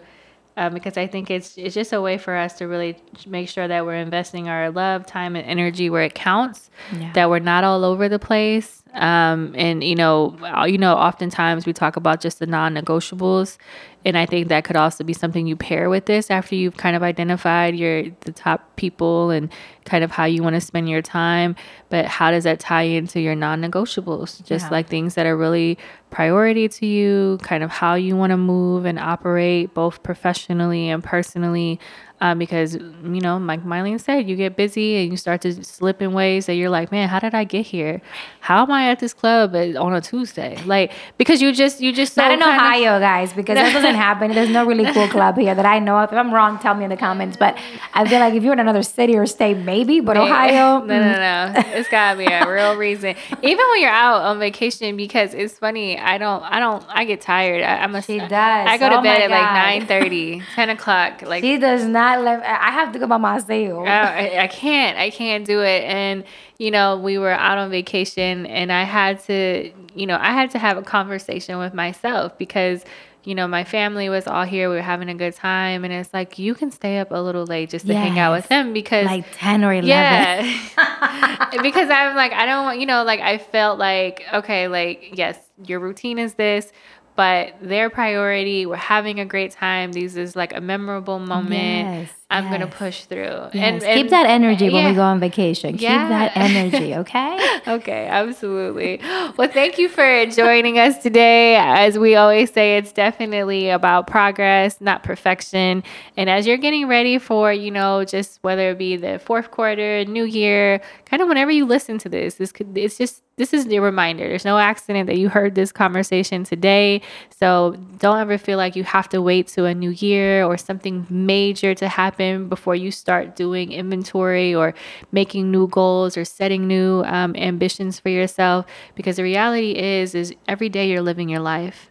um, 0.57 0.75
because 0.75 0.97
I 0.97 1.07
think 1.07 1.31
it's 1.31 1.57
it's 1.57 1.75
just 1.75 1.93
a 1.93 2.01
way 2.01 2.19
for 2.19 2.35
us 2.35 2.55
to 2.59 2.67
really 2.67 2.97
make 3.27 3.49
sure 3.49 3.69
that 3.69 3.87
we're 3.87 3.95
investing 3.95 4.49
our 4.49 4.71
love, 4.71 5.07
time, 5.07 5.37
and 5.37 5.47
energy 5.47 5.89
where 5.89 6.03
it 6.03 6.15
counts. 6.15 6.71
Yeah. 6.93 7.13
That 7.13 7.31
we're 7.31 7.39
not 7.39 7.65
all 7.65 7.85
over 7.85 8.09
the 8.09 8.19
place. 8.19 8.83
Um, 8.95 9.55
and 9.57 9.85
you 9.85 9.95
know, 9.95 10.37
uh, 10.43 10.65
you 10.65 10.79
know, 10.79 10.95
oftentimes 10.95 11.67
we 11.67 11.73
talk 11.73 11.97
about 11.97 12.21
just 12.21 12.39
the 12.39 12.47
non-negotiables, 12.47 13.59
and 14.05 14.17
I 14.17 14.27
think 14.27 14.49
that 14.49 14.65
could 14.65 14.77
also 14.77 15.05
be 15.05 15.13
something 15.13 15.47
you 15.47 15.57
pair 15.57 15.91
with 15.91 16.07
this 16.07 16.31
after 16.31 16.55
you've 16.55 16.77
kind 16.77 16.97
of 16.97 17.03
identified 17.03 17.77
your 17.77 18.05
the 18.21 18.33
top 18.33 18.77
people 18.77 19.31
and 19.31 19.51
kind 19.85 20.03
of 20.05 20.11
how 20.11 20.25
you 20.25 20.43
want 20.43 20.55
to 20.55 20.61
spend 20.61 20.89
your 20.89 21.03
time. 21.03 21.55
But 21.91 22.07
how 22.07 22.31
does 22.31 22.45
that 22.45 22.61
tie 22.61 22.83
into 22.83 23.21
your 23.21 23.35
non-negotiables? 23.35 24.45
Just 24.45 24.67
Yeah. 24.67 24.71
like 24.71 24.89
things 24.89 25.15
that 25.15 25.27
are 25.27 25.37
really 25.37 25.79
priority 26.11 26.69
to 26.69 26.87
you, 26.87 27.39
kind 27.43 27.63
of 27.63 27.71
how 27.71 27.95
you 27.95 28.17
want 28.17 28.31
to 28.31 28.37
move 28.37 28.85
and 28.87 28.99
operate 28.99 29.75
both 29.75 30.03
professionally 30.03 30.89
and 30.89 31.05
personally. 31.05 31.79
Um, 32.21 32.39
because 32.39 32.75
you 32.75 33.21
know, 33.21 33.37
like 33.37 33.65
Mylene 33.65 34.01
said, 34.01 34.29
you 34.29 34.35
get 34.35 34.57
busy 34.57 34.97
and 34.97 35.11
you 35.11 35.17
start 35.17 35.41
to 35.43 35.63
slip 35.65 36.03
in 36.03 36.13
ways 36.13 36.47
that 36.47 36.55
you're 36.55 36.69
like, 36.69 36.91
man, 36.91 37.09
how 37.09 37.21
did 37.21 37.33
I 37.33 37.45
get 37.45 37.65
here? 37.67 38.01
How 38.41 38.63
am 38.63 38.73
I 38.73 38.91
at 38.91 38.99
this 38.99 39.15
club 39.15 39.55
on 39.55 39.95
a 39.95 40.01
Tuesday? 40.01 40.61
Like 40.65 40.93
because 41.17 41.41
you 41.41 41.53
just 41.53 41.81
you 41.81 41.93
just 41.93 42.15
so 42.15 42.23
Not 42.23 42.33
in 42.33 42.41
kind 42.41 42.57
of- 42.57 42.61
Ohio, 42.61 42.99
guys, 42.99 43.33
because 43.33 43.55
that 43.55 43.73
doesn't 43.73 43.95
happen. 44.09 44.33
There's 44.33 44.51
no 44.51 44.67
really 44.67 44.91
cool 44.93 45.07
club 45.07 45.37
here 45.39 45.55
that 45.55 45.65
I 45.67 45.79
know 45.79 45.97
of. 45.99 46.11
If 46.13 46.19
I'm 46.19 46.35
wrong, 46.35 46.59
tell 46.59 46.75
me 46.75 46.83
in 46.85 46.91
the 46.91 46.97
comments. 46.97 47.37
But 47.37 47.57
I 47.95 48.05
feel 48.09 48.19
like 48.19 48.35
if 48.35 48.43
you're 48.43 48.53
in 48.53 48.59
another 48.59 48.83
city 48.83 49.17
or 49.17 49.25
state, 49.27 49.59
maybe, 49.59 50.01
but 50.01 50.17
Ohio, 50.17 50.79
no, 50.85 50.99
no, 50.99 51.13
no. 51.13 51.53
It's 51.77 51.89
gotta 51.89 52.19
be 52.19 52.25
a 52.27 52.51
real 52.51 52.75
reason. 52.77 53.15
Even 53.43 53.65
when 53.71 53.81
you're 53.81 53.91
out 53.91 54.23
on 54.23 54.41
vacation, 54.41 54.97
because 54.97 55.35
it's 55.35 55.57
funny. 55.59 55.99
I 55.99 56.19
don't. 56.19 56.43
I 56.43 56.59
don't. 56.59 56.85
I 56.89 57.05
get 57.05 57.21
tired. 57.21 57.63
I, 57.63 57.77
I'm 57.85 57.95
a. 57.95 58.03
She 58.03 58.19
does. 58.19 58.31
I 58.33 58.77
go 58.79 58.89
to 58.89 58.99
Oh 58.99 59.03
bed 59.03 59.21
at 59.23 59.31
like 59.31 59.41
God. 59.41 59.87
9 59.87 59.87
30, 59.87 60.43
10 60.57 60.71
o'clock. 60.71 61.23
Like 61.23 61.45
she 61.45 61.59
does 61.59 61.85
not 61.85 62.08
live. 62.17 62.41
I 62.43 62.71
have 62.71 62.93
to 62.93 62.99
go 62.99 63.07
by 63.07 63.19
myself. 63.19 63.87
I, 63.87 64.39
I 64.39 64.47
can't. 64.47 64.97
I 64.99 65.11
can't 65.11 65.45
do 65.47 65.61
it. 65.63 65.83
And 65.85 66.25
you 66.59 66.71
know, 66.71 66.97
we 66.99 67.19
were 67.19 67.31
out 67.31 67.59
on 67.59 67.71
vacation, 67.71 68.47
and 68.47 68.73
I 68.73 68.85
had 68.85 69.21
to. 69.25 69.71
You 69.95 70.07
know, 70.07 70.17
I 70.21 70.33
had 70.33 70.51
to 70.53 70.59
have 70.59 70.77
a 70.77 70.83
conversation 70.83 71.59
with 71.59 71.75
myself 71.75 72.37
because. 72.39 72.85
You 73.25 73.35
know, 73.35 73.47
my 73.49 73.65
family 73.65 74.09
was 74.09 74.27
all 74.27 74.45
here. 74.45 74.71
We 74.71 74.77
were 74.77 74.81
having 74.81 75.11
a 75.11 75.15
good 75.15 75.35
time, 75.35 75.85
and 75.85 75.93
it's 75.93 76.15
like 76.15 76.39
you 76.39 76.55
can 76.55 76.71
stay 76.71 76.99
up 76.99 77.11
a 77.11 77.21
little 77.21 77.45
late 77.45 77.69
just 77.69 77.87
to 77.87 77.93
hang 77.93 78.19
out 78.19 78.33
with 78.33 78.45
Yes. 78.45 78.49
them 78.49 78.73
because 78.73 79.05
like 79.05 79.27
10 79.35 79.65
or 79.65 79.75
11. 79.75 79.87
yeah. 79.89 81.51
because 81.63 81.91
I'm 81.91 82.17
like, 82.17 82.33
I 82.33 82.47
don't 82.47 82.65
want, 82.65 82.81
you 82.81 82.87
know, 82.87 83.03
like 83.05 83.21
I 83.21 83.37
felt 83.37 83.79
like, 83.79 84.23
okay, 84.33 84.69
like, 84.69 85.11
yes, 85.19 85.39
your 85.67 85.81
routine 85.81 86.19
is 86.19 86.35
this, 86.35 86.73
but 87.19 87.55
their 87.61 87.91
priority, 87.91 88.65
we're 88.65 88.77
having 88.77 89.19
a 89.19 89.25
great 89.25 89.51
time. 89.51 89.91
These 89.93 90.17
is 90.17 90.37
like 90.37 90.55
a 90.55 90.61
memorable 90.61 91.19
moment. 91.19 91.89
Yes, 91.89 92.13
I'm 92.31 92.49
going 92.49 92.61
to 92.61 92.67
push 92.67 93.05
through. 93.05 93.49
Yes, 93.55 93.83
keep 93.83 94.11
that 94.11 94.27
energy 94.27 94.69
when 94.69 94.85
we 94.85 94.95
go 94.95 95.01
on 95.03 95.19
vacation. 95.19 95.79
Keep 95.79 95.89
that 95.89 96.33
energy, 96.37 96.95
okay? 96.95 97.37
Okay, 97.69 98.07
absolutely. 98.07 98.99
Well, 99.37 99.49
thank 99.49 99.79
you 99.79 99.89
for 99.89 100.27
joining 100.27 100.79
us 100.79 101.03
today. 101.03 101.57
As 101.57 101.99
we 101.99 102.15
always 102.17 102.51
say, 102.51 102.79
it's 102.79 102.93
definitely 102.93 103.69
about 103.69 104.07
progress, 104.07 104.81
not 104.81 105.03
perfection. 105.03 105.83
And 106.17 106.31
as 106.31 106.47
you're 106.47 106.57
getting 106.57 106.87
ready 106.89 107.19
for, 107.19 107.53
you 107.53 107.71
know, 107.71 108.05
just 108.05 108.39
whether 108.43 108.71
it 108.71 108.79
be 108.79 108.97
the 108.97 109.19
fourth 109.19 109.51
quarter, 109.51 110.05
new 110.07 110.25
year, 110.25 110.81
kind 111.05 111.21
of 111.21 111.29
whenever 111.29 111.51
you 111.51 111.67
listen 111.67 111.99
to 111.99 112.09
this, 112.09 112.35
this 112.35 112.53
could 112.53 112.77
it's 112.77 112.97
just 112.97 113.23
this 113.37 113.53
is 113.55 113.67
the 113.67 113.79
reminder. 113.79 114.27
There's 114.27 114.45
no 114.45 114.59
accident 114.59 115.07
that 115.07 115.17
you 115.17 115.29
heard 115.29 115.55
this 115.55 115.71
conversation 115.71 116.43
today. 116.43 117.03
So 117.31 117.77
don't 117.99 118.19
ever 118.19 118.37
feel 118.37 118.59
like 118.59 118.75
you 118.75 118.83
have 118.83 119.09
to 119.11 119.23
wait 119.23 119.47
to 119.49 119.65
a 119.65 119.75
new 119.75 119.91
year 119.91 120.45
or 120.45 120.57
something 120.57 121.07
major 121.09 121.73
to 121.77 121.89
happen 121.89 122.18
before 122.49 122.75
you 122.75 122.91
start 122.91 123.37
doing 123.37 123.73
inventory 123.73 124.55
or 124.55 124.75
making 125.13 125.51
new 125.51 125.67
goals 125.69 126.17
or 126.17 126.25
setting 126.25 126.67
new 126.67 127.03
um, 127.05 127.35
ambitions 127.37 127.99
for 127.99 128.09
yourself. 128.09 128.67
Because 128.95 129.17
the 129.17 129.23
reality 129.23 129.73
is, 129.73 130.15
is 130.15 130.35
every 130.47 130.69
day 130.69 130.89
you're 130.91 131.03
living 131.03 131.29
your 131.29 131.41
life. 131.41 131.91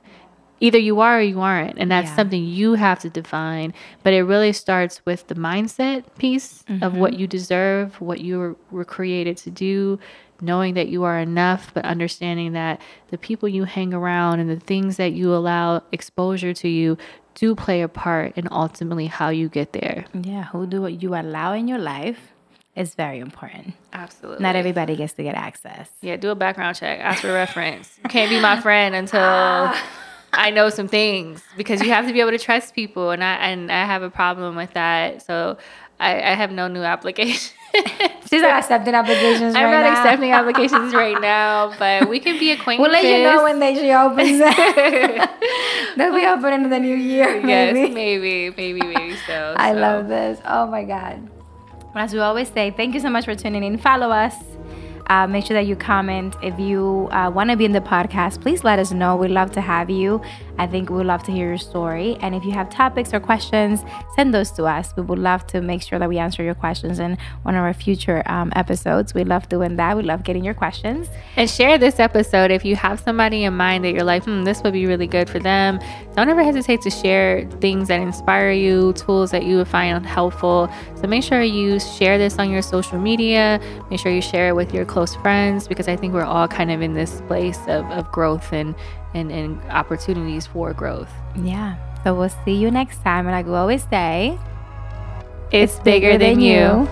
Either 0.59 0.79
you 0.79 0.99
are 1.01 1.19
or 1.19 1.21
you 1.21 1.39
aren't, 1.39 1.77
and 1.77 1.91
that's 1.91 2.09
Yeah. 2.09 2.15
something 2.15 2.43
you 2.43 2.73
have 2.73 2.97
to 2.99 3.09
define. 3.09 3.73
But 4.03 4.13
it 4.13 4.23
really 4.23 4.51
starts 4.53 5.05
with 5.05 5.27
the 5.27 5.35
mindset 5.35 6.03
piece 6.17 6.63
of 6.81 6.95
what 6.95 7.13
you 7.13 7.27
deserve, 7.27 8.01
what 8.01 8.21
you 8.21 8.57
were 8.71 8.83
created 8.85 9.37
to 9.37 9.51
do, 9.51 9.99
knowing 10.41 10.73
that 10.73 10.87
you 10.87 11.03
are 11.03 11.19
enough, 11.19 11.71
but 11.75 11.85
understanding 11.85 12.53
that 12.53 12.81
the 13.09 13.17
people 13.19 13.47
you 13.47 13.65
hang 13.65 13.93
around 13.93 14.39
and 14.39 14.49
the 14.49 14.59
things 14.59 14.97
that 14.97 15.13
you 15.13 15.33
allow 15.33 15.81
exposure 15.91 16.53
to 16.53 16.67
you 16.67 16.97
do 17.37 17.53
play 17.53 17.83
a 17.83 17.87
part 17.87 18.35
in 18.35 18.47
ultimately 18.51 19.05
how 19.05 19.29
you 19.29 19.47
get 19.47 19.71
there. 19.71 20.05
yeah, 20.13 20.45
who 20.45 20.65
do 20.65 20.81
what 20.81 21.01
you 21.03 21.13
allow 21.15 21.53
in 21.53 21.67
your 21.67 21.77
life 21.77 22.31
is 22.75 22.95
very 22.95 23.19
important. 23.19 23.75
Absolutely. 23.93 24.41
Not 24.41 24.55
everybody 24.55 24.95
gets 24.95 25.13
to 25.13 25.23
get 25.23 25.35
access. 25.35 25.89
Yeah, 26.01 26.17
do 26.17 26.29
a 26.31 26.35
background 26.35 26.77
check. 26.77 26.99
Ask 26.99 27.21
for 27.21 27.31
reference. 27.31 27.97
You 28.03 28.09
can't 28.09 28.29
be 28.29 28.39
my 28.39 28.59
friend 28.59 28.95
until 28.95 29.21
ah. 29.21 29.89
I 30.33 30.49
know 30.49 30.69
some 30.69 30.87
things 30.87 31.43
because 31.55 31.81
you 31.81 31.89
have 31.89 32.07
to 32.07 32.13
be 32.13 32.21
able 32.21 32.31
to 32.31 32.39
trust 32.39 32.73
people, 32.73 33.11
and 33.11 33.23
I 33.23 33.35
and 33.35 33.71
I 33.71 33.85
have 33.85 34.01
a 34.01 34.09
problem 34.09 34.55
with 34.55 34.73
that. 34.73 35.21
So 35.21 35.57
I, 35.99 36.15
I 36.15 36.33
have 36.33 36.51
no 36.51 36.67
new 36.67 36.83
application. 36.95 37.55
She's 38.29 38.41
not 38.41 38.59
accepting 38.59 38.93
applications 38.93 39.53
right 39.53 39.61
now. 39.61 39.67
I'm 39.67 39.73
right 39.73 39.83
not 39.83 39.93
now. 39.93 40.01
accepting 40.01 40.31
applications 40.31 40.93
right 40.93 41.19
now, 41.21 41.73
but 41.79 42.09
we 42.09 42.19
can 42.19 42.37
be 42.37 42.51
acquaintances. 42.51 42.91
We'll 42.91 42.91
let 42.91 43.05
you 43.05 43.23
know 43.23 43.43
when 43.43 43.59
they 43.59 43.75
it. 43.77 45.29
They'll 45.97 46.13
be 46.13 46.25
open 46.25 46.53
in 46.53 46.69
the 46.69 46.79
new 46.79 46.95
year, 46.95 47.41
maybe. 47.41 47.79
Yes, 47.79 47.93
maybe, 47.93 48.53
maybe, 48.55 48.81
maybe 48.81 49.15
so. 49.25 49.55
I 49.57 49.73
so. 49.73 49.79
love 49.79 50.07
this. 50.07 50.39
Oh 50.45 50.67
my 50.67 50.83
God. 50.83 51.29
As 51.95 52.13
we 52.13 52.19
always 52.19 52.49
say, 52.49 52.71
thank 52.71 52.93
you 52.93 52.99
so 52.99 53.09
much 53.09 53.25
for 53.25 53.33
tuning 53.33 53.63
in. 53.63 53.77
Follow 53.77 54.11
us. 54.11 54.35
Uh, 55.07 55.25
make 55.27 55.45
sure 55.45 55.55
that 55.55 55.67
you 55.67 55.75
comment. 55.75 56.35
If 56.41 56.59
you 56.59 57.07
uh, 57.11 57.31
want 57.33 57.49
to 57.49 57.57
be 57.57 57.65
in 57.65 57.71
the 57.71 57.81
podcast, 57.81 58.41
please 58.41 58.63
let 58.63 58.79
us 58.79 58.91
know. 58.91 59.15
We'd 59.15 59.31
love 59.31 59.51
to 59.53 59.61
have 59.61 59.89
you. 59.89 60.21
I 60.59 60.67
think 60.67 60.89
we'd 60.89 61.05
love 61.05 61.23
to 61.23 61.31
hear 61.31 61.47
your 61.49 61.57
story. 61.57 62.17
And 62.21 62.33
if 62.33 62.43
you 62.43 62.51
have 62.51 62.69
topics 62.69 63.13
or 63.13 63.19
questions, 63.19 63.83
send 64.15 64.33
those 64.33 64.51
to 64.51 64.65
us. 64.65 64.93
We 64.95 65.03
would 65.03 65.19
love 65.19 65.45
to 65.47 65.61
make 65.61 65.81
sure 65.81 65.99
that 65.99 66.09
we 66.09 66.17
answer 66.17 66.43
your 66.43 66.55
questions 66.55 66.99
in 66.99 67.17
one 67.43 67.55
of 67.55 67.61
our 67.61 67.73
future 67.73 68.23
um, 68.25 68.51
episodes. 68.55 69.13
We 69.13 69.23
love 69.23 69.47
doing 69.49 69.75
that. 69.75 69.95
We 69.95 70.03
love 70.03 70.23
getting 70.23 70.43
your 70.43 70.55
questions. 70.55 71.07
And 71.35 71.49
share 71.49 71.77
this 71.77 71.99
episode 71.99 72.51
if 72.51 72.65
you 72.65 72.75
have 72.75 72.99
somebody 72.99 73.43
in 73.43 73.55
mind 73.55 73.85
that 73.85 73.93
you're 73.93 74.03
like, 74.03 74.23
hmm, 74.23 74.43
this 74.43 74.63
would 74.63 74.73
be 74.73 74.87
really 74.87 75.07
good 75.07 75.29
for 75.29 75.39
them. 75.39 75.79
Don't 76.15 76.29
ever 76.29 76.43
hesitate 76.43 76.81
to 76.81 76.89
share 76.89 77.47
things 77.61 77.87
that 77.89 77.99
inspire 77.99 78.51
you, 78.51 78.93
tools 78.93 79.31
that 79.31 79.43
you 79.43 79.57
would 79.57 79.67
find 79.67 80.05
helpful. 80.05 80.69
So 80.95 81.07
make 81.07 81.23
sure 81.23 81.41
you 81.43 81.79
share 81.79 82.17
this 82.17 82.39
on 82.39 82.49
your 82.49 82.63
social 82.63 82.97
media. 82.97 83.61
Make 83.91 83.99
sure 83.99 84.11
you 84.11 84.21
share 84.21 84.49
it 84.49 84.55
with 84.55 84.73
your 84.73 84.85
close 84.97 85.15
friends 85.17 85.67
because 85.67 85.87
I 85.87 85.95
think 85.95 86.15
we're 86.15 86.23
all 86.23 86.47
kind 86.47 86.71
of 86.71 86.81
in 86.81 86.95
this 86.95 87.21
place 87.27 87.59
of, 87.67 87.85
of 87.91 88.11
growth 88.11 88.51
and, 88.51 88.73
and, 89.13 89.31
and 89.31 89.61
opportunities 89.69 90.47
for 90.47 90.73
growth. 90.73 91.11
Yeah. 91.35 91.75
So 92.03 92.15
we'll 92.15 92.33
see 92.43 92.55
you 92.55 92.71
next 92.71 93.03
time. 93.03 93.27
And 93.27 93.35
like 93.35 93.45
we 93.45 93.53
always 93.53 93.87
say, 93.91 94.39
It's, 95.51 95.77
bigger, 95.81 96.17
than, 96.17 96.39
you. 96.39 96.89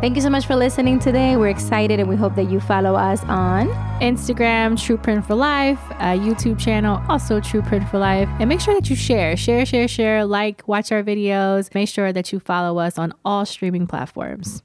Thank 0.00 0.16
you 0.16 0.22
so 0.22 0.30
much 0.30 0.46
for 0.46 0.56
listening 0.56 0.98
today. 0.98 1.36
We're 1.36 1.50
excited 1.50 2.00
and 2.00 2.08
we 2.08 2.16
hope 2.16 2.34
that 2.36 2.50
you 2.50 2.58
follow 2.58 2.94
us 2.94 3.22
on 3.24 3.68
Instagram, 4.00 4.82
True 4.82 4.96
Print 4.96 5.26
for 5.26 5.34
Life, 5.34 5.80
uh, 5.98 6.16
YouTube 6.16 6.58
channel, 6.58 7.02
also 7.10 7.38
True 7.38 7.60
Print 7.60 7.86
for 7.90 7.98
Life. 7.98 8.30
And 8.40 8.48
make 8.48 8.62
sure 8.62 8.72
that 8.72 8.88
you 8.88 8.96
share, 8.96 9.36
share, 9.36 9.66
share, 9.66 9.88
share, 9.88 10.24
like, 10.24 10.62
watch 10.66 10.90
our 10.90 11.02
videos. 11.02 11.74
Make 11.74 11.90
sure 11.90 12.14
that 12.14 12.32
you 12.32 12.40
follow 12.40 12.78
us 12.78 12.96
on 12.96 13.12
all 13.26 13.44
streaming 13.44 13.86
platforms. 13.86 14.62